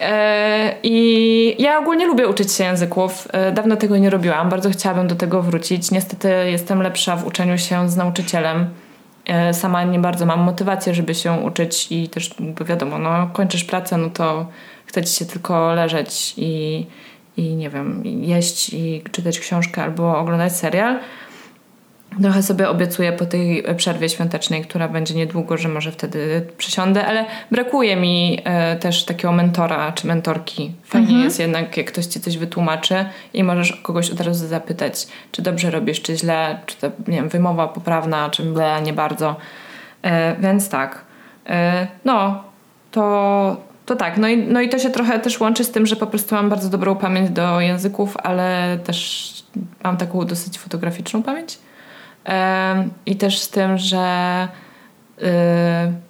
E, 0.00 0.74
I 0.82 1.62
ja 1.62 1.78
ogólnie 1.78 2.06
lubię 2.06 2.28
uczyć 2.28 2.52
się 2.52 2.64
języków. 2.64 3.28
E, 3.32 3.52
dawno 3.52 3.76
tego 3.76 3.98
nie 3.98 4.10
robiłam, 4.10 4.48
bardzo 4.48 4.70
chciałabym 4.70 5.08
do 5.08 5.14
tego 5.14 5.42
wrócić. 5.42 5.90
Niestety 5.90 6.28
jestem 6.50 6.82
lepsza 6.82 7.16
w 7.16 7.26
uczeniu 7.26 7.58
się 7.58 7.90
z 7.90 7.96
nauczycielem. 7.96 8.66
E, 9.26 9.54
sama 9.54 9.84
nie 9.84 9.98
bardzo 9.98 10.26
mam 10.26 10.40
motywację, 10.40 10.94
żeby 10.94 11.14
się 11.14 11.32
uczyć 11.32 11.86
i 11.90 12.08
też 12.08 12.30
wiadomo, 12.60 12.98
no 12.98 13.30
kończysz 13.32 13.64
pracę, 13.64 13.96
no 13.96 14.10
to 14.10 14.46
chce 14.88 15.04
ci 15.04 15.14
się 15.14 15.24
tylko 15.24 15.74
leżeć 15.74 16.34
i, 16.36 16.86
i 17.36 17.42
nie 17.42 17.70
wiem, 17.70 18.02
jeść 18.04 18.70
i 18.72 19.02
czytać 19.12 19.38
książkę 19.38 19.82
albo 19.82 20.18
oglądać 20.18 20.52
serial. 20.52 20.98
Trochę 22.22 22.42
sobie 22.42 22.68
obiecuję 22.68 23.12
po 23.12 23.26
tej 23.26 23.64
przerwie 23.76 24.08
świątecznej, 24.08 24.62
która 24.62 24.88
będzie 24.88 25.14
niedługo, 25.14 25.56
że 25.56 25.68
może 25.68 25.92
wtedy 25.92 26.46
przysiądę, 26.58 27.06
ale 27.06 27.24
brakuje 27.50 27.96
mi 27.96 28.40
e, 28.44 28.76
też 28.76 29.04
takiego 29.04 29.32
mentora 29.32 29.92
czy 29.92 30.06
mentorki. 30.06 30.72
Fajnie 30.84 31.06
mhm. 31.06 31.24
jest 31.24 31.40
jednak, 31.40 31.76
jak 31.76 31.86
ktoś 31.86 32.06
ci 32.06 32.20
coś 32.20 32.38
wytłumaczy 32.38 33.04
i 33.34 33.44
możesz 33.44 33.72
kogoś 33.72 34.10
od 34.10 34.20
razu 34.20 34.46
zapytać, 34.46 35.06
czy 35.32 35.42
dobrze 35.42 35.70
robisz, 35.70 36.02
czy 36.02 36.16
źle, 36.16 36.58
czy 36.66 36.76
to, 36.76 36.90
nie 37.08 37.16
wiem, 37.16 37.28
wymowa 37.28 37.68
poprawna, 37.68 38.30
czy 38.30 38.42
ble, 38.42 38.82
nie 38.82 38.92
bardzo. 38.92 39.36
E, 40.02 40.36
więc 40.40 40.68
tak. 40.68 41.04
E, 41.46 41.86
no, 42.04 42.44
to, 42.90 43.67
to 43.88 43.96
tak. 43.96 44.18
No 44.18 44.28
i, 44.28 44.36
no 44.36 44.60
i 44.60 44.68
to 44.68 44.78
się 44.78 44.90
trochę 44.90 45.18
też 45.18 45.40
łączy 45.40 45.64
z 45.64 45.70
tym, 45.70 45.86
że 45.86 45.96
po 45.96 46.06
prostu 46.06 46.34
mam 46.34 46.48
bardzo 46.48 46.68
dobrą 46.68 46.96
pamięć 46.96 47.30
do 47.30 47.60
języków, 47.60 48.16
ale 48.22 48.78
też 48.84 49.28
mam 49.84 49.96
taką 49.96 50.24
dosyć 50.24 50.58
fotograficzną 50.58 51.22
pamięć. 51.22 51.58
I 53.06 53.16
też 53.16 53.38
z 53.38 53.48
tym, 53.48 53.78
że 53.78 54.48
y, 55.18 55.24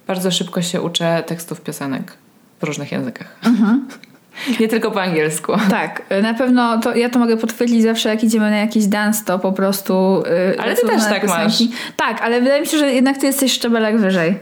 bardzo 0.07 0.31
szybko 0.31 0.61
się 0.61 0.81
uczę 0.81 1.23
tekstów 1.27 1.61
piosenek 1.61 2.17
w 2.59 2.63
różnych 2.63 2.91
językach. 2.91 3.35
Mhm. 3.45 3.87
Nie 4.59 4.67
tylko 4.67 4.91
po 4.91 5.01
angielsku. 5.01 5.53
Tak, 5.69 6.03
na 6.21 6.33
pewno 6.33 6.79
to 6.79 6.95
ja 6.95 7.09
to 7.09 7.19
mogę 7.19 7.37
potwierdzić 7.37 7.83
zawsze, 7.83 8.09
jak 8.09 8.23
idziemy 8.23 8.49
na 8.49 8.57
jakiś 8.57 8.85
dance, 8.85 9.25
to 9.25 9.39
po 9.39 9.51
prostu. 9.51 10.23
Yy, 10.49 10.59
ale 10.59 10.75
ty 10.75 10.87
też 10.87 11.03
tak 11.03 11.21
piosenki. 11.21 11.69
masz. 11.69 11.93
Tak, 11.97 12.21
ale 12.21 12.41
wydaje 12.41 12.61
mi 12.61 12.67
się, 12.67 12.77
że 12.77 12.91
jednak 12.93 13.17
ty 13.17 13.25
jesteś 13.25 13.53
szczebelek 13.53 13.97
wyżej. 13.97 14.39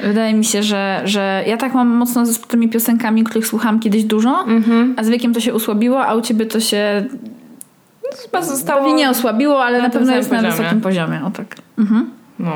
Wydaje 0.00 0.34
mi 0.34 0.44
się, 0.44 0.62
że, 0.62 1.02
że 1.04 1.44
ja 1.46 1.56
tak 1.56 1.74
mam 1.74 1.88
mocno 1.88 2.26
z 2.26 2.40
tymi 2.40 2.68
piosenkami, 2.68 3.24
których 3.24 3.46
słucham 3.46 3.80
kiedyś 3.80 4.04
dużo, 4.04 4.44
mm-hmm. 4.44 4.94
a 4.96 5.04
z 5.04 5.08
wiekiem 5.08 5.34
to 5.34 5.40
się 5.40 5.54
usłabiło, 5.54 6.06
a 6.06 6.14
u 6.14 6.20
ciebie 6.20 6.46
to 6.46 6.60
się 6.60 7.04
chyba 8.22 8.42
zostało... 8.42 8.80
Pewnie 8.80 8.94
nie 8.94 9.10
osłabiło, 9.10 9.64
ale 9.64 9.78
na, 9.78 9.84
na 9.84 9.90
pewno 9.90 10.16
jest 10.16 10.28
poziomie. 10.28 10.48
na 10.48 10.56
wysokim 10.56 10.80
poziomie. 10.80 11.24
O 11.24 11.30
tak. 11.30 11.56
Mhm. 11.78 12.10
No. 12.38 12.52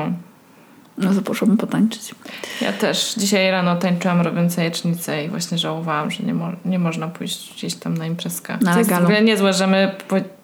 No 0.97 1.13
to 1.13 1.21
poszłabym 1.21 1.57
potańczyć. 1.57 2.15
Ja 2.61 2.73
też. 2.73 3.13
Dzisiaj 3.17 3.51
rano 3.51 3.75
tańczyłam 3.75 4.21
robiąc 4.21 4.57
jajecznicę 4.57 5.25
i 5.25 5.29
właśnie 5.29 5.57
żałowałam, 5.57 6.11
że 6.11 6.23
nie, 6.23 6.33
mo- 6.33 6.51
nie 6.65 6.79
można 6.79 7.07
pójść 7.07 7.53
gdzieś 7.53 7.75
tam 7.75 7.97
na 7.97 8.05
imprezkę. 8.05 8.57
Na 8.61 8.73
to 8.73 8.79
jest 8.79 8.93
w 8.93 9.03
ogóle 9.03 9.21
niezłe, 9.21 9.53
że 9.53 9.67
my 9.67 9.95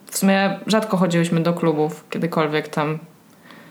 w 0.05 0.17
sumie 0.17 0.59
rzadko 0.67 0.97
chodziłyśmy 0.97 1.39
do 1.39 1.53
klubów, 1.53 2.05
kiedykolwiek 2.09 2.67
tam 2.67 2.99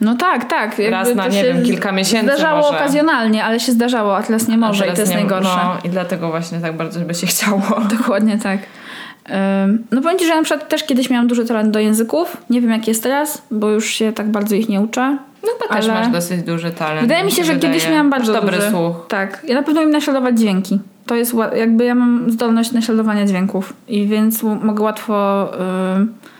no 0.01 0.15
tak, 0.15 0.49
tak. 0.49 0.79
Jakby 0.79 0.91
Raz 0.91 1.15
na, 1.15 1.27
nie 1.27 1.43
wiem, 1.43 1.63
kilka 1.63 1.91
miesięcy 1.91 2.33
Zdarzało 2.33 2.61
może. 2.61 2.77
okazjonalnie, 2.77 3.43
ale 3.43 3.59
się 3.59 3.71
zdarzało, 3.71 4.17
a 4.17 4.23
teraz 4.23 4.47
nie 4.47 4.57
może 4.57 4.79
teraz 4.79 4.93
i 4.93 4.95
to 4.95 5.01
jest 5.01 5.11
nie, 5.11 5.17
najgorsze. 5.17 5.59
No 5.63 5.77
i 5.83 5.89
dlatego 5.89 6.29
właśnie 6.29 6.59
tak 6.59 6.77
bardzo 6.77 6.99
by 6.99 7.13
się 7.13 7.27
chciało. 7.27 7.61
Dokładnie 7.97 8.37
tak. 8.37 8.59
No 9.91 10.01
powiem 10.01 10.19
Ci, 10.19 10.25
że 10.25 10.35
na 10.35 10.43
przykład 10.43 10.69
też 10.69 10.83
kiedyś 10.83 11.09
miałam 11.09 11.27
duży 11.27 11.45
talent 11.45 11.71
do 11.71 11.79
języków. 11.79 12.37
Nie 12.49 12.61
wiem 12.61 12.71
jak 12.71 12.87
jest 12.87 13.03
teraz, 13.03 13.41
bo 13.51 13.69
już 13.69 13.89
się 13.89 14.13
tak 14.13 14.31
bardzo 14.31 14.55
ich 14.55 14.69
nie 14.69 14.81
uczę. 14.81 15.17
No 15.43 15.49
chyba 15.61 15.75
też 15.75 15.87
masz 15.87 16.07
dosyć 16.07 16.41
duży 16.41 16.71
talent. 16.71 17.01
Wydaje 17.01 17.23
mi 17.23 17.31
się, 17.31 17.43
że 17.43 17.53
wydaje. 17.53 17.73
kiedyś 17.73 17.89
miałam 17.89 18.09
bardzo 18.09 18.33
dobry 18.33 18.57
duży. 18.57 18.69
słuch. 18.69 19.05
Tak. 19.07 19.41
Ja 19.47 19.55
na 19.55 19.63
pewno 19.63 19.81
im 19.81 19.91
naśladować 19.91 20.39
dźwięki. 20.39 20.79
To 21.05 21.15
jest 21.15 21.33
jakby 21.55 21.85
ja 21.85 21.95
mam 21.95 22.31
zdolność 22.31 22.71
naśladowania 22.71 23.25
dźwięków 23.25 23.73
i 23.87 24.07
więc 24.07 24.43
mogę 24.43 24.83
łatwo... 24.83 25.47
Yy, 25.99 26.34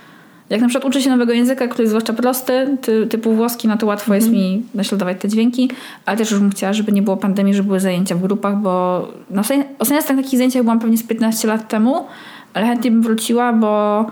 jak 0.49 0.61
na 0.61 0.67
przykład 0.67 0.89
uczę 0.89 1.01
się 1.01 1.09
nowego 1.09 1.33
języka, 1.33 1.67
który 1.67 1.83
jest 1.83 1.91
zwłaszcza 1.91 2.13
prosty, 2.13 2.77
ty, 2.81 3.07
typu 3.07 3.33
włoski, 3.33 3.67
no 3.67 3.77
to 3.77 3.85
łatwo 3.85 4.05
mm. 4.05 4.15
jest 4.15 4.27
mhm. 4.27 4.45
mi 4.45 4.63
naśladować 4.73 5.17
te 5.21 5.29
dźwięki, 5.29 5.71
ale 6.05 6.17
też 6.17 6.31
już 6.31 6.39
bym 6.39 6.51
chciała, 6.51 6.73
żeby 6.73 6.91
nie 6.91 7.01
było 7.01 7.17
pandemii, 7.17 7.53
żeby 7.53 7.67
były 7.67 7.79
zajęcia 7.79 8.15
w 8.15 8.21
grupach, 8.21 8.57
bo 8.57 9.07
no, 9.29 9.41
ostatnio 9.79 10.01
z 10.01 10.05
takich 10.05 10.37
zajęciach 10.37 10.63
byłam 10.63 10.79
pewnie 10.79 10.97
z 10.97 11.03
15 11.03 11.47
lat 11.47 11.67
temu, 11.67 12.05
ale 12.53 12.65
chętnie 12.65 12.91
bym 12.91 13.01
wróciła, 13.01 13.53
bo, 13.53 14.05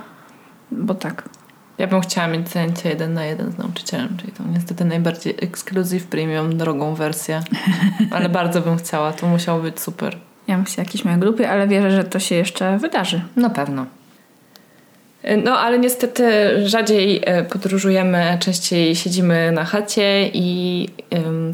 bo 0.71 0.95
tak. 0.95 1.29
Ja 1.77 1.88
bym 1.88 2.01
chciała 2.01 2.27
mieć 2.27 2.49
zajęcie 2.49 2.89
jeden 2.89 3.13
na 3.13 3.25
jeden 3.25 3.51
z 3.51 3.57
nauczycielem, 3.57 4.09
czyli 4.17 4.31
tą 4.31 4.43
niestety 4.53 4.86
najbardziej 4.86 5.36
ekskluzyw 5.41 6.03
premium, 6.03 6.57
drogą 6.57 6.95
wersję. 6.95 7.43
Ale 8.11 8.29
bardzo 8.29 8.61
bym 8.61 8.77
chciała, 8.77 9.13
to 9.13 9.27
musiało 9.27 9.59
być 9.59 9.79
super. 9.79 10.17
Ja 10.47 10.55
bym 10.55 10.65
chciała 10.65 10.86
jakieś 10.86 11.05
mojej 11.05 11.19
grupy, 11.19 11.49
ale 11.49 11.67
wierzę, 11.67 11.91
że 11.91 12.03
to 12.03 12.19
się 12.19 12.36
jeszcze 12.36 12.77
wydarzy. 12.77 13.21
Na 13.36 13.49
pewno. 13.49 13.86
No, 15.43 15.59
ale 15.59 15.80
niestety 15.80 16.24
rzadziej 16.67 17.21
e, 17.26 17.43
podróżujemy, 17.43 18.38
częściej 18.39 18.95
siedzimy 18.95 19.51
na 19.51 19.65
chacie 19.65 20.30
i 20.34 20.89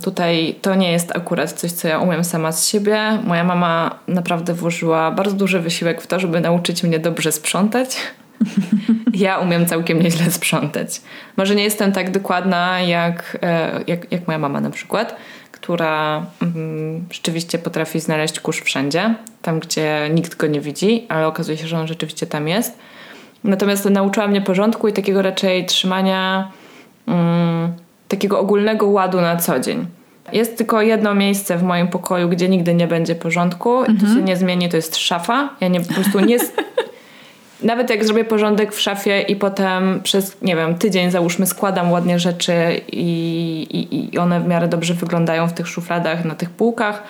tutaj 0.03 0.55
to 0.61 0.75
nie 0.75 0.91
jest 0.91 1.15
akurat 1.15 1.51
coś, 1.51 1.71
co 1.71 1.87
ja 1.87 1.99
umiem 1.99 2.23
sama 2.23 2.51
z 2.51 2.67
siebie. 2.67 3.19
Moja 3.23 3.43
mama 3.43 3.99
naprawdę 4.07 4.53
włożyła 4.53 5.11
bardzo 5.11 5.35
duży 5.35 5.59
wysiłek 5.59 6.01
w 6.01 6.07
to, 6.07 6.19
żeby 6.19 6.41
nauczyć 6.41 6.83
mnie 6.83 6.99
dobrze 6.99 7.31
sprzątać. 7.31 7.97
Ja 9.13 9.37
umiem 9.37 9.65
całkiem 9.65 10.01
nieźle 10.01 10.31
sprzątać. 10.31 11.01
Może 11.37 11.55
nie 11.55 11.63
jestem 11.63 11.91
tak 11.91 12.11
dokładna 12.11 12.81
jak, 12.81 13.37
e, 13.41 13.83
jak, 13.87 14.11
jak 14.11 14.27
moja 14.27 14.39
mama 14.39 14.61
na 14.61 14.69
przykład, 14.69 15.15
która 15.51 16.25
mm, 16.41 17.05
rzeczywiście 17.11 17.57
potrafi 17.57 17.99
znaleźć 17.99 18.39
kurz 18.39 18.61
wszędzie, 18.61 19.15
tam 19.41 19.59
gdzie 19.59 20.09
nikt 20.13 20.35
go 20.35 20.47
nie 20.47 20.61
widzi, 20.61 21.05
ale 21.09 21.27
okazuje 21.27 21.57
się, 21.57 21.67
że 21.67 21.79
on 21.79 21.87
rzeczywiście 21.87 22.27
tam 22.27 22.47
jest. 22.47 22.77
Natomiast 23.43 23.85
nauczyła 23.85 24.27
mnie 24.27 24.41
porządku 24.41 24.87
i 24.87 24.93
takiego 24.93 25.21
raczej 25.21 25.65
trzymania 25.65 26.51
mm, 27.07 27.73
takiego 28.07 28.39
ogólnego 28.39 28.87
ładu 28.87 29.21
na 29.21 29.35
co 29.35 29.59
dzień. 29.59 29.85
Jest 30.33 30.57
tylko 30.57 30.81
jedno 30.81 31.15
miejsce 31.15 31.57
w 31.57 31.63
moim 31.63 31.87
pokoju, 31.87 32.29
gdzie 32.29 32.49
nigdy 32.49 32.73
nie 32.73 32.87
będzie 32.87 33.15
porządku 33.15 33.83
i 33.83 33.85
to 33.85 33.91
mhm. 33.91 34.15
się 34.15 34.21
nie 34.21 34.37
zmieni, 34.37 34.69
to 34.69 34.75
jest 34.75 34.97
szafa. 34.97 35.49
Ja 35.61 35.67
nie 35.67 35.81
po 35.81 35.93
prostu 35.93 36.19
nie. 36.19 36.37
Nawet 37.63 37.89
jak 37.89 38.05
zrobię 38.05 38.25
porządek 38.25 38.73
w 38.73 38.79
szafie 38.79 39.21
i 39.21 39.35
potem 39.35 40.01
przez, 40.03 40.41
nie 40.41 40.55
wiem, 40.55 40.75
tydzień 40.75 41.11
załóżmy 41.11 41.45
składam 41.45 41.91
ładnie 41.91 42.19
rzeczy 42.19 42.81
i, 42.91 43.07
i, 43.71 44.15
i 44.15 44.17
one 44.17 44.39
w 44.41 44.47
miarę 44.47 44.67
dobrze 44.67 44.93
wyglądają 44.93 45.47
w 45.47 45.53
tych 45.53 45.67
szufladach, 45.67 46.25
na 46.25 46.35
tych 46.35 46.49
półkach, 46.49 47.03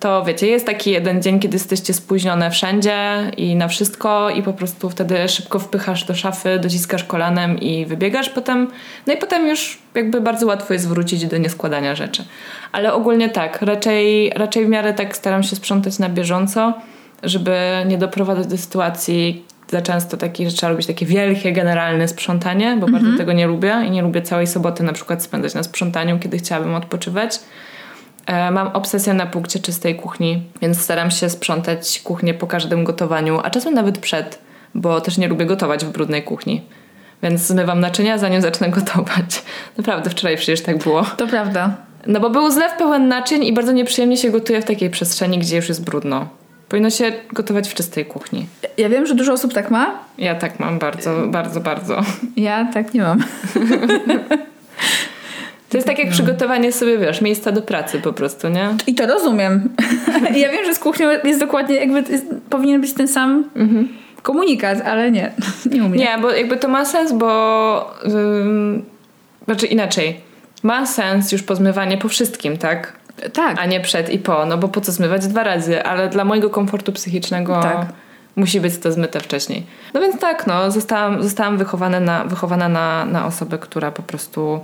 to 0.00 0.24
wiecie, 0.24 0.46
jest 0.46 0.66
taki 0.66 0.90
jeden 0.90 1.22
dzień, 1.22 1.40
kiedy 1.40 1.54
jesteście 1.54 1.94
spóźnione 1.94 2.50
wszędzie 2.50 3.30
i 3.36 3.54
na 3.54 3.68
wszystko 3.68 4.30
i 4.30 4.42
po 4.42 4.52
prostu 4.52 4.90
wtedy 4.90 5.28
szybko 5.28 5.58
wpychasz 5.58 6.04
do 6.04 6.14
szafy, 6.14 6.58
dociskasz 6.58 7.04
kolanem 7.04 7.58
i 7.58 7.86
wybiegasz 7.86 8.28
potem. 8.28 8.68
No 9.06 9.12
i 9.12 9.16
potem 9.16 9.48
już 9.48 9.78
jakby 9.94 10.20
bardzo 10.20 10.46
łatwo 10.46 10.72
jest 10.72 10.88
wrócić 10.88 11.26
do 11.26 11.38
nieskładania 11.38 11.94
rzeczy. 11.94 12.24
Ale 12.72 12.92
ogólnie 12.92 13.28
tak, 13.28 13.62
raczej, 13.62 14.30
raczej 14.30 14.66
w 14.66 14.68
miarę 14.68 14.94
tak 14.94 15.16
staram 15.16 15.42
się 15.42 15.56
sprzątać 15.56 15.98
na 15.98 16.08
bieżąco, 16.08 16.74
żeby 17.22 17.58
nie 17.86 17.98
doprowadzać 17.98 18.46
do 18.46 18.58
sytuacji 18.58 19.44
za 19.68 19.82
często 19.82 20.16
takich, 20.16 20.50
że 20.50 20.56
trzeba 20.56 20.70
robić 20.70 20.86
takie 20.86 21.06
wielkie, 21.06 21.52
generalne 21.52 22.08
sprzątanie, 22.08 22.76
bo 22.80 22.86
bardzo 22.86 22.98
mhm. 22.98 23.18
tego 23.18 23.32
nie 23.32 23.46
lubię 23.46 23.82
i 23.86 23.90
nie 23.90 24.02
lubię 24.02 24.22
całej 24.22 24.46
soboty 24.46 24.82
na 24.82 24.92
przykład 24.92 25.22
spędzać 25.22 25.54
na 25.54 25.62
sprzątaniu, 25.62 26.18
kiedy 26.18 26.38
chciałabym 26.38 26.74
odpoczywać. 26.74 27.40
E, 28.26 28.50
mam 28.50 28.68
obsesję 28.68 29.14
na 29.14 29.26
punkcie 29.26 29.58
czystej 29.58 29.94
kuchni, 29.94 30.42
więc 30.62 30.80
staram 30.80 31.10
się 31.10 31.30
sprzątać 31.30 32.00
kuchnię 32.04 32.34
po 32.34 32.46
każdym 32.46 32.84
gotowaniu, 32.84 33.40
a 33.42 33.50
czasem 33.50 33.74
nawet 33.74 33.98
przed, 33.98 34.38
bo 34.74 35.00
też 35.00 35.18
nie 35.18 35.28
lubię 35.28 35.46
gotować 35.46 35.84
w 35.84 35.88
brudnej 35.90 36.22
kuchni. 36.22 36.62
Więc 37.22 37.40
zmywam 37.40 37.80
naczynia, 37.80 38.18
zanim 38.18 38.42
zacznę 38.42 38.68
gotować. 38.78 39.42
Naprawdę, 39.78 40.10
wczoraj 40.10 40.36
przecież 40.36 40.62
tak 40.62 40.78
było. 40.78 41.02
To 41.02 41.26
prawda. 41.26 41.76
No 42.06 42.20
bo 42.20 42.30
był 42.30 42.50
zlew 42.50 42.72
pełen 42.78 43.08
naczyń 43.08 43.44
i 43.44 43.52
bardzo 43.52 43.72
nieprzyjemnie 43.72 44.16
się 44.16 44.30
gotuje 44.30 44.62
w 44.62 44.64
takiej 44.64 44.90
przestrzeni, 44.90 45.38
gdzie 45.38 45.56
już 45.56 45.68
jest 45.68 45.84
brudno. 45.84 46.28
Powinno 46.68 46.90
się 46.90 47.12
gotować 47.32 47.68
w 47.68 47.74
czystej 47.74 48.04
kuchni. 48.04 48.46
Ja 48.78 48.88
wiem, 48.88 49.06
że 49.06 49.14
dużo 49.14 49.32
osób 49.32 49.54
tak 49.54 49.70
ma. 49.70 49.98
Ja 50.18 50.34
tak 50.34 50.60
mam 50.60 50.78
bardzo, 50.78 51.26
bardzo, 51.26 51.60
bardzo. 51.60 52.02
Ja 52.36 52.68
tak 52.74 52.94
nie 52.94 53.02
mam. 53.02 53.24
To 55.68 55.76
jest 55.76 55.86
tak 55.86 55.98
jak 55.98 56.10
przygotowanie 56.10 56.72
sobie, 56.72 56.98
wiesz, 56.98 57.20
miejsca 57.20 57.52
do 57.52 57.62
pracy 57.62 58.00
po 58.00 58.12
prostu, 58.12 58.48
nie? 58.48 58.74
I 58.86 58.94
to 58.94 59.06
rozumiem. 59.06 59.68
ja 60.42 60.52
wiem, 60.52 60.64
że 60.66 60.74
z 60.74 60.78
kuchnią 60.78 61.08
jest 61.24 61.40
dokładnie 61.40 61.76
jakby 61.76 62.12
jest, 62.12 62.26
powinien 62.50 62.80
być 62.80 62.94
ten 62.94 63.08
sam 63.08 63.44
mhm. 63.56 63.88
komunikat, 64.22 64.80
ale 64.84 65.10
nie, 65.10 65.32
nie 65.72 65.84
umiem. 65.84 65.94
Nie, 65.94 66.18
bo 66.22 66.30
jakby 66.30 66.56
to 66.56 66.68
ma 66.68 66.84
sens, 66.84 67.12
bo 67.12 67.94
ym, 68.04 68.84
znaczy 69.44 69.66
inaczej. 69.66 70.20
Ma 70.62 70.86
sens 70.86 71.32
już 71.32 71.42
pozmywanie 71.42 71.98
po 71.98 72.08
wszystkim, 72.08 72.56
tak? 72.56 72.92
Tak. 73.32 73.58
A 73.58 73.66
nie 73.66 73.80
przed 73.80 74.10
i 74.10 74.18
po, 74.18 74.46
no 74.46 74.58
bo 74.58 74.68
po 74.68 74.80
co 74.80 74.92
zmywać 74.92 75.26
dwa 75.26 75.44
razy, 75.44 75.84
ale 75.84 76.08
dla 76.08 76.24
mojego 76.24 76.50
komfortu 76.50 76.92
psychicznego 76.92 77.62
Tak. 77.62 77.86
musi 78.36 78.60
być 78.60 78.78
to 78.78 78.92
zmyte 78.92 79.20
wcześniej. 79.20 79.66
No 79.94 80.00
więc 80.00 80.18
tak, 80.18 80.46
no, 80.46 80.70
zostałam, 80.70 81.22
zostałam 81.22 81.58
wychowana, 81.58 82.00
na, 82.00 82.24
wychowana 82.24 82.68
na, 82.68 83.04
na 83.04 83.26
osobę, 83.26 83.58
która 83.58 83.90
po 83.90 84.02
prostu 84.02 84.60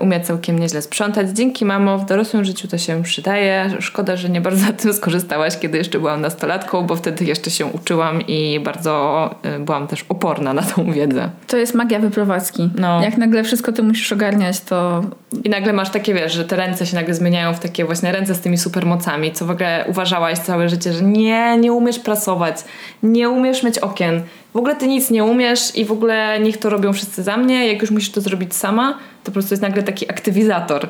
umie 0.00 0.20
całkiem 0.20 0.58
nieźle 0.58 0.82
sprzątać. 0.82 1.28
Dzięki 1.30 1.64
mamo, 1.64 1.98
w 1.98 2.06
dorosłym 2.06 2.44
życiu 2.44 2.68
to 2.68 2.78
się 2.78 3.02
przydaje. 3.02 3.70
Szkoda, 3.80 4.16
że 4.16 4.28
nie 4.28 4.40
bardzo 4.40 4.66
na 4.66 4.72
tym 4.82 4.92
skorzystałaś, 4.92 5.58
kiedy 5.58 5.78
jeszcze 5.78 5.98
byłam 5.98 6.20
nastolatką, 6.20 6.82
bo 6.82 6.96
wtedy 6.96 7.24
jeszcze 7.24 7.50
się 7.50 7.66
uczyłam 7.66 8.22
i 8.22 8.60
bardzo 8.64 9.34
e, 9.42 9.58
byłam 9.58 9.86
też 9.86 10.04
oporna 10.08 10.52
na 10.54 10.62
tą 10.62 10.92
wiedzę. 10.92 11.30
To 11.46 11.56
jest 11.56 11.74
magia 11.74 11.98
wyprowadzki. 11.98 12.70
No. 12.78 13.02
Jak 13.02 13.16
nagle 13.16 13.44
wszystko 13.44 13.72
ty 13.72 13.82
musisz 13.82 14.12
ogarniać, 14.12 14.60
to 14.60 15.02
I 15.44 15.48
nagle 15.48 15.72
masz 15.72 15.90
takie, 15.90 16.14
wiesz, 16.14 16.32
że 16.32 16.44
te 16.44 16.56
ręce 16.56 16.86
się 16.86 16.96
nagle 16.96 17.14
zmieniają 17.14 17.54
w 17.54 17.60
takie 17.60 17.84
właśnie 17.84 18.12
ręce 18.12 18.34
z 18.34 18.40
tymi 18.40 18.58
supermocami, 18.58 19.32
co 19.32 19.46
w 19.46 19.50
ogóle 19.50 19.84
uważałaś 19.88 20.38
całe 20.38 20.68
życie, 20.68 20.92
że 20.92 21.02
nie, 21.02 21.58
nie 21.58 21.72
umiesz 21.72 21.98
prasować, 21.98 22.56
nie 23.02 23.30
umiesz 23.30 23.62
myć 23.62 23.78
okien, 23.78 24.22
w 24.54 24.56
ogóle 24.56 24.76
ty 24.76 24.88
nic 24.88 25.10
nie 25.10 25.24
umiesz 25.24 25.76
i 25.76 25.84
w 25.84 25.92
ogóle 25.92 26.40
niech 26.40 26.56
to 26.56 26.70
robią 26.70 26.92
wszyscy 26.92 27.22
za 27.22 27.36
mnie, 27.36 27.66
jak 27.66 27.82
już 27.82 27.90
musisz 27.90 28.10
to 28.10 28.20
zrobić 28.20 28.54
sama, 28.54 28.92
to 28.92 29.24
po 29.24 29.32
prostu 29.32 29.54
jest 29.54 29.62
nagle 29.62 29.82
taki 29.82 30.10
aktywizator. 30.10 30.88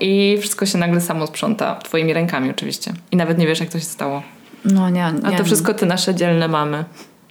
I 0.00 0.38
wszystko 0.40 0.66
się 0.66 0.78
nagle 0.78 1.00
samo 1.00 1.26
sprząta, 1.26 1.74
twoimi 1.74 2.12
rękami 2.12 2.50
oczywiście. 2.50 2.92
I 3.10 3.16
nawet 3.16 3.38
nie 3.38 3.46
wiesz, 3.46 3.60
jak 3.60 3.68
to 3.68 3.78
się 3.78 3.84
stało. 3.84 4.22
no 4.64 4.90
nie. 4.90 5.04
A 5.04 5.30
nie 5.30 5.36
to 5.36 5.44
wszystko 5.44 5.74
ty 5.74 5.86
nasze 5.86 6.14
dzielne 6.14 6.48
mamy. 6.48 6.84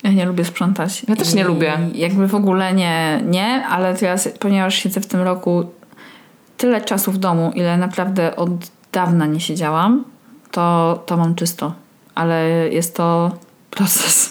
Ja 0.03 0.11
nie 0.11 0.25
lubię 0.25 0.45
sprzątać. 0.45 1.05
Ja 1.07 1.15
też 1.15 1.33
nie 1.33 1.41
I 1.41 1.45
lubię. 1.45 1.77
Jakby 1.93 2.27
w 2.27 2.35
ogóle 2.35 2.73
nie, 2.73 3.21
nie, 3.25 3.65
ale 3.67 3.95
teraz, 3.95 4.29
ponieważ 4.39 4.75
siedzę 4.75 5.01
w 5.01 5.05
tym 5.05 5.21
roku 5.21 5.65
tyle 6.57 6.81
czasu 6.81 7.11
w 7.11 7.17
domu, 7.17 7.51
ile 7.55 7.77
naprawdę 7.77 8.35
od 8.35 8.49
dawna 8.91 9.25
nie 9.25 9.39
siedziałam, 9.39 10.03
to, 10.51 11.03
to 11.05 11.17
mam 11.17 11.35
czysto. 11.35 11.73
Ale 12.15 12.49
jest 12.71 12.95
to 12.95 13.31
proces. 13.69 14.30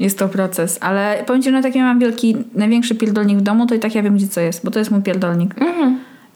Jest 0.00 0.18
to 0.18 0.28
proces. 0.28 0.78
Ale 0.80 1.24
powiem 1.26 1.42
Ci, 1.42 1.50
że 1.50 1.62
tak 1.62 1.74
jak 1.74 1.84
mam 1.84 1.98
wielki, 1.98 2.36
największy 2.54 2.94
pierdolnik 2.94 3.38
w 3.38 3.42
domu, 3.42 3.66
to 3.66 3.74
i 3.74 3.78
tak 3.78 3.94
ja 3.94 4.02
wiem, 4.02 4.16
gdzie 4.16 4.28
co 4.28 4.40
jest, 4.40 4.64
bo 4.64 4.70
to 4.70 4.78
jest 4.78 4.90
mój 4.90 5.02
pierdolnik. 5.02 5.54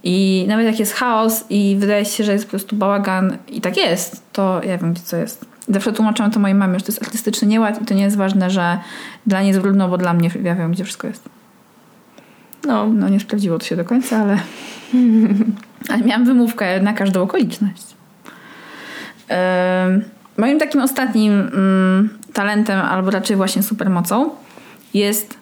I 0.02 0.44
nawet 0.48 0.66
jak 0.66 0.78
jest 0.78 0.94
chaos 0.94 1.44
i 1.50 1.76
wydaje 1.78 2.04
się, 2.04 2.24
że 2.24 2.32
jest 2.32 2.44
po 2.44 2.50
prostu 2.50 2.76
bałagan 2.76 3.36
i 3.48 3.60
tak 3.60 3.76
jest, 3.76 4.22
to 4.32 4.60
ja 4.64 4.78
wiem, 4.78 4.92
gdzie 4.92 5.02
co 5.02 5.16
jest. 5.16 5.44
Zawsze 5.68 5.92
tłumaczyłam 5.92 6.32
to 6.32 6.40
mojej 6.40 6.54
mamie, 6.54 6.78
że 6.78 6.84
to 6.84 6.92
jest 6.92 7.02
artystyczny 7.02 7.48
nieład 7.48 7.82
i 7.82 7.84
to 7.84 7.94
nie 7.94 8.02
jest 8.02 8.16
ważne, 8.16 8.50
że 8.50 8.78
dla 9.26 9.40
niej 9.40 9.48
jest 9.48 9.60
brudno, 9.60 9.88
bo 9.88 9.98
dla 9.98 10.14
mnie 10.14 10.30
ja 10.42 10.54
wiem, 10.54 10.72
gdzie 10.72 10.84
wszystko 10.84 11.06
jest. 11.06 11.28
No. 12.66 12.86
No 12.86 13.08
nie 13.08 13.20
sprawdziło 13.20 13.58
to 13.58 13.66
się 13.66 13.76
do 13.76 13.84
końca, 13.84 14.18
ale, 14.18 14.38
ale 15.90 16.02
miałam 16.04 16.24
wymówkę 16.24 16.80
na 16.82 16.92
każdą 16.92 17.22
okoliczność. 17.22 17.84
Ym, 19.86 20.04
moim 20.38 20.58
takim 20.58 20.80
ostatnim 20.80 21.32
mm, 21.32 22.10
talentem, 22.34 22.80
albo 22.80 23.10
raczej 23.10 23.36
właśnie 23.36 23.62
supermocą 23.62 24.30
jest 24.94 25.38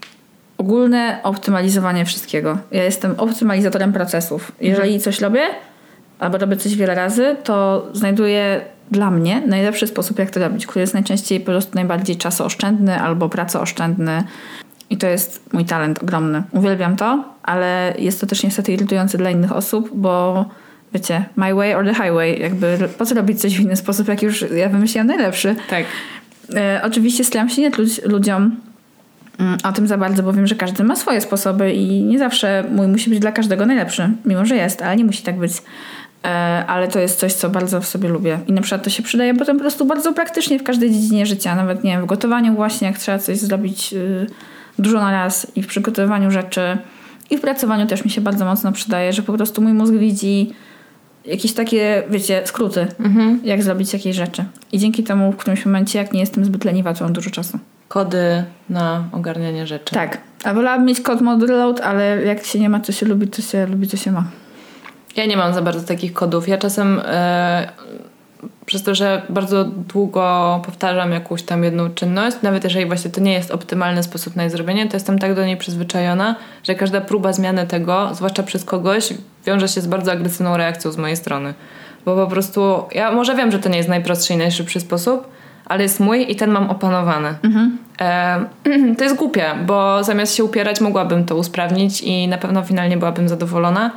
ogólne 0.59 1.21
optymalizowanie 1.23 2.05
wszystkiego. 2.05 2.59
Ja 2.71 2.85
jestem 2.85 3.15
optymalizatorem 3.19 3.93
procesów. 3.93 4.53
Jeżeli 4.61 5.01
coś 5.01 5.21
robię, 5.21 5.41
albo 6.19 6.39
robię 6.39 6.57
coś 6.57 6.77
wiele 6.77 6.95
razy, 6.95 7.37
to 7.45 7.87
znajduję 7.93 8.61
dla 8.91 9.11
mnie 9.11 9.43
najlepszy 9.47 9.87
sposób, 9.87 10.19
jak 10.19 10.31
to 10.31 10.41
robić, 10.41 10.67
który 10.67 10.81
jest 10.81 10.95
najczęściej 10.95 11.41
po 11.41 11.47
prostu 11.47 11.75
najbardziej 11.75 12.17
czasooszczędny 12.17 13.01
albo 13.01 13.29
pracooszczędny. 13.29 14.25
I 14.91 14.97
to 14.97 15.07
jest 15.07 15.53
mój 15.53 15.65
talent 15.65 16.03
ogromny. 16.03 16.43
Uwielbiam 16.51 16.97
to, 16.97 17.25
ale 17.43 17.95
jest 17.99 18.21
to 18.21 18.27
też 18.27 18.43
niestety 18.43 18.73
irytujące 18.73 19.19
dla 19.19 19.31
innych 19.31 19.53
osób, 19.53 19.91
bo 19.95 20.45
wiecie, 20.95 21.25
my 21.37 21.55
way 21.55 21.75
or 21.75 21.85
the 21.85 21.95
highway. 21.95 22.41
Jakby 22.41 22.89
po 22.99 23.07
co 23.07 23.15
robić 23.15 23.41
coś 23.41 23.57
w 23.57 23.61
inny 23.61 23.77
sposób, 23.77 24.09
jak 24.09 24.23
już 24.23 24.45
ja 24.57 24.69
wymyśliłam 24.69 25.07
najlepszy. 25.07 25.57
Tak. 25.71 25.85
E, 26.55 26.81
oczywiście 26.85 27.25
staram 27.25 27.49
się 27.49 27.63
nie 27.63 27.71
tluć 27.71 28.03
ludziom 28.05 28.57
mm, 29.39 29.59
o 29.65 29.73
tym 29.73 29.87
za 29.87 29.99
bardzo, 29.99 30.23
bo 30.23 30.33
wiem, 30.33 30.47
że 30.47 30.55
każdy 30.55 30.85
ma 30.85 30.97
swoje 30.97 31.21
sposoby 31.21 31.73
i 31.73 32.03
nie 32.03 32.19
zawsze 32.19 32.65
mój 32.71 32.89
musi 32.89 33.11
być 33.11 33.19
dla 33.19 33.33
każdego 33.33 33.67
najlepszy, 33.67 34.11
mimo 34.25 34.47
że 34.47 34.57
jest, 34.57 34.83
ale 34.83 34.97
nie 34.97 35.05
musi 35.05 35.23
tak 35.23 35.39
być. 35.39 35.53
E, 36.25 36.29
ale 36.67 36.89
to 36.89 36.99
jest 36.99 37.19
coś, 37.19 37.33
co 37.33 37.51
bardzo 37.51 37.81
w 37.81 37.87
sobie 37.87 38.09
lubię. 38.09 38.39
I 38.47 38.53
na 38.53 38.61
przykład 38.61 38.85
to 38.85 38.91
się 38.91 39.03
przydaje 39.03 39.35
potem 39.35 39.57
po 39.57 39.63
prostu 39.63 39.85
bardzo 39.85 40.13
praktycznie 40.13 40.59
w 40.59 40.63
każdej 40.63 40.91
dziedzinie 40.91 41.27
życia, 41.27 41.55
nawet 41.55 41.85
nie 41.85 41.93
wiem, 41.93 42.03
w 42.03 42.07
gotowaniu 42.07 42.55
właśnie, 42.55 42.87
jak 42.87 42.99
trzeba 42.99 43.19
coś 43.19 43.39
zrobić 43.39 43.93
y, 43.93 44.27
dużo 44.79 45.01
na 45.01 45.11
raz 45.11 45.47
i 45.57 45.63
w 45.63 45.67
przygotowywaniu 45.67 46.31
rzeczy 46.31 46.79
i 47.31 47.39
w 47.39 47.41
pracowaniu 47.41 47.87
też 47.87 48.05
mi 48.05 48.11
się 48.11 48.21
bardzo 48.21 48.45
mocno 48.45 48.73
przydaje, 48.73 49.13
że 49.13 49.23
po 49.23 49.33
prostu 49.33 49.63
mój 49.63 49.73
mózg 49.73 49.95
widzi 49.95 50.55
jakieś 51.25 51.53
takie, 51.53 52.03
wiecie, 52.11 52.43
skróty, 52.45 52.87
jak 53.45 53.63
zrobić 53.63 53.93
jakieś 53.93 54.17
rzeczy. 54.17 54.45
I 54.73 54.79
dzięki 54.79 55.05
temu 55.05 55.33
w 55.33 55.37
którymś 55.37 55.67
momencie, 55.67 55.99
jak 55.99 56.13
nie 56.13 56.21
jestem 56.21 56.45
zbyt 56.45 56.65
leniwa, 56.65 56.95
to 56.95 57.05
mam 57.05 57.13
dużo 57.13 57.31
czasu. 57.31 57.59
Kody 57.89 58.45
na 58.71 59.05
ogarnianie 59.13 59.67
rzeczy. 59.67 59.95
Tak. 59.95 60.19
A 60.45 60.55
wolałabym 60.55 60.87
mieć 60.87 61.01
kod 61.01 61.21
mod 61.21 61.43
reload, 61.43 61.81
ale 61.81 62.23
jak 62.23 62.45
się 62.45 62.61
nie 62.61 62.69
ma, 62.69 62.81
co 62.81 62.93
się 62.93 63.07
lubi, 63.07 63.29
to 63.29 63.43
się 63.43 63.67
lubi, 63.67 63.87
co 63.89 63.97
się 63.97 64.13
ma. 64.13 64.25
Ja 65.17 65.27
nie 65.27 65.37
mam 65.37 65.55
za 65.55 65.63
bardzo 65.63 65.87
takich 65.87 66.13
kodów. 66.13 66.49
Ja 66.49 66.59
czasem 66.59 67.01
e, 67.05 67.73
przez 68.67 68.83
to, 68.83 68.95
że 68.95 69.23
bardzo 69.29 69.65
długo 69.65 70.61
powtarzam 70.65 71.13
jakąś 71.13 71.43
tam 71.43 71.65
jedną 71.65 71.91
czynność, 71.91 72.37
nawet 72.43 72.65
jeżeli 72.65 72.87
właśnie 72.87 73.11
to 73.11 73.21
nie 73.21 73.33
jest 73.33 73.51
optymalny 73.51 74.03
sposób 74.03 74.37
na 74.37 74.43
jej 74.43 74.51
zrobienie, 74.51 74.89
to 74.89 74.97
jestem 74.97 75.19
tak 75.19 75.35
do 75.35 75.47
niej 75.47 75.57
przyzwyczajona, 75.57 76.37
że 76.65 76.75
każda 76.75 77.01
próba 77.01 77.33
zmiany 77.33 77.67
tego, 77.67 78.11
zwłaszcza 78.15 78.43
przez 78.43 78.65
kogoś, 78.65 79.15
wiąże 79.47 79.69
się 79.69 79.81
z 79.81 79.87
bardzo 79.87 80.13
agresywną 80.13 80.57
reakcją 80.57 80.93
z 80.93 80.97
mojej 80.97 81.17
strony. 81.17 81.55
Bo 82.05 82.17
po 82.17 82.27
prostu, 82.27 82.83
ja 82.93 83.13
może 83.13 83.35
wiem, 83.35 83.53
że 83.53 83.59
to 83.59 83.69
nie 83.69 83.77
jest 83.77 83.89
najprostszy 83.89 84.35
i 84.35 84.37
najszybszy 84.37 84.81
sposób, 84.81 85.29
ale 85.65 85.83
jest 85.83 86.01
mój 86.01 86.33
i 86.33 86.37
ten 86.37 86.51
mam 86.51 86.71
opanowany. 86.71 87.35
E, 88.01 88.45
to 88.99 89.05
jest 89.05 89.17
głupie, 89.17 89.47
bo 89.67 90.05
zamiast 90.05 90.35
się 90.35 90.45
upierać, 90.45 90.81
mogłabym 90.81 91.25
to 91.25 91.37
usprawnić 91.37 92.01
i 92.01 92.29
na 92.29 92.39
pewno 92.39 92.63
finalnie 92.63 92.97
byłabym 92.97 93.29
zadowolona. 93.29 93.91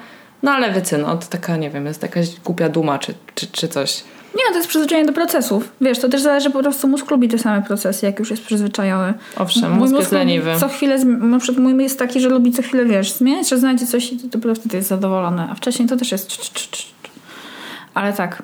No 0.44 0.52
ale 0.52 0.74
wiecie, 0.74 0.98
no 0.98 1.18
to 1.18 1.28
taka, 1.28 1.58
nie 1.58 1.70
wiem, 1.70 1.86
jest 1.86 2.02
jakaś 2.02 2.40
głupia 2.40 2.70
duma 2.70 3.00
czy, 3.00 3.14
czy, 3.36 3.48
czy 3.48 3.68
coś. 3.68 4.04
Nie, 4.36 4.42
no 4.48 4.52
to 4.52 4.56
jest 4.56 4.70
przyzwyczajenie 4.70 5.08
do 5.08 5.14
procesów. 5.14 5.72
Wiesz, 5.82 6.00
to 6.00 6.10
też 6.10 6.22
zależy 6.22 6.50
po 6.50 6.60
prostu, 6.60 6.88
mózg 6.88 7.12
lubi 7.12 7.30
te 7.30 7.38
same 7.38 7.62
procesy, 7.62 8.06
jak 8.06 8.20
już 8.20 8.32
jest 8.32 8.44
przyzwyczajony. 8.44 9.14
Owszem, 9.38 9.72
Mój 9.72 9.80
mózg 9.80 9.96
jest 9.96 10.12
lubi 10.12 10.20
leniwy. 10.20 10.52
Co 10.60 10.68
chwilę, 10.68 11.06
na 11.06 11.40
przykład 11.40 11.64
mój 11.64 11.84
jest 11.84 12.00
taki, 12.00 12.20
że 12.20 12.30
lubi 12.30 12.52
co 12.52 12.62
chwilę, 12.62 12.86
wiesz, 12.86 13.12
zmieniać, 13.12 13.50
że 13.50 13.58
znajdzie 13.58 13.86
coś 13.86 14.12
i 14.12 14.18
to 14.18 14.28
dopiero 14.28 14.56
wtedy 14.56 14.78
jest 14.78 14.90
zadowolony. 14.90 15.48
A 15.52 15.56
wcześniej 15.56 15.88
to 15.88 15.98
też 15.98 16.12
jest 16.12 16.28
cz, 16.28 16.50
cz, 16.50 16.70
cz. 16.72 16.86
Ale 17.94 18.14
tak. 18.14 18.44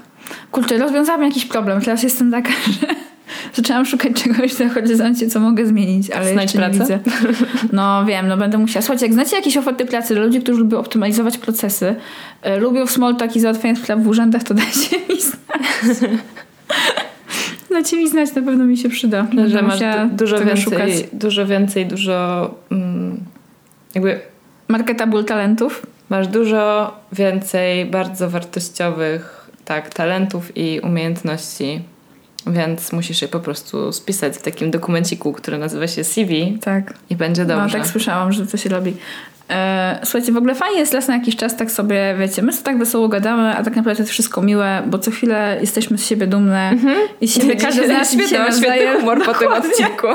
Kurczę, 0.51 0.77
rozwiązałam 0.77 1.23
jakiś 1.23 1.45
problem. 1.45 1.81
Teraz 1.81 2.03
jestem 2.03 2.31
taka, 2.31 2.51
że 2.81 2.87
zaczęłam 3.53 3.85
szukać 3.85 4.23
czegoś 4.23 4.59
na 4.59 4.69
horyzoncie, 4.69 5.27
co 5.27 5.39
mogę 5.39 5.65
zmienić, 5.65 6.11
ale 6.11 6.33
Znajdź 6.33 6.53
jeszcze 6.53 6.69
nie 6.69 6.77
pracę? 6.77 6.99
No 7.73 8.05
wiem, 8.05 8.27
no 8.27 8.37
będę 8.37 8.57
musiała. 8.57 8.81
Słuchajcie, 8.81 9.05
jak 9.05 9.13
znacie 9.13 9.35
jakieś 9.35 9.57
oferty 9.57 9.85
pracy 9.85 10.13
dla 10.15 10.23
ludzi, 10.23 10.39
którzy 10.41 10.59
lubią 10.59 10.77
optymalizować 10.77 11.37
procesy, 11.37 11.95
e, 12.41 12.59
lubią 12.59 12.87
small 12.87 13.15
talk 13.15 13.35
i 13.35 13.39
załatwianie 13.39 13.75
spraw 13.75 13.99
w 13.99 14.07
urzędach, 14.07 14.43
to 14.43 14.53
dajcie 14.63 14.97
mi 15.09 15.21
znać. 15.21 16.11
Dajcie 17.71 17.97
mi 17.97 18.09
znać, 18.09 18.35
na 18.35 18.41
pewno 18.41 18.63
mi 18.65 18.77
się 18.77 18.89
przyda. 18.89 19.21
że 19.31 19.35
Będę 19.35 19.61
masz 19.61 19.73
musiała 19.73 20.05
du- 20.05 20.15
dużo 20.15 20.39
więcej, 20.39 21.07
dużo 21.13 21.45
więcej, 21.47 21.85
dużo 21.85 22.49
mm, 22.71 23.19
jakby 23.95 24.19
Marketable 24.67 25.23
talentów. 25.23 25.85
masz 26.09 26.27
dużo 26.27 26.93
więcej 27.11 27.85
bardzo 27.85 28.29
wartościowych 28.29 29.49
tak, 29.65 29.93
talentów 29.93 30.57
i 30.57 30.79
umiejętności, 30.83 31.81
więc 32.47 32.91
musisz 32.91 33.21
je 33.21 33.27
po 33.27 33.39
prostu 33.39 33.91
spisać 33.91 34.37
w 34.37 34.41
takim 34.41 34.71
dokumenciku, 34.71 35.33
który 35.33 35.57
nazywa 35.57 35.87
się 35.87 36.03
CV 36.03 36.59
Tak. 36.61 36.93
i 37.09 37.15
będzie 37.15 37.45
dobrze. 37.45 37.77
No 37.77 37.83
tak 37.83 37.87
słyszałam, 37.91 38.31
że 38.31 38.47
to 38.47 38.57
się 38.57 38.69
robi. 38.69 38.93
E, 39.49 39.99
słuchajcie, 40.03 40.31
w 40.31 40.37
ogóle 40.37 40.55
fajnie 40.55 40.79
jest 40.79 40.93
raz 40.93 41.07
na 41.07 41.13
jakiś 41.17 41.35
czas 41.35 41.57
tak 41.57 41.71
sobie, 41.71 42.15
wiecie, 42.19 42.41
my 42.41 42.53
sobie 42.53 42.63
tak 42.65 42.77
wesoło 42.77 43.07
gadamy, 43.07 43.55
a 43.57 43.63
tak 43.63 43.75
naprawdę 43.75 44.03
jest 44.03 44.11
wszystko 44.11 44.41
miłe, 44.41 44.83
bo 44.87 44.99
co 44.99 45.11
chwilę 45.11 45.57
jesteśmy 45.61 45.97
z 45.97 46.05
siebie 46.05 46.27
dumne 46.27 46.73
i 47.21 47.27
z 47.27 47.35
siebie 47.35 47.55
każdy 47.55 47.85
z 47.85 47.89
nas 47.89 48.13
świetny, 48.13 48.51
świetny 48.57 48.99
humor 48.99 49.25
po 49.25 49.33
tym 49.33 49.53
odcinku. 49.53 50.07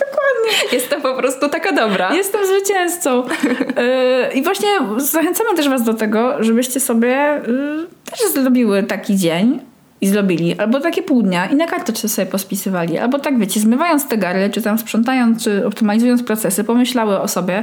Dokładnie. 0.00 0.52
Jestem 0.72 1.02
po 1.02 1.14
prostu 1.14 1.48
taka 1.48 1.72
dobra. 1.72 2.14
Jestem 2.14 2.40
zwycięzcą. 2.46 3.24
Yy, 3.26 4.32
I 4.34 4.42
właśnie 4.42 4.68
zachęcamy 4.96 5.56
też 5.56 5.68
Was 5.68 5.82
do 5.82 5.94
tego, 5.94 6.42
żebyście 6.44 6.80
sobie 6.80 7.42
yy, 7.46 7.86
też 8.10 8.32
zrobiły 8.42 8.82
taki 8.82 9.16
dzień 9.16 9.60
i 10.00 10.08
zrobili, 10.08 10.58
albo 10.58 10.80
takie 10.80 11.02
pół 11.02 11.22
dnia 11.22 11.46
i 11.46 11.54
na 11.54 11.66
karteczce 11.66 12.08
sobie 12.08 12.26
pospisywali, 12.26 12.98
albo 12.98 13.18
tak 13.18 13.38
wiecie, 13.38 13.60
zmywając 13.60 14.08
te 14.08 14.18
gary, 14.18 14.50
czy 14.50 14.62
tam 14.62 14.78
sprzątając, 14.78 15.44
czy 15.44 15.66
optymalizując 15.66 16.22
procesy, 16.22 16.64
pomyślały 16.64 17.20
o 17.20 17.28
sobie 17.28 17.62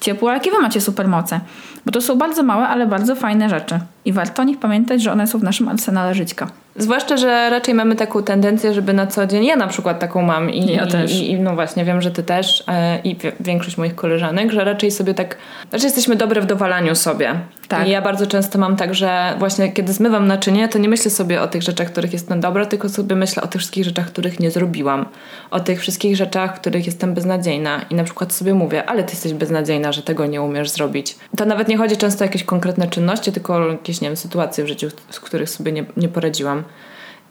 ciepło, 0.00 0.32
jakie 0.32 0.50
Wy 0.50 0.58
macie 0.58 0.80
supermoce. 0.80 1.40
Bo 1.86 1.92
to 1.92 2.00
są 2.00 2.18
bardzo 2.18 2.42
małe, 2.42 2.68
ale 2.68 2.86
bardzo 2.86 3.16
fajne 3.16 3.48
rzeczy. 3.48 3.78
I 4.08 4.12
warto 4.12 4.42
o 4.42 4.44
nich 4.44 4.58
pamiętać, 4.58 5.02
że 5.02 5.12
one 5.12 5.26
są 5.26 5.38
w 5.38 5.42
naszym 5.42 5.68
arsenale 5.68 6.14
żyćka. 6.14 6.50
Zwłaszcza, 6.76 7.16
że 7.16 7.50
raczej 7.50 7.74
mamy 7.74 7.96
taką 7.96 8.22
tendencję, 8.22 8.74
żeby 8.74 8.92
na 8.92 9.06
co 9.06 9.26
dzień, 9.26 9.44
ja 9.44 9.56
na 9.56 9.66
przykład 9.66 9.98
taką 10.00 10.22
mam 10.22 10.50
i, 10.50 10.72
Ja 10.72 10.86
i, 11.06 11.30
i 11.30 11.40
no 11.40 11.54
właśnie 11.54 11.84
wiem, 11.84 12.02
że 12.02 12.10
ty 12.10 12.22
też 12.22 12.64
e, 12.68 12.98
i 13.04 13.16
wi- 13.16 13.32
większość 13.40 13.78
moich 13.78 13.94
koleżanek, 13.94 14.52
że 14.52 14.64
raczej 14.64 14.90
sobie 14.90 15.14
tak, 15.14 15.36
raczej 15.72 15.86
jesteśmy 15.86 16.16
dobre 16.16 16.40
w 16.40 16.46
dowalaniu 16.46 16.94
sobie. 16.94 17.34
Tak. 17.68 17.88
I 17.88 17.90
ja 17.90 18.02
bardzo 18.02 18.26
często 18.26 18.58
mam 18.58 18.76
tak, 18.76 18.94
że 18.94 19.34
właśnie 19.38 19.72
kiedy 19.72 19.92
zmywam 19.92 20.26
naczynie, 20.26 20.68
to 20.68 20.78
nie 20.78 20.88
myślę 20.88 21.10
sobie 21.10 21.42
o 21.42 21.48
tych 21.48 21.62
rzeczach, 21.62 21.88
których 21.92 22.12
jestem 22.12 22.40
dobra, 22.40 22.66
tylko 22.66 22.88
sobie 22.88 23.16
myślę 23.16 23.42
o 23.42 23.46
tych 23.46 23.60
wszystkich 23.60 23.84
rzeczach, 23.84 24.06
których 24.06 24.40
nie 24.40 24.50
zrobiłam. 24.50 25.06
O 25.50 25.60
tych 25.60 25.80
wszystkich 25.80 26.16
rzeczach, 26.16 26.56
w 26.56 26.60
których 26.60 26.86
jestem 26.86 27.14
beznadziejna 27.14 27.80
i 27.90 27.94
na 27.94 28.04
przykład 28.04 28.32
sobie 28.32 28.54
mówię, 28.54 28.86
ale 28.86 29.04
ty 29.04 29.10
jesteś 29.12 29.32
beznadziejna, 29.32 29.92
że 29.92 30.02
tego 30.02 30.26
nie 30.26 30.42
umiesz 30.42 30.70
zrobić. 30.70 31.16
To 31.36 31.44
nawet 31.44 31.68
nie 31.68 31.76
chodzi 31.76 31.96
często 31.96 32.24
o 32.24 32.26
jakieś 32.26 32.44
konkretne 32.44 32.88
czynności, 32.88 33.32
tylko 33.32 33.56
o 33.56 33.74
nie 34.00 34.08
wiem, 34.08 34.16
sytuacje 34.16 34.64
w 34.64 34.68
życiu, 34.68 34.88
z 35.10 35.20
których 35.20 35.50
sobie 35.50 35.72
nie, 35.72 35.84
nie 35.96 36.08
poradziłam. 36.08 36.64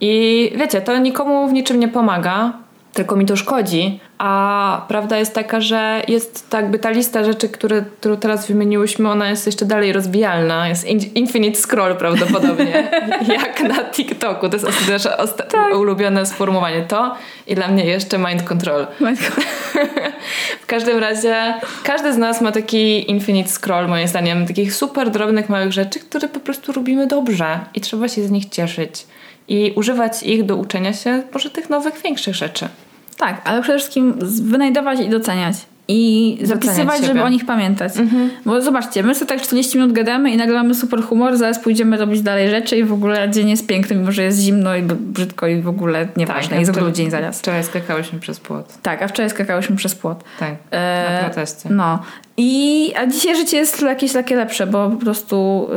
I 0.01 0.53
wiecie, 0.55 0.81
to 0.81 0.97
nikomu 0.97 1.47
w 1.47 1.53
niczym 1.53 1.79
nie 1.79 1.87
pomaga, 1.87 2.53
tylko 2.93 3.15
mi 3.15 3.25
to 3.25 3.35
szkodzi. 3.35 3.99
A 4.17 4.85
prawda 4.87 5.17
jest 5.17 5.33
taka, 5.33 5.61
że 5.61 6.01
jest 6.07 6.49
tak 6.49 6.77
ta 6.77 6.89
lista 6.89 7.23
rzeczy, 7.23 7.49
które, 7.49 7.81
którą 7.99 8.17
teraz 8.17 8.47
wymieniłyśmy, 8.47 9.09
ona 9.09 9.29
jest 9.29 9.45
jeszcze 9.45 9.65
dalej 9.65 9.93
rozwijalna. 9.93 10.67
Jest 10.67 10.87
in, 10.87 10.99
infinite 11.15 11.59
scroll 11.59 11.95
prawdopodobnie. 11.95 12.89
jak 13.41 13.63
na 13.63 13.83
TikToku. 13.83 14.49
To 14.49 14.57
jest 14.57 14.89
nasze 14.89 15.09
osta- 15.09 15.75
ulubione 15.75 16.25
sformułowanie. 16.25 16.81
To 16.81 17.15
i 17.47 17.55
dla 17.55 17.67
mnie 17.67 17.85
jeszcze 17.85 18.17
mind 18.17 18.43
control. 18.43 18.87
W 20.61 20.65
każdym 20.65 20.97
razie 20.97 21.53
każdy 21.83 22.13
z 22.13 22.17
nas 22.17 22.41
ma 22.41 22.51
taki 22.51 23.11
infinite 23.11 23.49
scroll, 23.49 23.87
moim 23.87 24.07
zdaniem, 24.07 24.47
takich 24.47 24.73
super 24.73 25.09
drobnych, 25.09 25.49
małych 25.49 25.73
rzeczy, 25.73 25.99
które 25.99 26.27
po 26.27 26.39
prostu 26.39 26.71
robimy 26.71 27.07
dobrze 27.07 27.59
i 27.73 27.81
trzeba 27.81 28.07
się 28.07 28.23
z 28.23 28.31
nich 28.31 28.49
cieszyć 28.49 29.05
i 29.47 29.73
używać 29.75 30.23
ich 30.23 30.43
do 30.43 30.55
uczenia 30.55 30.93
się 30.93 31.23
może 31.33 31.49
tych 31.49 31.69
nowych, 31.69 32.01
większych 32.03 32.35
rzeczy. 32.35 32.67
Tak, 33.17 33.41
ale 33.45 33.61
przede 33.61 33.77
wszystkim 33.79 34.13
wynajdować 34.41 34.99
i 34.99 35.09
doceniać. 35.09 35.55
I 35.89 36.37
zapisywać. 36.43 36.79
Mhm. 36.95 37.03
żeby 37.05 37.21
o 37.23 37.29
nich 37.29 37.45
pamiętać. 37.45 37.93
Bo 38.45 38.61
zobaczcie, 38.61 39.03
my 39.03 39.15
sobie 39.15 39.29
tak 39.29 39.41
40 39.41 39.77
minut 39.77 39.93
gadamy 39.93 40.31
i 40.31 40.37
nagle 40.37 40.55
mamy 40.55 40.75
super 40.75 41.01
humor, 41.01 41.37
zaraz 41.37 41.59
pójdziemy 41.59 41.97
robić 41.97 42.21
dalej 42.21 42.49
rzeczy 42.49 42.77
i 42.77 42.83
w 42.83 42.93
ogóle 42.93 43.29
dzień 43.29 43.49
jest 43.49 43.67
piękny, 43.67 43.95
mimo 43.95 44.11
że 44.11 44.23
jest 44.23 44.39
zimno 44.39 44.75
i 44.75 44.81
brzydko 44.81 45.47
i 45.47 45.61
w 45.61 45.67
ogóle 45.67 46.07
nieważne. 46.17 46.57
I 46.57 46.59
wczoraj- 46.59 46.65
zagrał 46.65 46.91
dzień 46.91 47.11
zaraz. 47.11 47.39
Wczoraj 47.39 47.63
skakałyśmy 47.63 48.19
przez 48.19 48.39
płot. 48.39 48.77
Tak, 48.81 49.01
a 49.01 49.07
wczoraj 49.07 49.29
skakałyśmy 49.29 49.75
przez 49.75 49.95
płot. 49.95 50.23
Tak, 50.39 50.55
E, 50.71 51.21
na 51.21 51.25
proteście. 51.29 51.69
No. 51.69 51.99
I, 52.39 52.93
a 52.95 53.07
dzisiaj 53.07 53.35
życie 53.35 53.57
jest 53.57 53.81
jakieś 53.81 54.13
takie 54.13 54.35
lepsze, 54.35 54.67
bo 54.67 54.89
po 54.89 54.97
prostu 54.97 55.67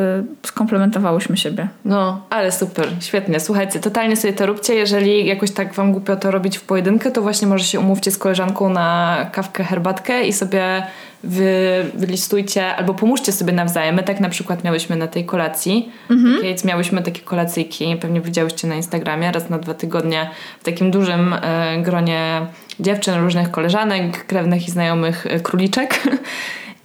y, 0.43 0.47
skomplementowałyśmy 0.47 1.37
siebie. 1.37 1.69
No, 1.85 2.21
ale 2.31 2.53
super, 2.53 2.89
świetnie. 3.01 3.41
Słuchajcie, 3.41 3.81
totalnie 3.81 4.17
sobie 4.17 4.33
to 4.33 4.47
róbcie. 4.47 4.75
Jeżeli 4.75 5.27
jakoś 5.27 5.51
tak 5.51 5.75
wam 5.75 5.93
głupio 5.93 6.17
to 6.17 6.31
robić 6.31 6.59
w 6.59 6.63
pojedynkę, 6.63 7.11
to 7.11 7.23
właśnie 7.23 7.49
może 7.49 7.65
się 7.65 7.81
umówcie 7.81 8.11
z 8.11 8.19
koleżanką 8.19 8.69
na 8.69 9.17
kawkę, 9.33 9.65
herbatkę 9.65 10.27
i 10.27 10.33
sobie 10.33 10.83
wy, 11.25 11.85
wylistujcie, 11.95 12.77
albo 12.77 12.95
pomóżcie 12.95 13.33
sobie 13.33 13.53
nawzajem. 13.53 13.95
My 13.95 14.03
tak 14.03 14.21
na 14.21 14.29
przykład 14.29 14.65
miałyśmy 14.65 14.97
na 14.97 15.07
tej 15.07 15.25
kolacji. 15.25 15.93
Takiej, 16.37 16.57
miałyśmy 16.65 17.03
takie 17.03 17.21
kolacyjki, 17.21 17.97
pewnie 18.01 18.21
widziałyście 18.21 18.69
na 18.69 18.75
Instagramie, 18.75 19.33
raz 19.33 19.51
na 19.51 19.59
dwa 19.59 19.75
tygodnie 19.75 20.31
w 20.61 20.65
takim 20.65 20.91
dużym 20.91 21.35
e, 21.43 21.79
gronie 21.83 22.47
dziewczyn, 22.81 23.15
różnych 23.15 23.51
koleżanek, 23.51 24.27
krewnych 24.27 24.69
i 24.69 24.71
znajomych 24.71 25.27
e, 25.27 25.41
króliczek. 25.41 26.01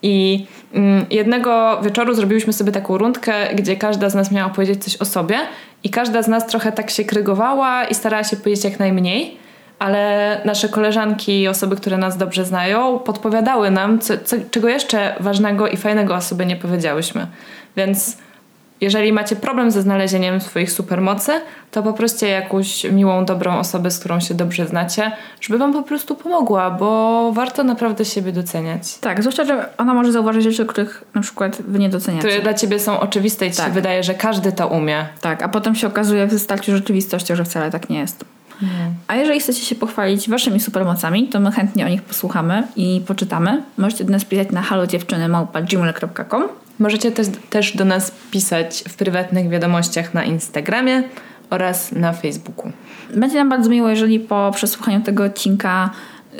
I 0.01 0.45
mm, 0.73 1.05
jednego 1.09 1.81
wieczoru 1.81 2.13
zrobiłyśmy 2.13 2.53
sobie 2.53 2.71
taką 2.71 2.97
rundkę, 2.97 3.33
gdzie 3.55 3.75
każda 3.75 4.09
z 4.09 4.15
nas 4.15 4.31
miała 4.31 4.49
powiedzieć 4.49 4.83
coś 4.83 4.97
o 4.97 5.05
sobie 5.05 5.37
i 5.83 5.89
każda 5.89 6.21
z 6.21 6.27
nas 6.27 6.47
trochę 6.47 6.71
tak 6.71 6.89
się 6.89 7.03
krygowała 7.03 7.85
i 7.85 7.95
starała 7.95 8.23
się 8.23 8.37
powiedzieć 8.37 8.63
jak 8.63 8.79
najmniej, 8.79 9.37
ale 9.79 10.41
nasze 10.45 10.69
koleżanki 10.69 11.41
i 11.41 11.47
osoby, 11.47 11.75
które 11.75 11.97
nas 11.97 12.17
dobrze 12.17 12.45
znają, 12.45 12.99
podpowiadały 12.99 13.71
nam, 13.71 13.99
co, 13.99 14.13
co, 14.17 14.35
czego 14.51 14.69
jeszcze 14.69 15.15
ważnego 15.19 15.67
i 15.67 15.77
fajnego 15.77 16.15
o 16.15 16.21
sobie 16.21 16.45
nie 16.45 16.55
powiedziałyśmy. 16.55 17.27
Więc 17.77 18.17
jeżeli 18.82 19.13
macie 19.13 19.36
problem 19.36 19.71
ze 19.71 19.82
znalezieniem 19.82 20.41
swoich 20.41 20.71
supermocy, 20.71 21.32
to 21.71 21.84
poproście 21.84 22.28
jakąś 22.28 22.84
miłą, 22.84 23.26
dobrą 23.26 23.59
osobę, 23.59 23.91
z 23.91 23.99
którą 23.99 24.19
się 24.19 24.34
dobrze 24.34 24.67
znacie, 24.67 25.11
żeby 25.41 25.59
wam 25.59 25.73
po 25.73 25.84
prostu 25.84 26.15
pomogła, 26.15 26.71
bo 26.71 27.32
warto 27.34 27.63
naprawdę 27.63 28.05
siebie 28.05 28.32
doceniać. 28.32 28.97
Tak, 28.97 29.21
zwłaszcza, 29.21 29.45
że 29.45 29.69
ona 29.78 29.93
może 29.93 30.11
zauważyć 30.11 30.43
rzeczy, 30.43 30.65
których 30.65 31.03
na 31.15 31.21
przykład 31.21 31.61
wy 31.61 31.80
nie 31.80 31.89
doceniacie. 31.89 32.28
Które 32.28 32.41
dla 32.41 32.53
ciebie 32.53 32.80
są 32.80 32.99
oczywiste 32.99 33.47
i 33.47 33.51
ci 33.51 33.57
Tak. 33.57 33.67
się 33.67 33.71
wydaje, 33.71 34.03
że 34.03 34.13
każdy 34.13 34.51
to 34.51 34.67
umie. 34.67 35.05
Tak, 35.21 35.43
a 35.43 35.49
potem 35.49 35.76
się 35.76 35.88
okazuje 35.88 36.28
w 36.28 36.39
starciu 36.39 36.71
z 36.71 36.76
rzeczywistością, 36.76 37.36
że 37.36 37.43
wcale 37.43 37.71
tak 37.71 37.89
nie 37.89 37.99
jest. 37.99 38.26
A 39.07 39.15
jeżeli 39.15 39.39
chcecie 39.39 39.65
się 39.65 39.76
pochwalić 39.76 40.30
waszymi 40.30 40.59
supermocami, 40.59 41.28
to 41.28 41.39
my 41.39 41.51
chętnie 41.51 41.86
o 41.86 41.89
nich 41.89 42.01
posłuchamy 42.01 42.63
i 42.76 43.01
poczytamy. 43.07 43.63
Możecie 43.78 44.03
do 44.03 44.11
nas 44.11 44.26
pisać 44.26 44.51
na 44.51 44.61
halodziewczyny.gmail.com 44.61 46.64
Możecie 46.80 47.11
też, 47.11 47.28
też 47.49 47.78
do 47.78 47.86
nas 47.86 48.11
pisać 48.32 48.84
w 48.89 48.95
prywatnych 48.95 49.49
wiadomościach 49.49 50.13
na 50.13 50.23
Instagramie 50.23 51.03
oraz 51.49 51.91
na 51.91 52.13
Facebooku. 52.13 52.71
Będzie 53.15 53.36
nam 53.36 53.49
bardzo 53.49 53.69
miło, 53.69 53.89
jeżeli 53.89 54.19
po 54.19 54.51
przesłuchaniu 54.55 55.01
tego 55.01 55.23
odcinka 55.23 55.89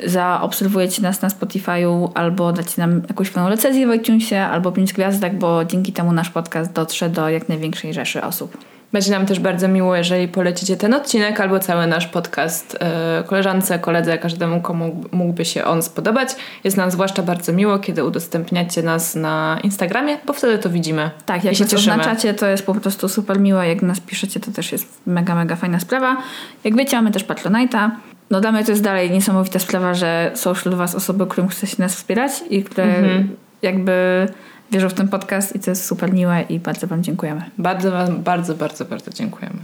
zaobserwujecie 0.04 1.02
nas 1.02 1.22
na 1.22 1.28
Spotify'u 1.28 2.10
albo 2.14 2.52
dacie 2.52 2.74
nam 2.76 3.02
jakąś 3.08 3.28
fajną 3.28 3.48
recenzję 3.48 3.86
w 3.86 3.94
iTunesie 3.94 4.40
albo 4.40 4.72
pięć 4.72 4.92
gwiazdek, 4.92 5.38
bo 5.38 5.64
dzięki 5.64 5.92
temu 5.92 6.12
nasz 6.12 6.30
podcast 6.30 6.72
dotrze 6.72 7.10
do 7.10 7.28
jak 7.28 7.48
największej 7.48 7.94
rzeszy 7.94 8.22
osób. 8.22 8.56
Będzie 8.92 9.10
nam 9.10 9.26
też 9.26 9.40
bardzo 9.40 9.68
miło, 9.68 9.96
jeżeli 9.96 10.28
polecicie 10.28 10.76
ten 10.76 10.94
odcinek 10.94 11.40
albo 11.40 11.58
cały 11.58 11.86
nasz 11.86 12.06
podcast 12.06 12.76
e, 12.80 13.24
koleżance, 13.26 13.78
koledze, 13.78 14.18
każdemu, 14.18 14.60
komu 14.60 15.04
mógłby 15.12 15.44
się 15.44 15.64
on 15.64 15.82
spodobać. 15.82 16.28
Jest 16.64 16.76
nam 16.76 16.90
zwłaszcza 16.90 17.22
bardzo 17.22 17.52
miło, 17.52 17.78
kiedy 17.78 18.04
udostępniacie 18.04 18.82
nas 18.82 19.14
na 19.14 19.58
Instagramie, 19.62 20.18
bo 20.26 20.32
wtedy 20.32 20.58
to 20.58 20.70
widzimy. 20.70 21.10
Tak, 21.26 21.44
jak 21.44 21.54
się 21.54 21.64
nas 21.64 21.70
cieszymy. 21.70 21.92
oznaczacie, 21.92 22.34
to 22.34 22.46
jest 22.46 22.66
po 22.66 22.74
prostu 22.74 23.08
super 23.08 23.40
miłe. 23.40 23.68
Jak 23.68 23.82
nas 23.82 24.00
piszecie, 24.00 24.40
to 24.40 24.50
też 24.50 24.72
jest 24.72 25.00
mega, 25.06 25.34
mega 25.34 25.56
fajna 25.56 25.80
sprawa. 25.80 26.16
Jak 26.64 26.76
wiecie, 26.76 26.96
mamy 26.96 27.10
też 27.10 27.24
Patronite'a. 27.24 27.90
No 28.30 28.40
dla 28.40 28.52
mnie 28.52 28.64
to 28.64 28.70
jest 28.70 28.82
dalej 28.82 29.10
niesamowita 29.10 29.58
sprawa, 29.58 29.94
że 29.94 30.30
są 30.34 30.54
wśród 30.54 30.74
was 30.74 30.94
osoby, 30.94 31.26
którym 31.26 31.48
chce 31.48 31.66
się 31.66 31.76
nas 31.78 31.94
wspierać 31.94 32.32
i 32.50 32.64
które 32.64 32.84
Mhm. 32.84 33.36
jakby 33.62 34.26
wierzą 34.70 34.88
w 34.88 34.94
ten 34.94 35.08
podcast 35.08 35.56
i 35.56 35.60
to 35.60 35.70
jest 35.70 35.84
super 35.84 36.12
miłe 36.12 36.42
i 36.48 36.60
bardzo 36.60 36.86
wam 36.86 37.02
dziękujemy. 37.02 37.50
Bardzo 37.58 37.90
Wam, 37.90 38.22
bardzo, 38.22 38.54
bardzo, 38.54 38.84
bardzo 38.84 39.10
dziękujemy. 39.10 39.58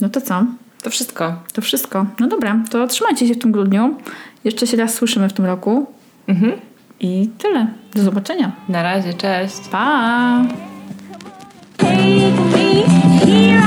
No 0.00 0.08
to 0.08 0.20
co? 0.20 0.44
To 0.82 0.90
wszystko. 0.90 1.36
To 1.52 1.62
wszystko. 1.62 2.06
No 2.20 2.28
dobra, 2.28 2.60
to 2.70 2.86
trzymajcie 2.86 3.28
się 3.28 3.34
w 3.34 3.38
tym 3.38 3.52
grudniu. 3.52 3.94
Jeszcze 4.44 4.66
się 4.66 4.76
raz 4.76 4.94
słyszymy 4.94 5.28
w 5.28 5.32
tym 5.32 5.44
roku. 5.44 5.86
Mhm. 6.26 6.52
I 7.00 7.30
tyle. 7.38 7.66
Do 7.94 8.02
zobaczenia. 8.02 8.52
Na 8.68 8.82
razie, 8.82 9.14
cześć. 9.14 9.68
Pa! 9.70 10.44
Take 11.76 11.96
me 12.52 13.65